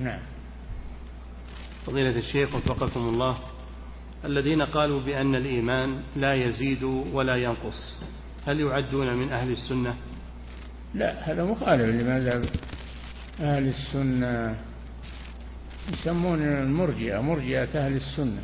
نعم. 0.00 0.20
فضيلة 1.86 2.18
الشيخ 2.18 2.54
وفقكم 2.54 3.00
الله 3.00 3.38
الذين 4.24 4.62
قالوا 4.62 5.00
بأن 5.00 5.34
الإيمان 5.34 6.02
لا 6.16 6.34
يزيد 6.34 6.82
ولا 7.12 7.36
ينقص 7.36 8.02
هل 8.46 8.60
يعدون 8.60 9.14
من 9.14 9.32
أهل 9.32 9.50
السنة؟ 9.50 9.94
لا 10.94 11.32
هذا 11.32 11.44
مخالف 11.44 12.02
لماذا 12.02 12.42
أهل 13.40 13.68
السنة 13.68 14.56
يسمون 15.92 16.42
المرجئة؟ 16.42 17.20
مرجئة 17.20 17.86
أهل 17.86 17.96
السنة. 17.96 18.42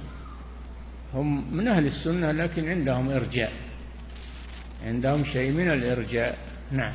هم 1.15 1.57
من 1.57 1.69
أهل 1.69 1.87
السنة 1.87 2.33
لكن 2.33 2.69
عندهم 2.69 3.11
إرجاء. 3.11 3.53
عندهم 4.85 5.25
شيء 5.25 5.53
من 5.53 5.69
الإرجاء. 5.69 6.39
نعم. 6.73 6.93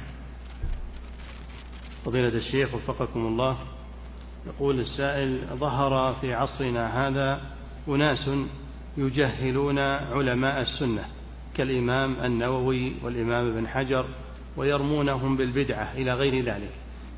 فضيلة 2.06 2.28
الشيخ 2.28 2.74
وفقكم 2.76 3.20
الله 3.20 3.58
يقول 4.48 4.80
السائل 4.80 5.40
ظهر 5.54 6.14
في 6.14 6.34
عصرنا 6.34 7.08
هذا 7.08 7.42
أناس 7.88 8.30
يجهلون 8.98 9.80
علماء 9.80 10.62
السنة 10.62 11.06
كالإمام 11.56 12.26
النووي 12.26 12.94
والإمام 13.04 13.48
ابن 13.48 13.68
حجر 13.68 14.06
ويرمونهم 14.58 15.38
بالبدعة 15.38 15.94
إلى 15.94 16.14
غير 16.14 16.46
ذلك. 16.46 16.72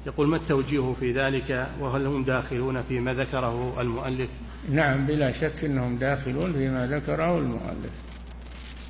يقول 0.05 0.27
ما 0.27 0.37
التوجيه 0.37 0.93
في 0.99 1.11
ذلك؟ 1.11 1.69
وهل 1.79 2.05
هم 2.05 2.23
داخلون 2.23 2.81
فيما 2.81 3.13
ذكره 3.13 3.81
المؤلف؟ 3.81 4.29
نعم 4.69 5.05
بلا 5.05 5.31
شك 5.31 5.65
أنهم 5.65 5.97
داخلون 5.97 6.53
فيما 6.53 6.87
ذكره 6.87 7.37
المؤلف. 7.37 8.04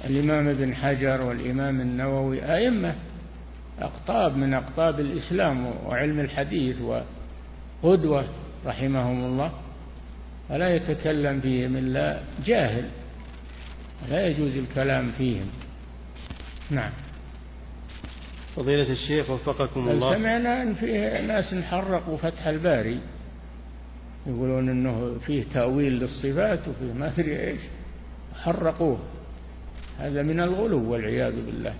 الإمام 0.05 0.47
ابن 0.47 0.75
حجر 0.75 1.21
والإمام 1.21 1.81
النووي 1.81 2.55
أئمة 2.55 2.95
أقطاب 3.79 4.37
من 4.37 4.53
أقطاب 4.53 4.99
الإسلام 4.99 5.65
وعلم 5.65 6.19
الحديث 6.19 6.81
وقدوة 6.81 8.25
رحمهم 8.65 9.23
الله. 9.25 9.51
فلا 10.49 10.75
يتكلم 10.75 11.41
فيهم 11.41 11.77
إلا 11.77 12.19
جاهل 12.45 12.85
لا 14.09 14.27
يجوز 14.27 14.57
الكلام 14.57 15.11
فيهم. 15.17 15.47
نعم. 16.69 16.91
فضيلة 18.55 18.91
الشيخ 18.91 19.29
وفقكم 19.29 19.89
الله. 19.89 20.15
سمعنا 20.15 20.61
أن 20.61 20.73
فيه 20.73 21.21
ناس 21.21 21.55
حرقوا 21.55 22.17
فتح 22.17 22.47
الباري 22.47 22.99
يقولون 24.27 24.69
أنه 24.69 25.17
فيه 25.25 25.43
تأويل 25.53 25.93
للصفات 25.99 26.59
وفيه 26.67 26.93
ما 26.93 27.07
أدري 27.07 27.47
إيش 27.47 27.61
حرقوه. 28.43 28.99
هذا 29.97 30.23
من 30.23 30.39
الغلو 30.39 30.91
والعياذ 30.91 31.45
بالله. 31.45 31.73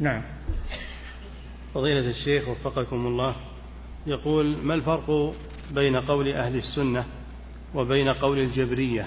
نعم. 0.00 0.22
فضيلة 1.74 2.10
الشيخ 2.10 2.48
وفقكم 2.48 3.06
الله 3.06 3.36
يقول 4.06 4.56
ما 4.62 4.74
الفرق 4.74 5.34
بين 5.74 5.96
قول 5.96 6.28
أهل 6.28 6.56
السنة 6.56 7.04
وبين 7.74 8.08
قول 8.08 8.38
الجبرية؟ 8.38 9.06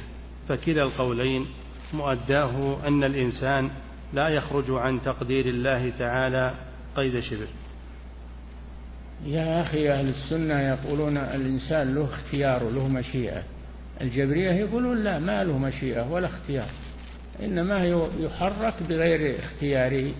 فكلا 0.49 0.83
القولين 0.83 1.45
مؤداه 1.93 2.77
أن 2.87 3.03
الإنسان 3.03 3.69
لا 4.13 4.29
يخرج 4.29 4.71
عن 4.71 5.01
تقدير 5.01 5.45
الله 5.45 5.89
تعالى 5.89 6.53
قيد 6.95 7.19
شبر. 7.19 7.47
يا 9.25 9.61
أخي 9.61 9.89
أهل 9.89 10.09
السنة 10.09 10.59
يقولون 10.59 11.17
الإنسان 11.17 11.95
له 11.95 12.03
اختيار 12.03 12.63
وله 12.63 12.87
مشيئة. 12.87 13.43
الجبرية 14.01 14.51
يقولون 14.51 15.03
لا 15.03 15.19
ما 15.19 15.43
له 15.43 15.57
مشيئة 15.57 16.11
ولا 16.11 16.27
اختيار. 16.27 16.69
إنما 17.43 17.85
يحرك 18.19 18.83
بغير 18.83 19.39
اختياره 19.39 20.13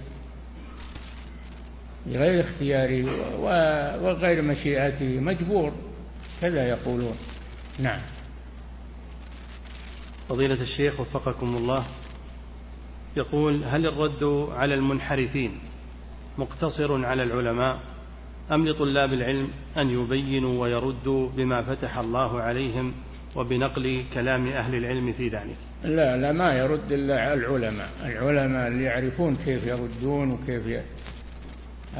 بغير 2.05 2.39
اختياره 2.39 3.05
وغير 4.03 4.41
مشيئته. 4.41 5.19
مجبور 5.19 5.71
كذا 6.41 6.69
يقولون. 6.69 7.15
نعم. 7.79 8.01
فضيلة 10.29 10.61
الشيخ 10.61 10.99
وفقكم 10.99 11.57
الله 11.57 11.85
يقول 13.17 13.63
هل 13.63 13.87
الرد 13.87 14.49
على 14.51 14.73
المنحرفين 14.73 15.59
مقتصر 16.37 17.05
على 17.05 17.23
العلماء؟ 17.23 17.79
أم 18.51 18.67
لطلاب 18.67 19.13
العلم 19.13 19.49
أن 19.77 19.89
يبينوا 19.89 20.61
ويردوا 20.61 21.29
بما 21.29 21.61
فتح 21.61 21.97
الله 21.97 22.41
عليهم 22.41 22.93
وبنقل 23.35 24.03
كلام 24.13 24.47
أهل 24.47 24.75
العلم 24.75 25.13
في 25.13 25.27
ذلك. 25.27 25.55
لا 25.83 26.17
لا 26.17 26.31
ما 26.31 26.53
يرد 26.53 26.91
إلا 26.91 27.33
العلماء. 27.33 27.89
العلماء 28.05 28.67
اللي 28.67 28.83
يعرفون 28.83 29.35
كيف 29.35 29.63
يردون 29.63 30.31
وكيف 30.31 30.67
ي... 30.67 30.81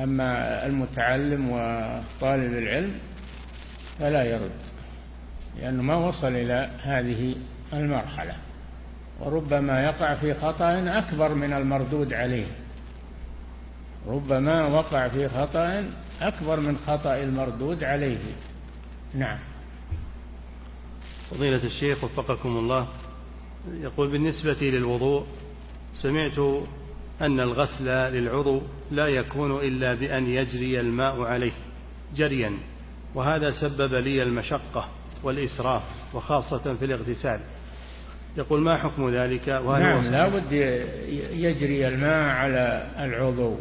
أما 0.04 0.66
المتعلم 0.66 1.50
وطالب 1.50 2.54
العلم 2.54 2.94
فلا 4.00 4.24
يرد 4.24 4.52
لأنه 5.60 5.84
ما 5.84 5.96
وصل 5.96 6.28
إلى 6.28 6.70
هذه 6.84 7.36
المرحلة. 7.74 8.36
وربما 9.20 9.84
يقع 9.84 10.16
في 10.16 10.34
خطأ 10.34 10.98
أكبر 10.98 11.34
من 11.34 11.54
المردود 11.54 12.14
عليه. 12.14 12.48
ربما 14.08 14.66
وقع 14.66 15.08
في 15.08 15.30
خطأ 15.30 15.84
أكبر 16.22 16.60
من 16.60 16.78
خطأ 16.78 17.16
المردود 17.16 17.84
عليه. 17.84 18.18
نعم. 19.14 19.40
فضيلة 21.32 21.64
الشيخ 21.64 22.04
وفقكم 22.04 22.50
الله 22.50 22.88
يقول 23.72 24.12
بالنسبة 24.12 24.58
للوضوء 24.62 25.26
سمعت 25.94 26.40
أن 27.22 27.40
الغسل 27.40 27.86
للعضو 27.86 28.62
لا 28.92 29.08
يكون 29.08 29.60
إلا 29.68 29.94
بأن 29.94 30.28
يجري 30.28 30.80
الماء 30.80 31.22
عليه 31.22 31.52
جريا 32.16 32.54
وهذا 33.16 33.52
سبب 33.52 33.94
لي 33.94 34.24
المشقة 34.24 34.90
والإسراف 35.24 35.82
وخاصة 36.14 36.74
في 36.74 36.86
الاغتسال. 36.86 37.40
يقول 38.38 38.62
ما 38.62 38.78
حكم 38.78 39.10
ذلك؟ 39.10 39.48
وهل 39.48 39.82
نعم 39.82 40.04
لا 40.04 40.28
بد 40.28 40.52
يجري 41.34 41.88
الماء 41.88 42.30
على 42.30 42.92
العضو. 43.00 43.56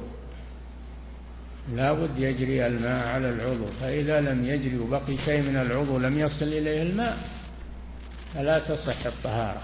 لا 1.75 1.93
بد 1.93 2.19
يجري 2.19 2.67
الماء 2.67 3.07
على 3.07 3.31
العضو 3.31 3.67
فإذا 3.81 4.21
لم 4.21 4.45
يجري 4.45 4.79
وبقي 4.79 5.17
شيء 5.25 5.43
من 5.43 5.57
العضو 5.57 5.99
لم 5.99 6.19
يصل 6.19 6.45
إليه 6.45 6.83
الماء. 6.83 7.38
فلا 8.35 8.59
تصح 8.59 9.07
الطهارة. 9.07 9.63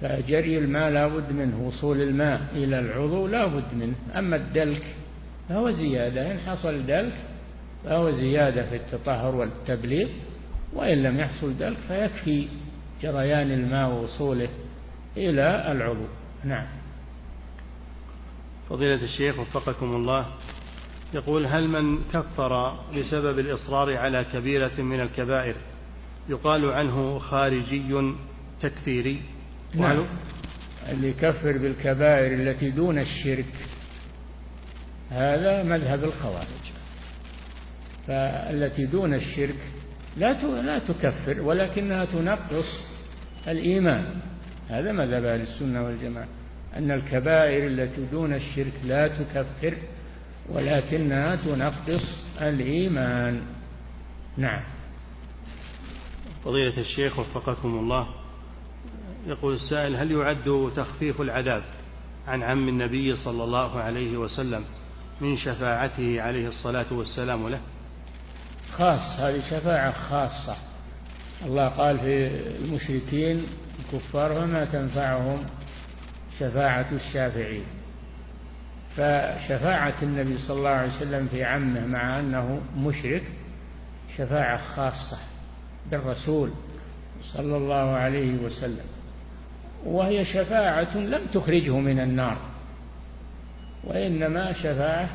فجري 0.00 0.58
الماء 0.58 0.90
لا 0.90 1.08
بد 1.08 1.32
منه 1.32 1.66
وصول 1.66 2.00
الماء 2.00 2.40
إلى 2.52 2.78
العضو 2.78 3.26
لا 3.26 3.46
بد 3.46 3.74
منه. 3.74 3.94
أما 4.18 4.36
الدلك 4.36 4.82
فهو 5.48 5.70
زيادة 5.70 6.32
إن 6.32 6.38
حصل 6.38 6.86
دلك 6.86 7.12
فهو 7.84 8.10
زيادة 8.10 8.70
في 8.70 8.76
التطهر 8.76 9.34
والتبليغ 9.34 10.08
وإن 10.72 11.02
لم 11.02 11.20
يحصل 11.20 11.58
دلك 11.58 11.76
فيكفي 11.88 12.48
جريان 13.02 13.52
الماء 13.52 13.90
ووصوله 13.90 14.48
إلى 15.16 15.72
العضو. 15.72 16.06
نعم. 16.44 16.66
فضيلة 18.70 19.04
الشيخ 19.04 19.38
وفقكم 19.38 19.86
الله 19.86 20.26
يقول 21.14 21.46
هل 21.46 21.68
من 21.68 22.04
كفر 22.12 22.80
بسبب 22.96 23.38
الإصرار 23.38 23.96
على 23.96 24.24
كبيرة 24.32 24.80
من 24.80 25.00
الكبائر 25.00 25.54
يقال 26.28 26.70
عنه 26.72 27.18
خارجي 27.18 28.12
تكفيري. 28.60 29.22
نعم. 29.74 30.06
اللي 30.88 31.08
يكفر 31.08 31.58
بالكبائر 31.58 32.34
التي 32.34 32.70
دون 32.70 32.98
الشرك 32.98 33.54
هذا 35.10 35.62
مذهب 35.62 36.04
الخوارج. 36.04 36.66
فالتي 38.06 38.86
دون 38.86 39.14
الشرك 39.14 39.58
لا 40.16 40.32
لا 40.62 40.78
تكفر 40.78 41.40
ولكنها 41.40 42.04
تنقص 42.04 42.80
الإيمان. 43.48 44.04
هذا 44.68 44.92
مذهب 44.92 45.24
أهل 45.24 45.40
السنة 45.40 45.84
والجماعة. 45.84 46.28
أن 46.76 46.90
الكبائر 46.90 47.66
التي 47.66 48.06
دون 48.12 48.34
الشرك 48.34 48.72
لا 48.84 49.08
تكفر 49.08 49.74
ولكنها 50.48 51.36
تنقص 51.36 52.18
الإيمان. 52.40 53.42
نعم. 54.36 54.75
فضيلة 56.46 56.78
الشيخ 56.78 57.18
وفقكم 57.18 57.68
الله. 57.68 58.06
يقول 59.26 59.54
السائل 59.54 59.96
هل 59.96 60.12
يعد 60.12 60.72
تخفيف 60.76 61.20
العذاب 61.20 61.64
عن 62.28 62.42
عم 62.42 62.68
النبي 62.68 63.16
صلى 63.16 63.44
الله 63.44 63.80
عليه 63.80 64.16
وسلم 64.16 64.64
من 65.20 65.36
شفاعته 65.36 66.22
عليه 66.22 66.48
الصلاة 66.48 66.92
والسلام 66.92 67.48
له؟ 67.48 67.60
خاص 68.72 69.20
هذه 69.20 69.40
شفاعة 69.50 69.92
خاصة. 69.92 70.56
الله 71.46 71.68
قال 71.68 71.98
في 71.98 72.26
المشركين 72.64 73.46
الكفار 73.78 74.32
وما 74.32 74.64
تنفعهم 74.64 75.46
شفاعة 76.38 76.86
الشافعين. 76.92 77.64
فشفاعة 78.96 79.94
النبي 80.02 80.38
صلى 80.38 80.58
الله 80.58 80.70
عليه 80.70 80.96
وسلم 80.96 81.26
في 81.26 81.44
عمه 81.44 81.86
مع 81.86 82.20
أنه 82.20 82.60
مشرك 82.76 83.22
شفاعة 84.18 84.74
خاصة. 84.76 85.35
بالرسول 85.90 86.50
صلى 87.22 87.56
الله 87.56 87.74
عليه 87.74 88.36
وسلم 88.36 88.84
وهي 89.84 90.24
شفاعة 90.24 90.96
لم 90.96 91.26
تخرجه 91.34 91.78
من 91.78 92.00
النار 92.00 92.38
وإنما 93.84 94.52
شفاعة 94.52 95.08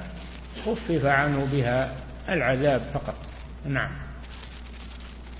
خفف 0.66 1.06
عنه 1.06 1.46
بها 1.52 1.96
العذاب 2.30 2.82
فقط 2.94 3.16
نعم 3.66 3.92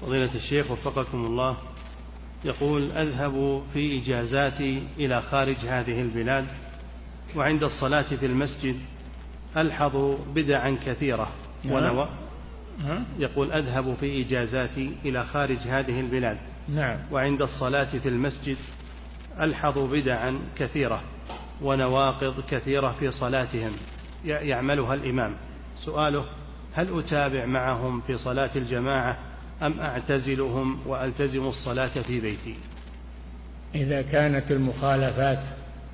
فضيلة 0.02 0.36
الشيخ 0.36 0.72
وفقكم 0.72 1.26
الله 1.26 1.58
يقول 2.46 2.92
أذهب 2.92 3.64
في 3.74 4.02
إجازاتي 4.02 4.84
إلى 4.98 5.22
خارج 5.22 5.56
هذه 5.56 6.02
البلاد 6.02 6.46
وعند 7.36 7.64
الصلاة 7.64 8.02
في 8.02 8.26
المسجد 8.26 8.76
ألحظ 9.58 10.18
بدعا 10.36 10.78
كثيرة 10.86 11.28
نعم. 11.64 11.74
ونوى 11.74 12.10
يقول 13.20 13.52
أذهب 13.52 13.96
في 14.00 14.22
إجازاتي 14.22 14.92
إلى 15.06 15.24
خارج 15.24 15.58
هذه 15.58 16.00
البلاد. 16.00 16.38
نعم. 16.70 16.98
وعند 17.12 17.42
الصلاة 17.42 17.98
في 18.04 18.10
المسجد 18.10 18.58
ألحظ 19.40 19.78
بدعا 19.78 20.40
كثيرة 20.58 21.02
ونواقض 21.62 22.44
كثيرة 22.50 22.96
في 23.00 23.12
صلاتهم. 23.12 23.72
يعملها 24.26 24.94
الإمام. 24.94 25.36
سؤاله 25.78 26.26
هل 26.74 27.00
أتابع 27.00 27.46
معهم 27.46 28.02
في 28.02 28.18
صلاة 28.18 28.50
الجماعة 28.56 29.18
أم 29.62 29.80
أعتزلهم 29.80 30.80
وألتزم 30.88 31.48
الصلاة 31.48 32.02
في 32.02 32.20
بيتي؟ 32.20 32.56
إذا 33.76 34.02
كانت 34.02 34.52
المخالفات 34.52 35.44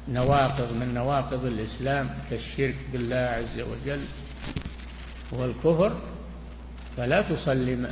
نواقض 0.09 0.73
من 0.73 0.93
نواقض 0.93 1.45
الإسلام 1.45 2.09
كالشرك 2.29 2.75
بالله 2.93 3.15
عز 3.15 3.59
وجل 3.59 4.05
والكفر 5.31 5.97
فلا 6.97 7.21
تصلي 7.21 7.87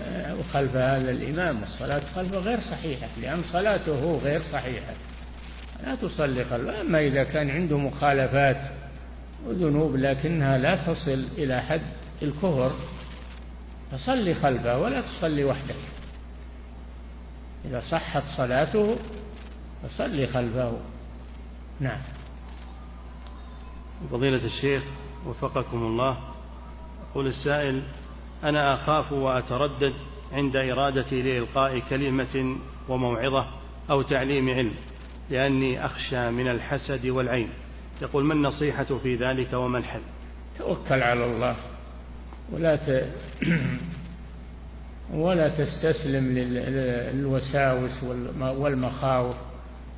خلف 0.54 0.76
هذا 0.76 1.12
الإمام. 1.12 1.64
الصلاة 1.64 2.02
خلفه 2.16 2.38
غير 2.38 2.60
صحيحة 2.60 3.08
لأن 3.22 3.44
صلاته 3.52 4.20
غير 4.24 4.42
صحيحة. 4.52 4.94
لا 5.84 5.96
تصلي 5.96 6.46
خلفه 6.46 6.82
أما 6.82 7.00
إذا 7.00 7.24
كان 7.24 7.50
عنده 7.50 7.78
مخالفات 7.78 8.72
وذنوب 9.46 9.96
لكنها 9.96 10.58
لا 10.58 10.76
تصل 10.76 11.26
إلى 11.38 11.62
حد 11.62 11.82
الكفر 12.22 12.72
فصلي 13.92 14.34
خلفه 14.34 14.78
ولا 14.78 15.02
تصلي 15.02 15.44
وحدك. 15.44 15.76
إذا 17.66 17.80
صحت 17.80 18.24
صلاته 18.38 18.98
فصلي 19.84 20.28
خلفه. 20.28 20.78
نعم. 21.80 22.02
فضيلة 24.12 24.46
الشيخ 24.46 24.84
وفقكم 25.26 25.78
الله 25.78 26.18
يقول 27.12 27.28
السائل 27.28 27.84
أنا 28.44 28.74
أخاف 28.74 29.12
وأتردد 29.12 29.94
عند 30.34 30.56
إرادتي 30.56 31.22
لإلقاء 31.22 31.80
كلمة 31.80 32.58
وموعظة 32.90 33.48
أو 33.90 34.02
تعليم 34.02 34.50
علم 34.50 34.74
لأني 35.30 35.86
أخشى 35.86 36.32
من 36.32 36.48
الحسد 36.48 37.06
والعين. 37.06 37.50
يقول 38.02 38.26
ما 38.26 38.34
النصيحة 38.34 38.98
في 39.04 39.16
ذلك 39.16 39.54
وما 39.54 39.78
الحل؟ 39.78 40.02
توكل 40.58 41.04
على 41.04 41.26
الله 41.26 41.56
ولا 42.52 42.76
ت... 42.76 43.14
ولا 45.14 45.50
تستسلم 45.50 46.38
للوساوس 46.38 48.04
والمخاوف. 48.40 49.36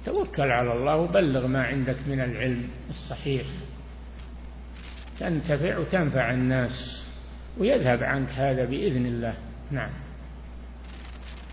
توكل 0.05 0.51
على 0.51 0.73
الله 0.73 0.95
وبلغ 0.97 1.47
ما 1.47 1.63
عندك 1.63 1.97
من 2.07 2.19
العلم 2.19 2.69
الصحيح. 2.89 3.45
تنتفع 5.19 5.77
وتنفع 5.77 6.31
الناس. 6.31 7.06
ويذهب 7.59 8.03
عنك 8.03 8.29
هذا 8.29 8.65
بإذن 8.65 9.05
الله. 9.05 9.33
نعم. 9.71 9.89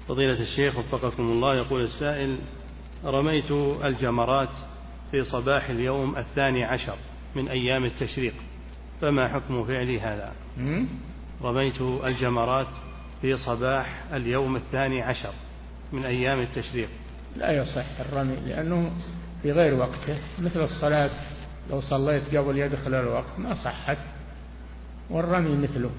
فضيلة 0.08 0.40
الشيخ 0.40 0.78
وفقكم 0.78 1.22
الله 1.22 1.56
يقول 1.56 1.82
السائل 1.82 2.38
رميت 3.04 3.50
الجمرات 3.84 4.48
في 5.10 5.24
صباح 5.24 5.68
اليوم 5.70 6.16
الثاني 6.16 6.64
عشر 6.64 6.96
من 7.36 7.48
أيام 7.48 7.84
التشريق 7.84 8.34
فما 9.00 9.28
حكم 9.28 9.64
فعلي 9.64 10.00
هذا؟ 10.00 10.32
رميت 11.42 11.80
الجمرات 11.80 12.66
في 13.22 13.36
صباح 13.36 14.02
اليوم 14.12 14.56
الثاني 14.56 15.02
عشر 15.02 15.32
من 15.92 16.04
أيام 16.04 16.40
التشريق. 16.40 16.88
لا 17.36 17.52
يصح 17.52 18.00
الرمي 18.00 18.36
لأنه 18.46 18.92
في 19.42 19.52
غير 19.52 19.74
وقته 19.74 20.18
مثل 20.38 20.62
الصلاة 20.62 21.10
لو 21.70 21.80
صليت 21.80 22.36
قبل 22.36 22.58
يدخل 22.58 22.94
الوقت 22.94 23.38
ما 23.38 23.54
صحت. 23.54 23.98
والرمي 25.10 25.56
مثله. 25.56 25.90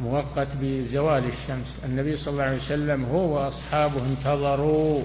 مؤقت 0.00 0.48
بزوال 0.60 1.24
الشمس. 1.24 1.80
النبي 1.84 2.16
صلى 2.16 2.32
الله 2.32 2.44
عليه 2.44 2.62
وسلم 2.62 3.04
هو 3.04 3.36
وأصحابه 3.36 4.06
انتظروا 4.06 5.02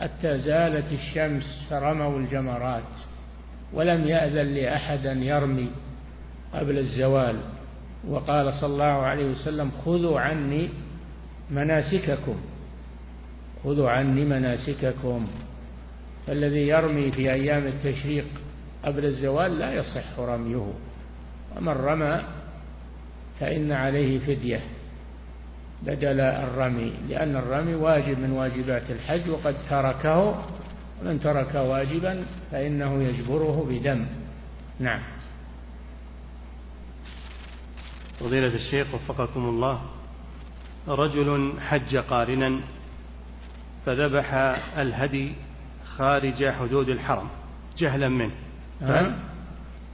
حتى 0.00 0.38
زالت 0.38 0.92
الشمس 0.92 1.66
فرموا 1.70 2.18
الجمرات 2.18 2.92
ولم 3.72 4.04
يأذن 4.04 4.46
لأحد 4.54 5.06
أن 5.06 5.22
يرمي 5.22 5.70
قبل 6.54 6.78
الزوال. 6.78 7.36
وقال 8.08 8.54
صلى 8.54 8.72
الله 8.72 8.84
عليه 8.84 9.30
وسلم 9.30 9.70
خذوا 9.84 10.20
عني 10.20 10.68
مناسككم. 11.50 12.36
خذوا 13.64 13.90
عني 13.90 14.24
مناسككم. 14.24 15.26
فالذي 16.26 16.68
يرمي 16.68 17.12
في 17.12 17.32
أيام 17.32 17.66
التشريق 17.66 18.26
قبل 18.84 19.04
الزوال 19.04 19.58
لا 19.58 19.72
يصح 19.72 20.18
رميه. 20.18 20.72
ومن 21.56 21.72
رمى 21.72 22.22
فإن 23.40 23.72
عليه 23.72 24.18
فدية 24.18 24.60
بدل 25.82 26.20
الرمي 26.20 26.92
لأن 27.08 27.36
الرمي 27.36 27.74
واجب 27.74 28.18
من 28.18 28.30
واجبات 28.30 28.90
الحج 28.90 29.30
وقد 29.30 29.56
تركه 29.70 30.44
ومن 31.02 31.20
ترك 31.20 31.54
واجبا 31.54 32.24
فإنه 32.50 33.02
يجبره 33.02 33.66
بدم 33.70 34.06
نعم 34.80 35.02
فضيلة 38.20 38.54
الشيخ 38.54 38.94
وفقكم 38.94 39.48
الله 39.48 39.80
رجل 40.88 41.52
حج 41.60 41.96
قارنا 41.96 42.60
فذبح 43.86 44.34
الهدي 44.78 45.32
خارج 45.96 46.48
حدود 46.48 46.88
الحرم 46.88 47.28
جهلا 47.78 48.08
منه؟ 48.08 48.34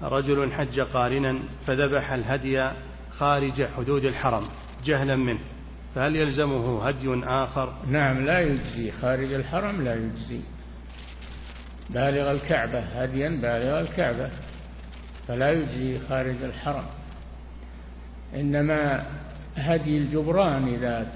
رجل 0.03 0.53
حج 0.53 0.81
قارنا 0.81 1.39
فذبح 1.67 2.13
الهدي 2.13 2.71
خارج 3.19 3.67
حدود 3.77 4.05
الحرم 4.05 4.49
جهلا 4.85 5.17
منه 5.17 5.41
فهل 5.95 6.17
يلزمه 6.17 6.89
هدي 6.89 7.25
آخر؟ 7.25 7.73
نعم 7.87 8.27
لا 8.27 8.41
يجزي. 8.41 8.91
خارج 8.91 9.33
الحرم 9.33 9.85
لا 9.85 9.95
يجزي. 9.95 10.41
بالغ 11.91 12.31
الكعبة 12.31 12.79
هديا 12.79 13.29
بالغ 13.29 13.81
الكعبة 13.81 14.31
فلا 15.29 15.51
يجزي 15.51 15.99
خارج 15.99 16.43
الحرم. 16.43 16.85
إنما 18.35 19.07
هدي 19.57 19.99
الجبران 19.99 20.69
إذا 20.69 21.07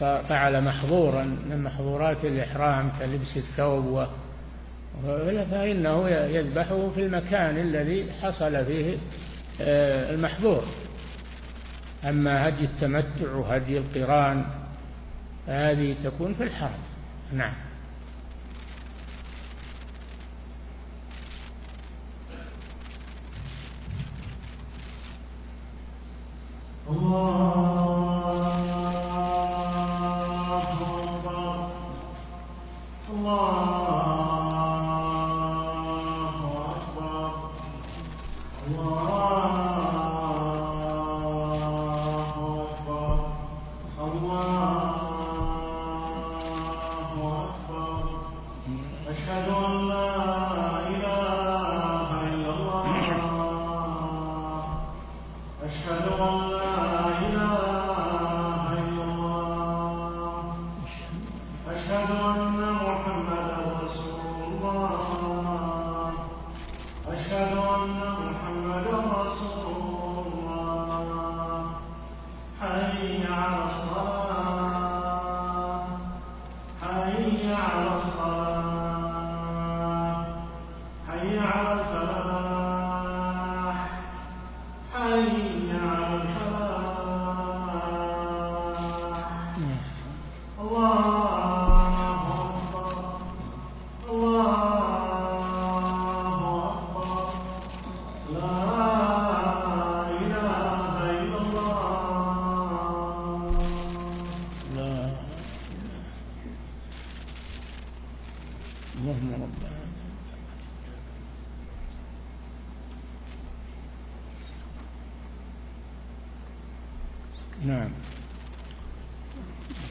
فعل 0.00 0.64
محظورا 0.64 1.24
من 1.24 1.62
محظورات 1.62 2.24
الإحرام 2.24 2.92
كلبس 2.98 3.36
الثوب 3.36 4.06
فإنه 5.50 6.08
يذبحه 6.08 6.90
في 6.90 7.06
المكان 7.06 7.58
الذي 7.58 8.12
حصل 8.22 8.64
فيه 8.64 8.96
آه، 9.60 10.14
المحظور. 10.14 10.64
أما 12.04 12.48
هدي 12.48 12.64
التمتع 12.64 13.32
وهدي 13.32 13.78
القران 13.78 14.44
هذه 15.46 15.96
تكون 16.04 16.34
في 16.34 16.42
الحرم. 16.42 16.78
نعم. 17.32 17.54
الله. 26.90 28.05
أشهد 49.16 49.48
أن 49.48 49.88
لا 49.88 50.35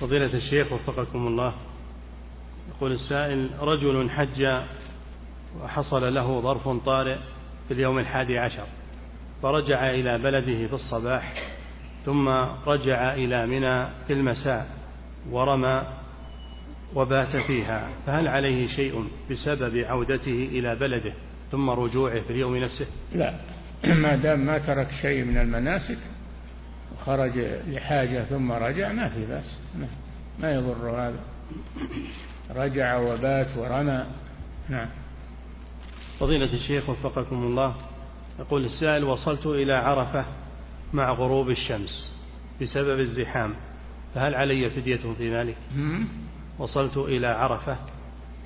فضيلة 0.05 0.33
الشيخ 0.33 0.71
وفقكم 0.71 1.27
الله. 1.27 1.53
يقول 2.69 2.91
السائل 2.91 3.49
رجل 3.59 4.09
حج 4.09 4.63
وحصل 5.61 6.13
له 6.13 6.41
ظرف 6.41 6.67
طارئ 6.67 7.17
في 7.67 7.73
اليوم 7.73 7.99
الحادي 7.99 8.37
عشر 8.37 8.65
فرجع 9.43 9.89
إلى 9.89 10.17
بلده 10.17 10.67
في 10.67 10.73
الصباح 10.73 11.33
ثم 12.05 12.29
رجع 12.67 13.13
إلى 13.13 13.45
منى 13.45 13.87
في 14.07 14.13
المساء 14.13 14.67
ورمى 15.31 15.83
وبات 16.95 17.37
فيها 17.37 17.89
فهل 18.05 18.27
عليه 18.27 18.67
شيء 18.67 19.07
بسبب 19.31 19.77
عودته 19.77 20.49
إلى 20.51 20.75
بلده 20.75 21.13
ثم 21.51 21.69
رجوعه 21.69 22.21
في 22.21 22.29
اليوم 22.29 22.57
نفسه؟ 22.57 22.87
لا 23.15 23.33
ما 24.03 24.15
دام 24.15 24.39
ما 24.39 24.57
ترك 24.57 24.91
شيء 25.01 25.23
من 25.23 25.37
المناسك 25.37 26.14
وخرج 27.05 27.37
لحاجة 27.67 28.23
ثم 28.23 28.51
رجع 28.51 28.91
ما 28.91 29.09
في 29.09 29.25
بأس. 29.25 29.59
ما 30.39 30.51
يضر 30.51 30.89
هذا. 30.89 31.19
رجع 32.55 32.97
وبات 32.97 33.57
ورمى. 33.57 34.05
نعم. 34.69 34.87
فضيلة 36.19 36.53
الشيخ 36.53 36.89
وفقكم 36.89 37.35
الله 37.35 37.75
يقول 38.39 38.65
السائل 38.65 39.03
وصلت 39.03 39.45
إلى 39.45 39.73
عرفة 39.73 40.25
مع 40.93 41.11
غروب 41.13 41.49
الشمس 41.49 42.13
بسبب 42.61 42.99
الزحام 42.99 43.53
فهل 44.15 44.35
علي 44.35 44.69
فدية 44.69 45.13
في 45.17 45.35
ذلك؟ 45.35 45.57
وصلت 46.59 46.97
إلى 46.97 47.27
عرفة 47.27 47.77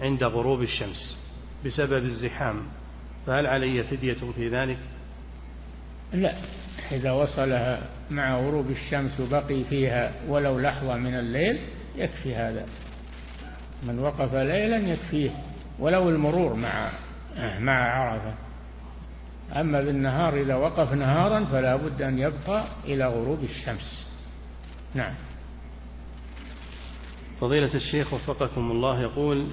عند 0.02 0.24
غروب 0.24 0.62
الشمس 0.62 1.20
بسبب 1.66 2.06
الزحام 2.06 2.62
فهل 3.28 3.48
علي 3.48 3.84
فدية 3.84 4.32
في 4.36 4.50
ذلك؟ 4.50 4.80
لا. 6.14 6.59
إذا 6.92 7.12
وصلها 7.12 7.82
مع 8.10 8.36
غروب 8.36 8.70
الشمس 8.70 9.20
وبقي 9.20 9.64
فيها 9.64 10.12
ولو 10.28 10.60
لحظة 10.60 10.98
من 10.98 11.16
الليل 11.16 11.60
يكفي 11.96 12.36
هذا. 12.36 12.66
من 13.84 14.00
وقف 14.00 14.34
ليلا 14.34 14.78
يكفيه 14.78 15.32
ولو 15.80 16.10
المرور 16.10 16.54
مع 16.54 16.92
مع 17.60 17.74
عرفة. 17.74 18.34
أما 19.56 19.82
بالنهار 19.82 20.38
إذا 20.42 20.56
وقف 20.56 20.94
نهارا 20.94 21.46
فلا 21.46 21.76
بد 21.76 22.02
أن 22.02 22.20
يبقى 22.20 22.66
إلى 22.86 23.06
غروب 23.08 23.44
الشمس. 23.44 24.08
نعم. 24.96 25.14
فضيلة 27.42 27.76
الشيخ 27.76 28.14
وفقكم 28.14 28.72
الله 28.72 29.02
يقول 29.02 29.48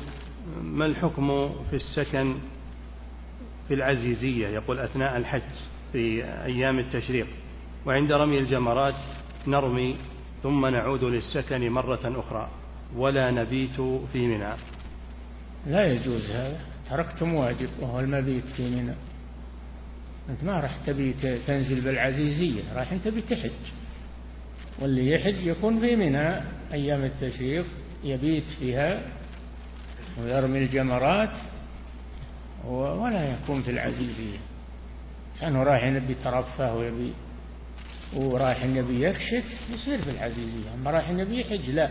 ما 0.62 0.86
الحكم 0.86 1.50
في 1.70 1.76
السكن 1.76 2.34
في 3.68 3.74
العزيزية؟ 3.74 4.48
يقول 4.48 4.78
أثناء 4.78 5.16
الحج. 5.16 5.42
في 5.92 6.24
أيام 6.24 6.78
التشريق. 6.78 7.26
وعند 7.86 8.12
رمي 8.12 8.38
الجمرات 8.38 8.94
نرمي 9.46 9.96
ثم 10.42 10.66
نعود 10.66 11.04
للسكن 11.04 11.70
مرة 11.70 12.20
أخرى. 12.20 12.50
ولا 12.96 13.30
نبيت 13.30 13.80
في 14.12 14.26
منى. 14.26 14.54
لا 15.66 15.92
يجوز 15.92 16.30
هذا. 16.30 16.60
تركتم 16.90 17.34
واجب 17.34 17.68
وهو 17.80 18.00
المبيت 18.00 18.46
في 18.46 18.70
منى. 18.70 18.94
أنت 20.30 20.44
ما 20.44 20.60
راح 20.60 20.76
تبي 20.86 21.12
تنزل 21.46 21.80
بالعزيزية 21.80 22.62
راح 22.74 22.92
أنت 22.92 23.08
بتحج. 23.08 23.50
واللي 24.80 25.10
يحج 25.10 25.46
يكون 25.46 25.80
في 25.80 25.96
منى. 25.96 26.40
أيام 26.72 27.04
التشريق 27.04 27.64
يبيت 28.04 28.44
فيها 28.58 29.02
ويرمي 30.20 30.58
الجمرات 30.58 31.38
ولا 32.64 33.32
يكون 33.32 33.62
في 33.62 33.70
العزيزية. 33.70 34.38
كانه 35.40 35.62
رايح 35.62 35.84
يبي 35.84 36.12
يترفه 36.12 36.74
ويبي 36.74 37.12
ورايح 38.16 38.62
النبي 38.62 39.04
يكشف 39.04 39.44
يصير 39.70 40.02
في 40.02 40.10
العزيزية. 40.10 40.74
أما 40.74 40.90
رايح 40.90 41.08
النبي 41.08 41.40
يحج 41.40 41.70
لا. 41.70 41.90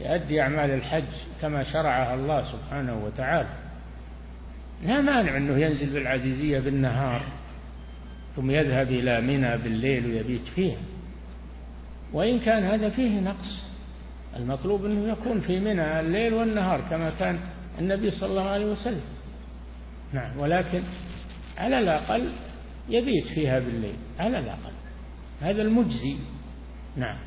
يؤدي 0.00 0.42
أعمال 0.42 0.70
الحج 0.70 1.12
كما 1.42 1.62
شرعها 1.62 2.14
الله 2.14 2.52
سبحانه 2.52 3.04
وتعالى. 3.04 3.48
لا 4.84 5.00
مانع 5.00 5.36
أنه 5.36 5.58
ينزل 5.58 5.90
بالعزيزية 5.90 6.60
بالنهار 6.60 7.22
ثم 8.36 8.50
يذهب 8.50 8.88
إلى 8.88 9.20
منى 9.20 9.56
بالليل 9.56 10.06
ويبيت 10.06 10.48
فيها. 10.54 10.80
وإن 12.12 12.40
كان 12.40 12.62
هذا 12.64 12.90
فيه 12.90 13.20
نقص 13.20 13.70
المطلوب 14.36 14.84
أنه 14.84 15.12
يكون 15.12 15.40
في 15.40 15.60
منى 15.60 16.00
الليل 16.00 16.34
والنهار 16.34 16.80
كما 16.90 17.10
كان 17.18 17.38
النبي 17.78 18.10
صلى 18.10 18.30
الله 18.30 18.48
عليه 18.48 18.66
وسلم. 18.66 19.02
نعم 20.12 20.38
ولكن 20.38 20.82
على 21.60 21.78
الأقل 21.78 22.32
يبيت 22.88 23.26
فيها 23.34 23.58
بالليل 23.58 23.96
على 24.18 24.38
الأقل. 24.38 24.72
هذا 25.40 25.62
المجزي. 25.62 26.16
نعم. 26.96 27.18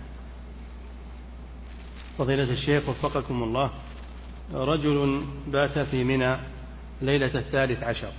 فضيلة 2.18 2.52
الشيخ 2.52 2.90
وفقكم 2.90 3.44
الله 3.44 3.72
رجل 4.54 5.26
بات 5.48 5.80
في 5.80 6.04
منى 6.04 6.38
ليلة 7.02 7.40
الثالث 7.40 7.84
عشر 7.84 8.12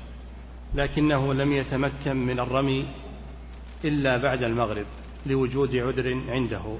لكنه 0.74 1.34
لم 1.34 1.52
يتمكن 1.52 2.16
من 2.16 2.40
الرمي 2.40 2.86
إلا 3.84 4.22
بعد 4.22 4.42
المغرب 4.42 4.86
لوجود 5.26 5.76
عذر 5.76 6.22
عنده. 6.28 6.76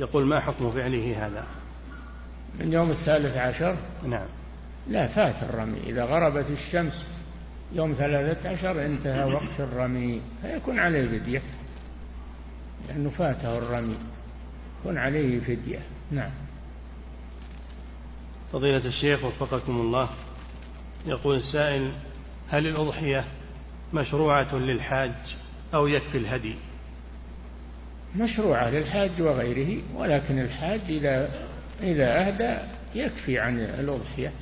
يقول 0.00 0.26
ما 0.26 0.40
حكم 0.40 0.70
فعله 0.70 1.26
هذا؟ 1.26 1.46
من 2.60 2.72
يوم 2.72 2.90
الثالث 2.90 3.36
عشر؟ 3.36 3.76
نعم. 4.06 4.28
لا 4.88 5.08
فات 5.08 5.42
الرمي. 5.42 5.78
إذا 5.86 6.04
غربت 6.04 6.46
الشمس 6.50 7.19
يوم 7.72 7.92
ثلاثة 7.92 8.48
عشر 8.48 8.86
انتهى 8.86 9.24
وقت 9.24 9.60
الرمي 9.60 10.20
فيكون 10.42 10.78
عليه 10.78 11.18
فدية. 11.18 11.42
لأنه 12.88 13.10
فاته 13.10 13.58
الرمي 13.58 13.96
يكون 14.80 14.98
عليه 14.98 15.40
فدية. 15.40 15.78
نعم. 16.10 16.30
فضيلة 18.52 18.86
الشيخ 18.86 19.24
وفقكم 19.24 19.80
الله. 19.80 20.08
يقول 21.06 21.36
السائل 21.36 21.92
هل 22.48 22.66
الأضحية 22.66 23.24
مشروعة 23.94 24.54
للحاج 24.54 25.12
أو 25.74 25.86
يكفي 25.86 26.18
الهدي؟ 26.18 26.54
مشروعة 28.16 28.70
للحاج 28.70 29.22
وغيره 29.22 29.82
ولكن 29.94 30.38
الحاج 30.38 30.80
إذا 30.88 31.30
إذا 31.82 32.26
أهدى 32.26 32.58
يكفي 32.94 33.38
عن 33.38 33.58
الأضحية. 33.58 34.32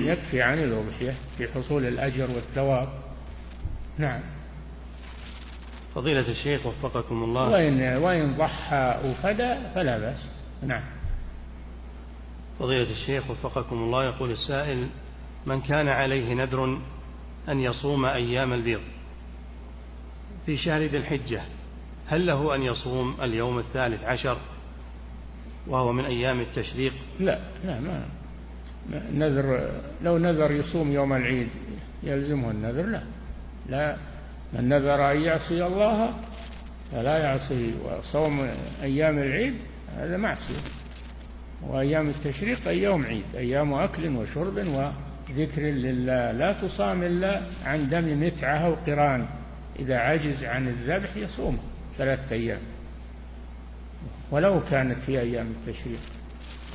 يكفي 0.00 0.42
عن 0.42 0.58
الأضحية 0.58 1.14
في 1.38 1.48
حصول 1.48 1.86
الأجر 1.86 2.30
والثواب. 2.30 2.88
نعم. 3.98 4.20
فضيلة 5.94 6.28
الشيخ 6.30 6.66
وفقكم 6.66 7.24
الله. 7.24 7.48
وإن 7.48 7.96
وإن 7.96 8.36
ضحى 8.36 9.00
وفدى 9.04 9.54
فلا 9.74 9.98
بأس. 9.98 10.28
نعم. 10.62 10.82
فضيلة 12.58 12.90
الشيخ 12.90 13.30
وفقكم 13.30 13.76
الله. 13.76 14.04
يقول 14.04 14.30
السائل 14.30 14.86
من 15.46 15.60
كان 15.60 15.88
عليه 15.88 16.34
نذر 16.34 16.80
أن 17.48 17.60
يصوم 17.60 18.04
أيام 18.04 18.52
البيض 18.52 18.80
في 20.46 20.56
شهر 20.56 20.82
ذي 20.82 20.96
الحجة 20.96 21.42
هل 22.06 22.26
له 22.26 22.54
أن 22.54 22.62
يصوم 22.62 23.16
اليوم 23.22 23.58
الثالث 23.58 24.04
عشر 24.04 24.38
وهو 25.66 25.92
من 25.92 26.04
أيام 26.04 26.40
التشريق؟ 26.40 26.92
لا 27.20 27.38
لا 27.64 27.80
ما 27.80 28.19
نذر 29.14 29.70
لو 30.02 30.18
نذر 30.18 30.52
يصوم 30.52 30.92
يوم 30.92 31.12
العيد 31.12 31.48
يلزمه 32.02 32.50
النذر؟ 32.50 32.86
لا. 32.86 33.02
لا. 33.68 33.96
من 34.52 34.68
نذر 34.68 35.12
أن 35.12 35.20
يعصي 35.20 35.66
الله 35.66 36.14
فلا 36.92 37.18
يعصيه 37.18 37.72
وصوم 37.84 38.48
أيام 38.82 39.18
العيد 39.18 39.54
هذا 39.94 40.16
معصية. 40.16 40.62
وأيام 41.68 42.08
التشريق 42.08 42.68
أيام 42.68 43.04
عيد 43.04 43.24
أيام 43.34 43.74
أكل 43.74 44.16
وشرب 44.16 44.56
وذكر 44.56 45.62
لله. 45.62 46.32
لا 46.32 46.52
تصام 46.52 47.02
إلا 47.02 47.42
عن 47.64 47.88
دم 47.88 48.26
متعة 48.26 48.56
أو 48.56 48.74
قران. 48.74 49.26
إذا 49.78 49.96
عجز 49.96 50.44
عن 50.44 50.68
الذبح 50.68 51.16
يصوم 51.16 51.58
ثلاثة 51.98 52.34
أيام. 52.34 52.60
ولو 54.30 54.60
كانت 54.70 55.02
في 55.02 55.20
أيام 55.20 55.46
التشريق. 55.46 56.00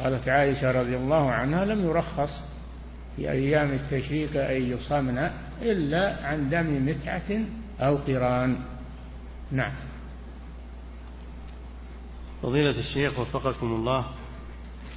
قالت 0.03 0.29
عائشة 0.29 0.71
رضي 0.71 0.97
الله 0.97 1.31
عنها 1.31 1.65
لم 1.65 1.85
يرخص 1.85 2.29
في 3.15 3.31
أيام 3.31 3.71
التشريق 3.71 4.45
أن 4.45 4.61
يصامن 4.61 5.29
إلا 5.61 6.27
عن 6.27 6.49
دم 6.49 6.85
متعة 6.85 7.45
أو 7.79 7.95
قران. 7.95 8.57
نعم. 9.51 9.73
فضيلة 12.43 12.79
الشيخ 12.79 13.19
وفقكم 13.19 13.67
الله 13.67 14.05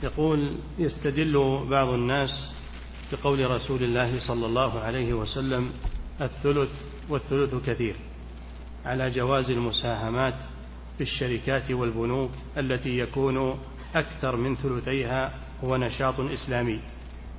يقول 0.02 0.58
يستدل 0.78 1.66
بعض 1.70 1.88
الناس 1.88 2.30
بقول 3.12 3.50
رسول 3.50 3.82
الله 3.82 4.18
صلى 4.28 4.46
الله 4.46 4.80
عليه 4.80 5.12
وسلم 5.12 5.70
الثلث 6.20 6.70
والثلث 7.08 7.54
كثير 7.66 7.96
على 8.84 9.10
جواز 9.10 9.50
المساهمات 9.50 10.34
في 10.98 11.00
الشركات 11.00 11.70
والبنوك 11.70 12.30
التي 12.56 12.98
يكون 12.98 13.58
أكثر 13.94 14.36
من 14.36 14.56
ثلثيها 14.56 15.32
هو 15.64 15.76
نشاط 15.76 16.20
إسلامي. 16.20 16.80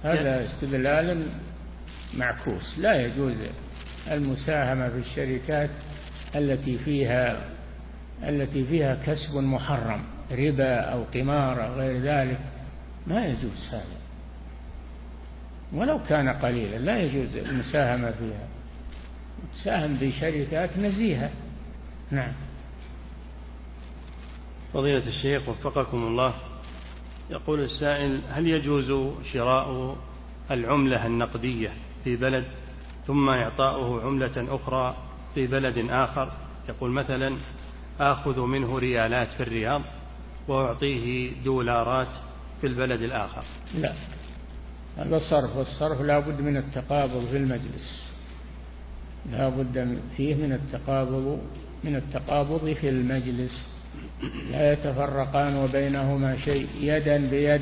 هذا 0.03 0.45
استدلال 0.45 1.27
معكوس. 2.17 2.79
لا 2.79 3.05
يجوز 3.05 3.35
المساهمة 4.11 4.89
في 4.89 4.97
الشركات 4.97 5.69
التي 6.35 6.77
فيها 6.77 7.41
التي 8.23 8.65
فيها 8.65 8.95
كسب 8.95 9.35
محرم 9.35 10.03
ربا 10.31 10.79
أو 10.79 11.03
قمار 11.03 11.67
أو 11.67 11.73
غير 11.73 11.97
ذلك. 12.01 12.39
ما 13.07 13.25
يجوز 13.25 13.69
هذا. 13.71 13.99
ولو 15.73 15.99
كان 16.09 16.29
قليلا 16.29 16.77
لا 16.77 16.97
يجوز 16.97 17.35
المساهمة 17.35 18.11
فيها. 18.11 18.47
تساهم 19.53 19.97
بشركات 20.01 20.77
نزيهة. 20.77 21.31
نعم. 22.11 22.33
فضيلة 24.73 25.07
الشيخ 25.07 25.49
وفقكم 25.49 25.97
الله. 25.97 26.33
يقول 27.29 27.59
السائل 27.59 28.21
هل 28.29 28.47
يجوز 28.47 29.13
شراء 29.33 29.97
العملة 30.51 31.05
النقدية 31.05 31.73
في 32.03 32.15
بلد 32.15 32.45
ثم 33.07 33.29
إعطاؤه 33.29 34.05
عملة 34.05 34.55
أخرى 34.55 34.95
في 35.35 35.47
بلد 35.47 35.89
آخر؟ 35.89 36.31
يقول 36.69 36.91
مثلا 36.91 37.37
آخذ 37.99 38.39
منه 38.39 38.77
ريالات 38.77 39.27
في 39.27 39.43
الرياض 39.43 39.81
وأعطيه 40.47 41.31
دولارات 41.43 42.07
في 42.61 42.67
البلد 42.67 43.01
الآخر. 43.01 43.43
لا 43.75 43.93
هذا 44.97 45.19
صرف 45.19 45.55
والصرف 45.55 46.01
لا 46.01 46.19
بد 46.19 46.41
من 46.41 46.57
التقابض 46.57 47.25
في 47.25 47.37
المجلس. 47.37 48.13
لا 49.31 49.49
بد 49.49 49.99
فيه 50.17 50.35
من 50.35 50.53
التقابض 50.53 51.39
من 51.83 51.95
التقابض 51.95 52.73
في 52.73 52.89
المجلس. 52.89 53.78
لا 54.51 54.73
يتفرقان 54.73 55.57
وبينهما 55.57 56.37
شيء 56.37 56.67
يدا 56.79 57.29
بيد. 57.29 57.61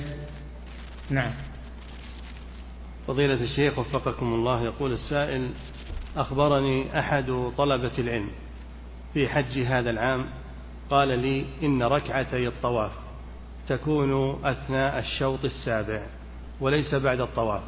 نعم. 1.09 1.31
فضيلة 3.07 3.43
الشيخ 3.43 3.79
وفقكم 3.79 4.33
الله 4.33 4.63
يقول 4.63 4.93
السائل 4.93 5.49
أخبرني 6.17 6.99
أحد 6.99 7.51
طلبة 7.57 7.91
العلم 7.99 8.29
في 9.13 9.27
حج 9.27 9.59
هذا 9.59 9.89
العام 9.89 10.25
قال 10.89 11.07
لي 11.19 11.45
إن 11.63 11.83
ركعتي 11.83 12.47
الطواف 12.47 12.91
تكون 13.67 14.39
أثناء 14.45 14.99
الشوط 14.99 15.45
السابع 15.45 16.01
وليس 16.61 16.95
بعد 16.95 17.21
الطواف 17.21 17.61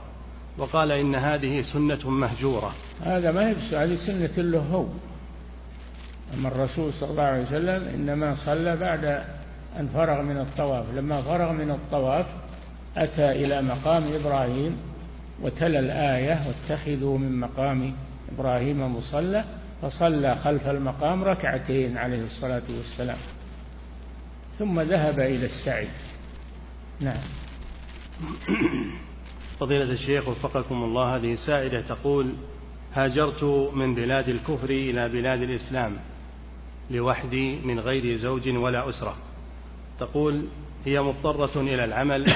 وقال 0.57 0.91
إن 0.91 1.16
هذه 1.16 1.61
سنة 1.61 2.10
مهجورة. 2.10 2.76
هذا 3.02 3.32
ما 3.32 3.49
يبس 3.49 3.74
هذه 3.74 3.95
سنة 3.95 4.44
له 4.44 4.60
هو 4.60 4.86
أما 6.34 6.47
الرسول 6.47 6.93
صلى 6.93 7.10
الله 7.11 7.23
عليه 7.23 7.43
وسلم 7.43 7.88
إنما 7.88 8.35
صلى 8.45 8.76
بعد 8.76 9.06
أن 9.80 9.88
فرغ 9.93 10.22
من 10.22 10.38
الطواف. 10.38 10.93
لما 10.93 11.22
فرغ 11.22 11.51
من 11.51 11.72
الطواف 11.72 12.26
أتى 12.97 13.31
إلى 13.31 13.61
مقام 13.61 14.14
إبراهيم 14.14 14.77
وتلا 15.41 15.80
الآية 15.80 16.39
واتخذوا 16.47 17.18
من 17.18 17.39
مقام 17.39 17.93
إبراهيم 18.35 18.95
مصلى 18.95 19.45
فصلى 19.81 20.35
خلف 20.35 20.68
المقام 20.68 21.23
ركعتين 21.23 21.97
عليه 21.97 22.26
الصلاة 22.26 22.64
والسلام. 22.69 23.18
ثم 24.60 24.80
ذهب 24.81 25.19
إلى 25.19 25.45
السعي. 25.45 25.88
نعم. 26.99 27.22
فضيلة 29.60 29.91
الشيخ 29.91 30.27
وفقكم 30.27 30.84
الله 30.84 31.15
هذه 31.15 31.35
سائلة 31.35 31.81
تقول 31.81 32.34
هاجرت 32.93 33.43
من 33.73 33.95
بلاد 33.95 34.30
الكفر 34.30 34.69
إلى 34.69 35.10
بلاد 35.10 35.41
الإسلام. 35.41 35.97
لوحدي 36.91 37.60
من 37.60 37.80
غير 37.80 38.16
زوج 38.16 38.49
ولا 38.49 38.90
أسرة. 38.90 39.16
تقول 39.99 40.45
هي 40.86 41.02
مضطرة 41.02 41.61
إلى 41.61 41.84
العمل 41.84 42.36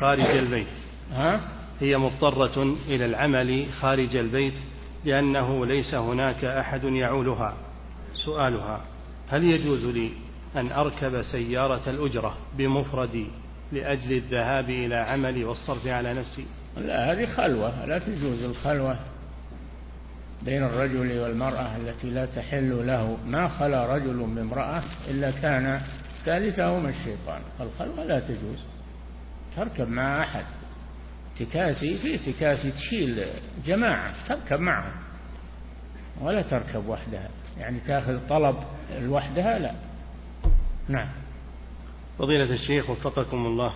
خارج 0.00 0.36
البيت. 0.36 0.66
ها؟ 1.12 1.40
هي 1.80 1.96
مضطرة 1.96 2.62
إلى 2.88 3.04
العمل 3.04 3.66
خارج 3.80 4.16
البيت 4.16 4.54
لأنه 5.04 5.66
ليس 5.66 5.94
هناك 5.94 6.44
أحد 6.44 6.84
يعولها. 6.84 7.54
سؤالها 8.14 8.80
هل 9.28 9.44
يجوز 9.44 9.84
لي 9.84 10.10
أن 10.56 10.72
أركب 10.72 11.22
سيارة 11.22 11.90
الأجرة 11.90 12.36
بمفردي 12.58 13.26
لأجل 13.72 14.12
الذهاب 14.12 14.70
إلى 14.70 14.94
عملي 14.96 15.44
والصرف 15.44 15.86
على 15.86 16.14
نفسي؟ 16.14 16.46
لا 16.76 17.12
هذه 17.12 17.26
خلوة 17.26 17.86
لا 17.86 17.98
تجوز 17.98 18.42
الخلوة. 18.42 18.96
بين 20.44 20.64
الرجل 20.64 21.18
والمرأة 21.18 21.76
التي 21.76 22.10
لا 22.10 22.26
تحل 22.26 22.86
له 22.86 23.18
ما 23.26 23.48
خلا 23.48 23.86
رجل 23.96 24.34
بامرأة 24.34 24.82
إلا 25.08 25.30
كان 25.30 25.80
ثالثهما 26.24 26.88
الشيطان. 26.88 27.40
الخلوة 27.60 28.04
لا 28.04 28.20
تجوز. 28.20 28.64
تركب 29.56 29.88
مع 29.88 30.22
أحد. 30.22 30.44
تكاسي 31.38 31.98
في 31.98 32.32
تكاسي 32.32 32.70
تشيل 32.70 33.24
جماعة 33.66 34.14
تركب 34.28 34.60
معهم 34.60 34.92
ولا 36.20 36.42
تركب 36.42 36.88
وحدها. 36.88 37.28
يعني 37.58 37.80
تاخذ 37.80 38.28
طلب 38.28 38.56
لوحدها 38.98 39.58
لا. 39.58 39.74
نعم. 40.88 41.08
فضيلة 42.18 42.54
الشيخ 42.54 42.90
وفقكم 42.90 43.46
الله. 43.46 43.72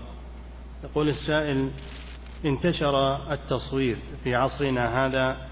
يقول 0.84 1.08
السائل 1.08 1.70
انتشر 2.44 3.16
التصوير 3.32 3.96
في 4.24 4.34
عصرنا 4.34 5.06
هذا 5.06 5.48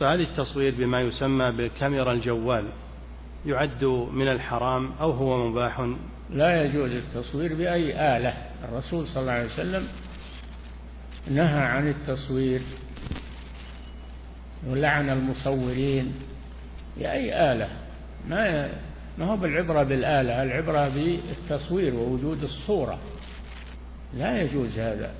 فهل 0.00 0.20
التصوير 0.20 0.74
بما 0.78 1.00
يسمى 1.00 1.52
بكاميرا 1.52 2.12
الجوال 2.12 2.64
يعد 3.46 3.84
من 4.12 4.28
الحرام 4.28 4.90
أو 5.00 5.10
هو 5.10 5.48
مباح. 5.48 5.88
لا 6.30 6.64
يجوز 6.64 6.90
التصوير 6.90 7.54
بأي 7.54 8.16
آلة. 8.16 8.34
الرسول 8.64 9.06
صلى 9.06 9.20
الله 9.20 9.32
عليه 9.32 9.46
وسلم 9.46 9.88
نهى 11.30 11.62
عن 11.62 11.88
التصوير 11.88 12.60
ولعن 14.66 15.10
المصورين 15.10 16.14
بأي 16.98 17.52
آلة. 17.52 17.68
ما 18.28 18.68
ما 19.18 19.24
هو 19.24 19.36
بالعبرة 19.36 19.82
بالآلة 19.82 20.42
العبرة 20.42 20.88
بالتصوير 20.88 21.94
ووجود 21.94 22.42
الصورة. 22.42 22.98
لا 24.14 24.42
يجوز 24.42 24.78
هذا 24.78 25.14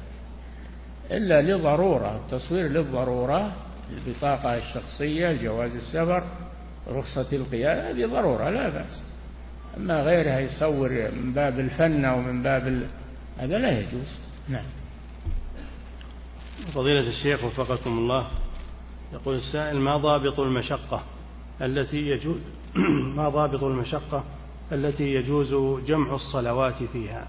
إلا 1.11 1.43
لضرورة 1.43 2.17
التصوير 2.17 2.69
للضرورة 2.69 3.53
البطاقة 3.91 4.57
الشخصية 4.57 5.33
جواز 5.33 5.75
السفر 5.75 6.23
رخصة 6.89 7.27
القيادة 7.33 7.91
هذه 7.91 8.07
ضرورة 8.07 8.51
لا 8.51 8.69
بأس. 8.69 9.01
أما 9.77 10.03
غيرها 10.03 10.41
يصور 10.41 10.91
من 10.91 11.33
باب 11.33 11.61
الفن 11.61 12.05
أو 12.05 12.21
من 12.21 12.43
باب 12.43 12.67
ال... 12.67 12.87
هذا 13.39 13.59
لا 13.59 13.81
يجوز. 13.81 14.09
نعم. 14.49 14.65
فضيلة 16.75 17.09
الشيخ 17.09 17.45
وفقكم 17.45 17.99
الله 17.99 18.27
يقول 19.13 19.35
السائل 19.35 19.77
ما 19.77 19.97
ضابط 19.97 20.41
المشقة 20.41 21.03
التي 21.61 21.97
يجوز 21.97 22.39
ما 23.17 23.29
ضابط 23.29 23.65
المشقة 23.65 24.25
التي 24.73 25.15
يجوز 25.15 25.81
جمع 25.87 26.15
الصلوات 26.15 26.83
فيها؟ 26.93 27.29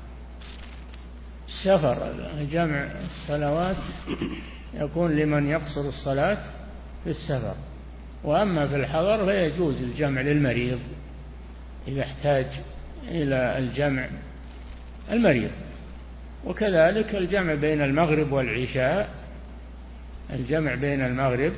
السفر 1.47 2.13
جمع 2.51 2.91
الصلوات 3.05 3.77
يكون 4.73 5.11
لمن 5.11 5.49
يقصر 5.49 5.81
الصلاة 5.81 6.37
في 7.03 7.09
السفر. 7.09 7.55
وأما 8.23 8.67
في 8.67 8.75
الحضر 8.75 9.25
فيجوز 9.25 9.81
الجمع 9.81 10.21
للمريض 10.21 10.79
إذا 11.87 12.01
احتاج 12.01 12.45
إلى 13.07 13.57
الجمع 13.57 14.07
المريض. 15.11 15.51
وكذلك 16.45 17.15
الجمع 17.15 17.53
بين 17.53 17.81
المغرب 17.81 18.31
والعشاء 18.31 19.09
الجمع 20.33 20.75
بين 20.75 21.01
المغرب 21.01 21.53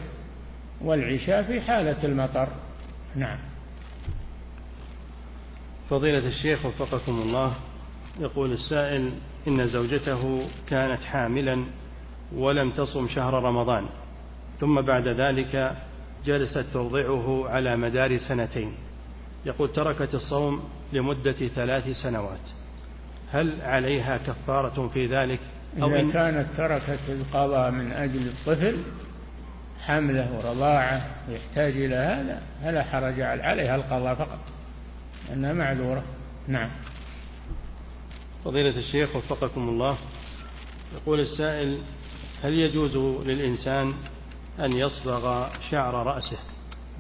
والعشاء 0.82 1.44
في 1.44 1.62
حالة 1.62 2.04
المطر. 2.04 2.48
نعم. 3.16 3.40
فضيلة 5.90 6.28
الشيخ 6.28 6.66
وفقكم 6.66 7.12
الله 7.12 7.56
يقول 8.20 8.52
السائل 8.52 9.12
إن 9.48 9.68
زوجته 9.68 10.48
كانت 10.68 11.04
حاملا 11.04 11.66
ولم 12.36 12.72
تصم 12.72 13.08
شهر 13.08 13.44
رمضان. 13.44 13.86
ثم 14.60 14.82
بعد 14.82 15.08
ذلك 15.08 15.76
جلست 16.26 16.66
ترضعه 16.74 17.50
على 17.50 17.78
مدار 17.78 18.18
سنتين. 18.18 18.74
يقول 19.46 19.72
تركت 19.72 20.16
الصوم 20.16 20.64
لمدة 20.94 21.48
ثلاث 21.48 21.98
سنوات. 22.04 22.50
هل 23.32 23.62
عليها 23.62 24.18
كفارة 24.18 24.88
في 24.88 25.08
ذلك؟ 25.08 25.40
أو 25.82 25.90
إذا 25.90 26.00
إن 26.00 26.12
كانت 26.12 26.48
تركت 26.58 27.00
القضاء 27.10 27.72
من 27.72 27.92
أجل 27.92 28.28
الطفل 28.28 28.78
حملة 29.86 30.38
ورضاعة 30.38 31.08
ويحتاج 31.30 31.78
إلى 31.78 31.96
هذا 31.96 32.42
فلا 32.64 32.84
حرج 32.84 33.22
عليها 33.22 33.76
القضاء 33.76 34.16
فقط. 34.16 34.40
أنها 35.34 35.54
معذورة. 35.54 36.04
نعم. 36.48 36.70
فضيلة 38.46 38.78
الشيخ 38.80 39.16
وفقكم 39.16 39.70
الله 39.70 39.98
يقول 40.96 41.20
السائل 41.20 41.80
هل 42.44 42.54
يجوز 42.54 42.98
للإنسان 43.28 43.94
أن 44.60 44.72
يصبغ 44.72 45.48
شعر 45.72 45.94
رأسه 45.94 46.38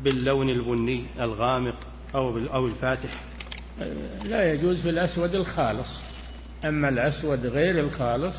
باللون 0.03 0.49
البني 0.49 1.05
الغامق 1.19 1.75
أو 2.15 2.37
أو 2.37 2.67
الفاتح؟ 2.67 3.23
لا 4.23 4.53
يجوز 4.53 4.81
في 4.81 4.89
الأسود 4.89 5.35
الخالص. 5.35 5.99
أما 6.65 6.89
الأسود 6.89 7.45
غير 7.45 7.79
الخالص 7.79 8.35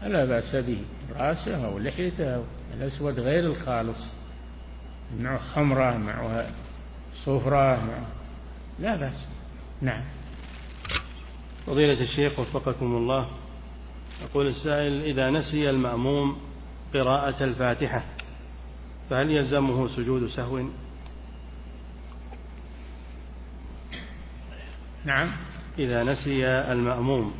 فلا 0.00 0.24
بأس 0.24 0.56
به 0.56 0.78
رأسه 1.16 1.66
أو 1.66 1.78
لحيته 1.78 2.34
أو 2.34 2.42
الأسود 2.74 3.20
غير 3.20 3.46
الخالص. 3.46 3.98
معه 5.18 5.40
حمرة 5.54 5.96
معه 5.96 6.50
صفرة 7.24 7.76
معه 7.86 8.06
لا 8.78 8.96
بأس. 8.96 9.26
نعم. 9.80 10.04
فضيلة 11.66 12.00
الشيخ 12.00 12.38
وفقكم 12.38 12.96
الله. 12.96 13.26
يقول 14.22 14.46
السائل 14.46 15.02
إذا 15.02 15.30
نسي 15.30 15.70
المأموم 15.70 16.36
قراءة 16.94 17.44
الفاتحة 17.44 18.04
فهل 19.10 19.30
يلزمه 19.30 19.88
سجود 19.88 20.28
سهو؟ 20.28 20.64
نعم. 25.04 25.30
إذا 25.78 26.04
نسي 26.04 26.46
المأموم 26.46 27.34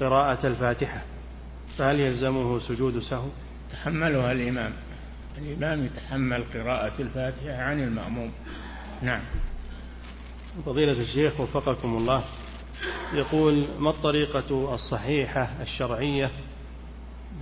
قراءة 0.00 0.46
الفاتحة 0.46 1.02
فهل 1.78 2.00
يلزمه 2.00 2.60
سجود 2.60 2.98
سهو؟ 2.98 3.28
تحملها 3.70 4.32
الإمام. 4.32 4.72
الإمام 5.38 5.84
يتحمل 5.84 6.44
قراءة 6.54 7.02
الفاتحة 7.02 7.62
عن 7.62 7.82
المأموم. 7.82 8.32
نعم. 9.02 9.22
فضيلة 10.66 11.00
الشيخ 11.00 11.40
وفقكم 11.40 11.96
الله. 11.96 12.24
يقول 13.12 13.68
ما 13.78 13.90
الطريقة 13.90 14.74
الصحيحة 14.74 15.62
الشرعية 15.62 16.30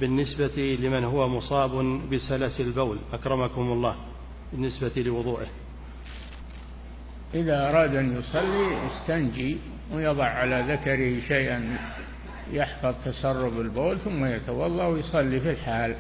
بالنسبة 0.01 0.77
لمن 0.81 1.05
هو 1.05 1.29
مصاب 1.29 1.71
بسلس 2.11 2.61
البول؟ 2.61 2.99
أكرمكم 3.13 3.73
الله. 3.73 3.97
بالنسبة 4.53 4.93
لوضوءه 4.97 5.47
إذا 7.35 7.69
أراد 7.69 7.95
أن 7.95 8.19
يصلي 8.19 8.87
استنجي 8.87 9.59
ويضع 9.93 10.25
على 10.25 10.65
ذكره 10.69 11.21
شيئا 11.21 11.79
يحفظ 12.53 12.95
تسرب 13.05 13.61
البول 13.61 13.99
ثم 13.99 14.25
يتوضأ 14.25 14.87
ويصلي 14.87 15.41
في 15.41 15.51
الحال. 15.51 15.97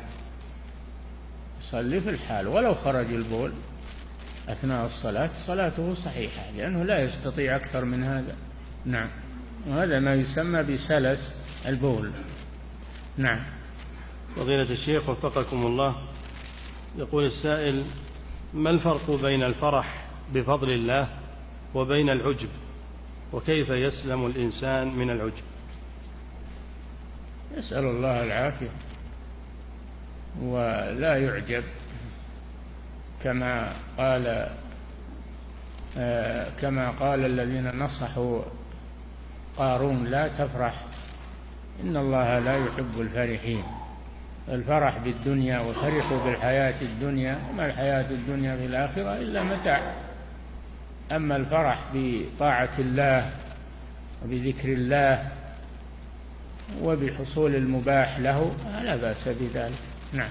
يصلي 1.61 2.01
في 2.01 2.11
الحال. 2.11 2.49
ولو 2.49 2.75
خرج 2.75 3.13
البول 3.13 3.53
أثناء 4.49 4.87
الصلاة 4.87 5.31
صلاته 5.47 5.95
صحيحة 5.95 6.51
لأنه 6.57 6.83
لا 6.83 6.99
يستطيع 6.99 7.57
أكثر 7.57 7.85
من 7.85 8.03
هذا. 8.03 8.37
نعم. 8.85 9.09
وهذا 9.69 9.99
ما 10.01 10.15
يسمى 10.15 10.63
بسلس 10.63 11.35
البول. 11.67 12.11
نعم. 13.17 13.45
فضيلة 14.37 14.71
الشيخ 14.71 15.09
وفقكم 15.09 15.67
الله 15.67 15.95
يقول 16.99 17.25
السائل 17.27 17.85
ما 18.55 18.71
الفرق 18.71 19.11
بين 19.11 19.43
الفرح 19.43 20.07
بفضل 20.35 20.71
الله 20.71 21.09
وبين 21.75 22.11
العجب؟ 22.11 22.49
وكيف 23.33 23.69
يسلم 23.69 24.27
الإنسان 24.27 24.97
من 24.97 25.11
العجب؟ 25.11 25.45
يسأل 27.57 27.85
الله 27.85 28.25
العافية. 28.25 28.71
ولا 30.43 31.17
يعجب 31.17 31.65
كما 33.23 33.73
قال 33.99 34.49
آه، 35.97 36.51
كما 36.61 36.91
قال 36.91 37.25
الذين 37.25 37.79
نصحوا 37.79 38.43
قارون 39.59 40.05
لا 40.05 40.29
تفرح. 40.29 40.85
إن 41.83 41.97
الله 41.97 42.39
لا 42.39 42.57
يحب 42.57 43.01
الفرحين. 43.01 43.63
الفرح 44.49 44.99
بالدنيا 44.99 45.61
وفرحوا 45.61 46.25
بالحياة 46.25 46.83
الدنيا 46.83 47.39
وما 47.51 47.67
الحياة 47.67 48.11
الدنيا 48.11 48.57
في 48.57 48.67
الآخرة 48.67 49.17
إلا 49.17 49.43
متاع. 49.43 49.95
أما 51.13 51.37
الفرح 51.37 51.85
بطاعة 51.95 52.79
الله 52.79 53.31
وبذكر 54.25 54.73
الله 54.73 55.29
وبحصول 56.83 57.55
المباح 57.55 58.19
له 58.19 58.53
لا 58.83 58.97
بأس 58.97 59.29
بذلك. 59.29 59.79
نعم. 60.13 60.31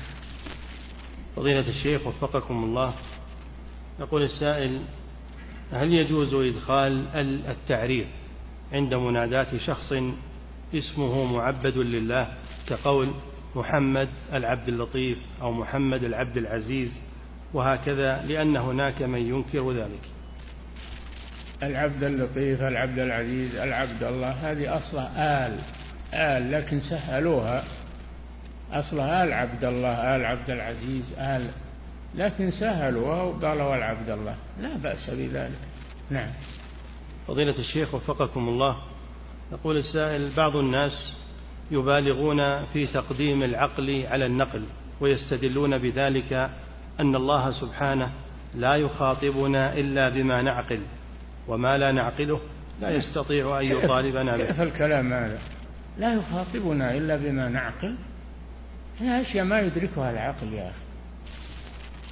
فضيلة 1.35 1.69
الشيخ 1.69 2.07
وفقكم 2.07 2.63
الله. 2.63 2.93
يقول 3.99 4.23
السائل 4.23 4.81
هل 5.73 5.93
يجوز 5.93 6.33
إدخال 6.33 7.07
التعريف؟ 7.47 8.07
عند 8.73 8.93
مناداة 8.93 9.57
شخص 9.57 9.93
اسمه 10.75 11.33
معبد 11.33 11.77
لله 11.77 12.27
كقول 12.67 13.11
محمد 13.55 14.09
العبد 14.33 14.67
اللطيف 14.67 15.17
أو 15.41 15.51
محمد 15.51 16.03
العبد 16.03 16.37
العزيز 16.37 16.99
وهكذا 17.53 18.23
لأن 18.25 18.57
هناك 18.57 19.01
من 19.01 19.19
ينكر 19.19 19.71
ذلك. 19.71 20.01
العبد 21.63 22.03
اللطيف 22.03 22.61
العبد 22.61 22.99
العزيز 22.99 23.55
العبد 23.55 24.03
الله 24.03 24.29
هذه 24.29 24.77
أصلها 24.77 25.47
آل 25.47 25.59
آل 26.13 26.51
لكن 26.51 26.79
سهلوها. 26.79 27.63
أصلها 28.71 29.23
آل 29.23 29.33
عبد 29.33 29.63
الله 29.63 30.15
آل 30.15 30.25
عبد 30.25 30.49
العزيز 30.49 31.13
آل 31.17 31.49
لكن 32.15 32.51
سهلوها 32.51 33.23
وقالوا 33.23 33.75
العبد 33.75 34.09
الله. 34.09 34.35
لا 34.61 34.77
بأس 34.77 35.09
بذلك. 35.09 35.59
نعم. 36.09 36.29
فضيلة 37.27 37.59
الشيخ 37.59 37.95
وفقكم 37.95 38.49
الله 38.49 38.77
يقول 39.51 39.77
السائل 39.77 40.31
بعض 40.37 40.55
الناس 40.55 41.17
يبالغون 41.71 42.65
في 42.65 42.87
تقديم 42.87 43.43
العقل 43.43 44.05
على 44.07 44.25
النقل 44.25 44.63
ويستدلون 45.01 45.77
بذلك 45.77 46.33
أن 46.99 47.15
الله 47.15 47.51
سبحانه 47.51 48.11
لا 48.55 48.75
يخاطبنا 48.75 49.73
إلا 49.73 50.09
بما 50.09 50.41
نعقل 50.41 50.79
وما 51.47 51.77
لا 51.77 51.91
نعقله 51.91 52.39
لا 52.81 52.89
يستطيع 52.89 53.59
أن 53.59 53.65
يطالبنا 53.65 54.37
به. 54.37 54.45
كيف 54.45 54.61
الكلام 54.61 55.13
هذا. 55.13 55.39
لا 55.97 56.13
يخاطبنا 56.13 56.97
إلا 56.97 57.15
بما 57.15 57.49
نعقل؟ 57.49 57.95
هي 58.99 59.21
أشياء 59.21 59.45
ما 59.45 59.59
يدركها 59.59 60.11
العقل 60.11 60.53
يا 60.53 60.69
أخي. 60.69 60.87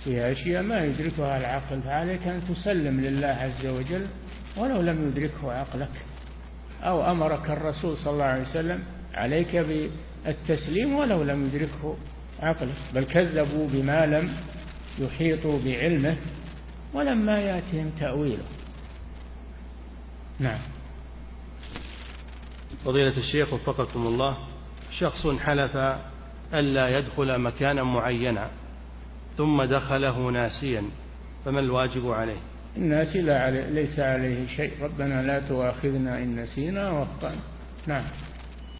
فيها 0.04 0.32
أشياء 0.32 0.64
ما 0.64 0.86
يدركها 0.86 1.38
العقل 1.38 1.82
فعليك 1.82 2.28
أن 2.28 2.42
تسلم 2.50 3.02
لله 3.02 3.28
عز 3.28 3.66
وجل 3.66 4.08
ولو 4.58 4.82
لم 4.82 5.08
يدركه 5.08 5.52
عقلك 5.52 6.06
أو 6.84 7.12
أمرك 7.12 7.50
الرسول 7.50 7.98
صلى 7.98 8.14
الله 8.14 8.26
عليه 8.26 8.42
وسلم 8.42 8.84
عليك 9.14 9.56
بالتسليم 9.56 10.94
ولو 10.94 11.24
لم 11.24 11.46
يدركه 11.46 11.98
عقلك. 12.40 12.76
بل 12.94 13.04
كذبوا 13.04 13.68
بما 13.68 14.06
لم 14.06 14.34
يحيطوا 15.00 15.60
بعلمه 15.66 16.18
ولما 16.94 17.40
يأتهم 17.40 17.90
تأويله. 18.00 18.46
نعم. 20.40 20.60
فضيلة 22.86 23.18
الشيخ 23.18 23.54
وفقكم 23.54 24.08
الله 24.08 24.38
شخص 25.00 25.28
حلف 25.28 25.78
ألا 26.54 26.98
يدخل 26.98 27.38
مكانا 27.38 27.84
معينا 27.84 28.50
ثم 29.38 29.64
دخله 29.64 30.32
ناسيا 30.32 30.84
فما 31.46 31.60
الواجب 31.60 32.12
عليه؟ 32.12 32.38
الناس 32.78 33.16
لا 33.16 33.40
علي 33.40 33.62
ليس 33.62 34.00
عليه 34.00 34.48
شيء. 34.48 34.72
ربنا 34.82 35.22
لا 35.22 35.40
تؤاخذنا 35.40 36.18
إن 36.18 36.36
نسينا 36.36 36.92
وأخطأنا. 36.92 37.42
نعم. 37.88 38.04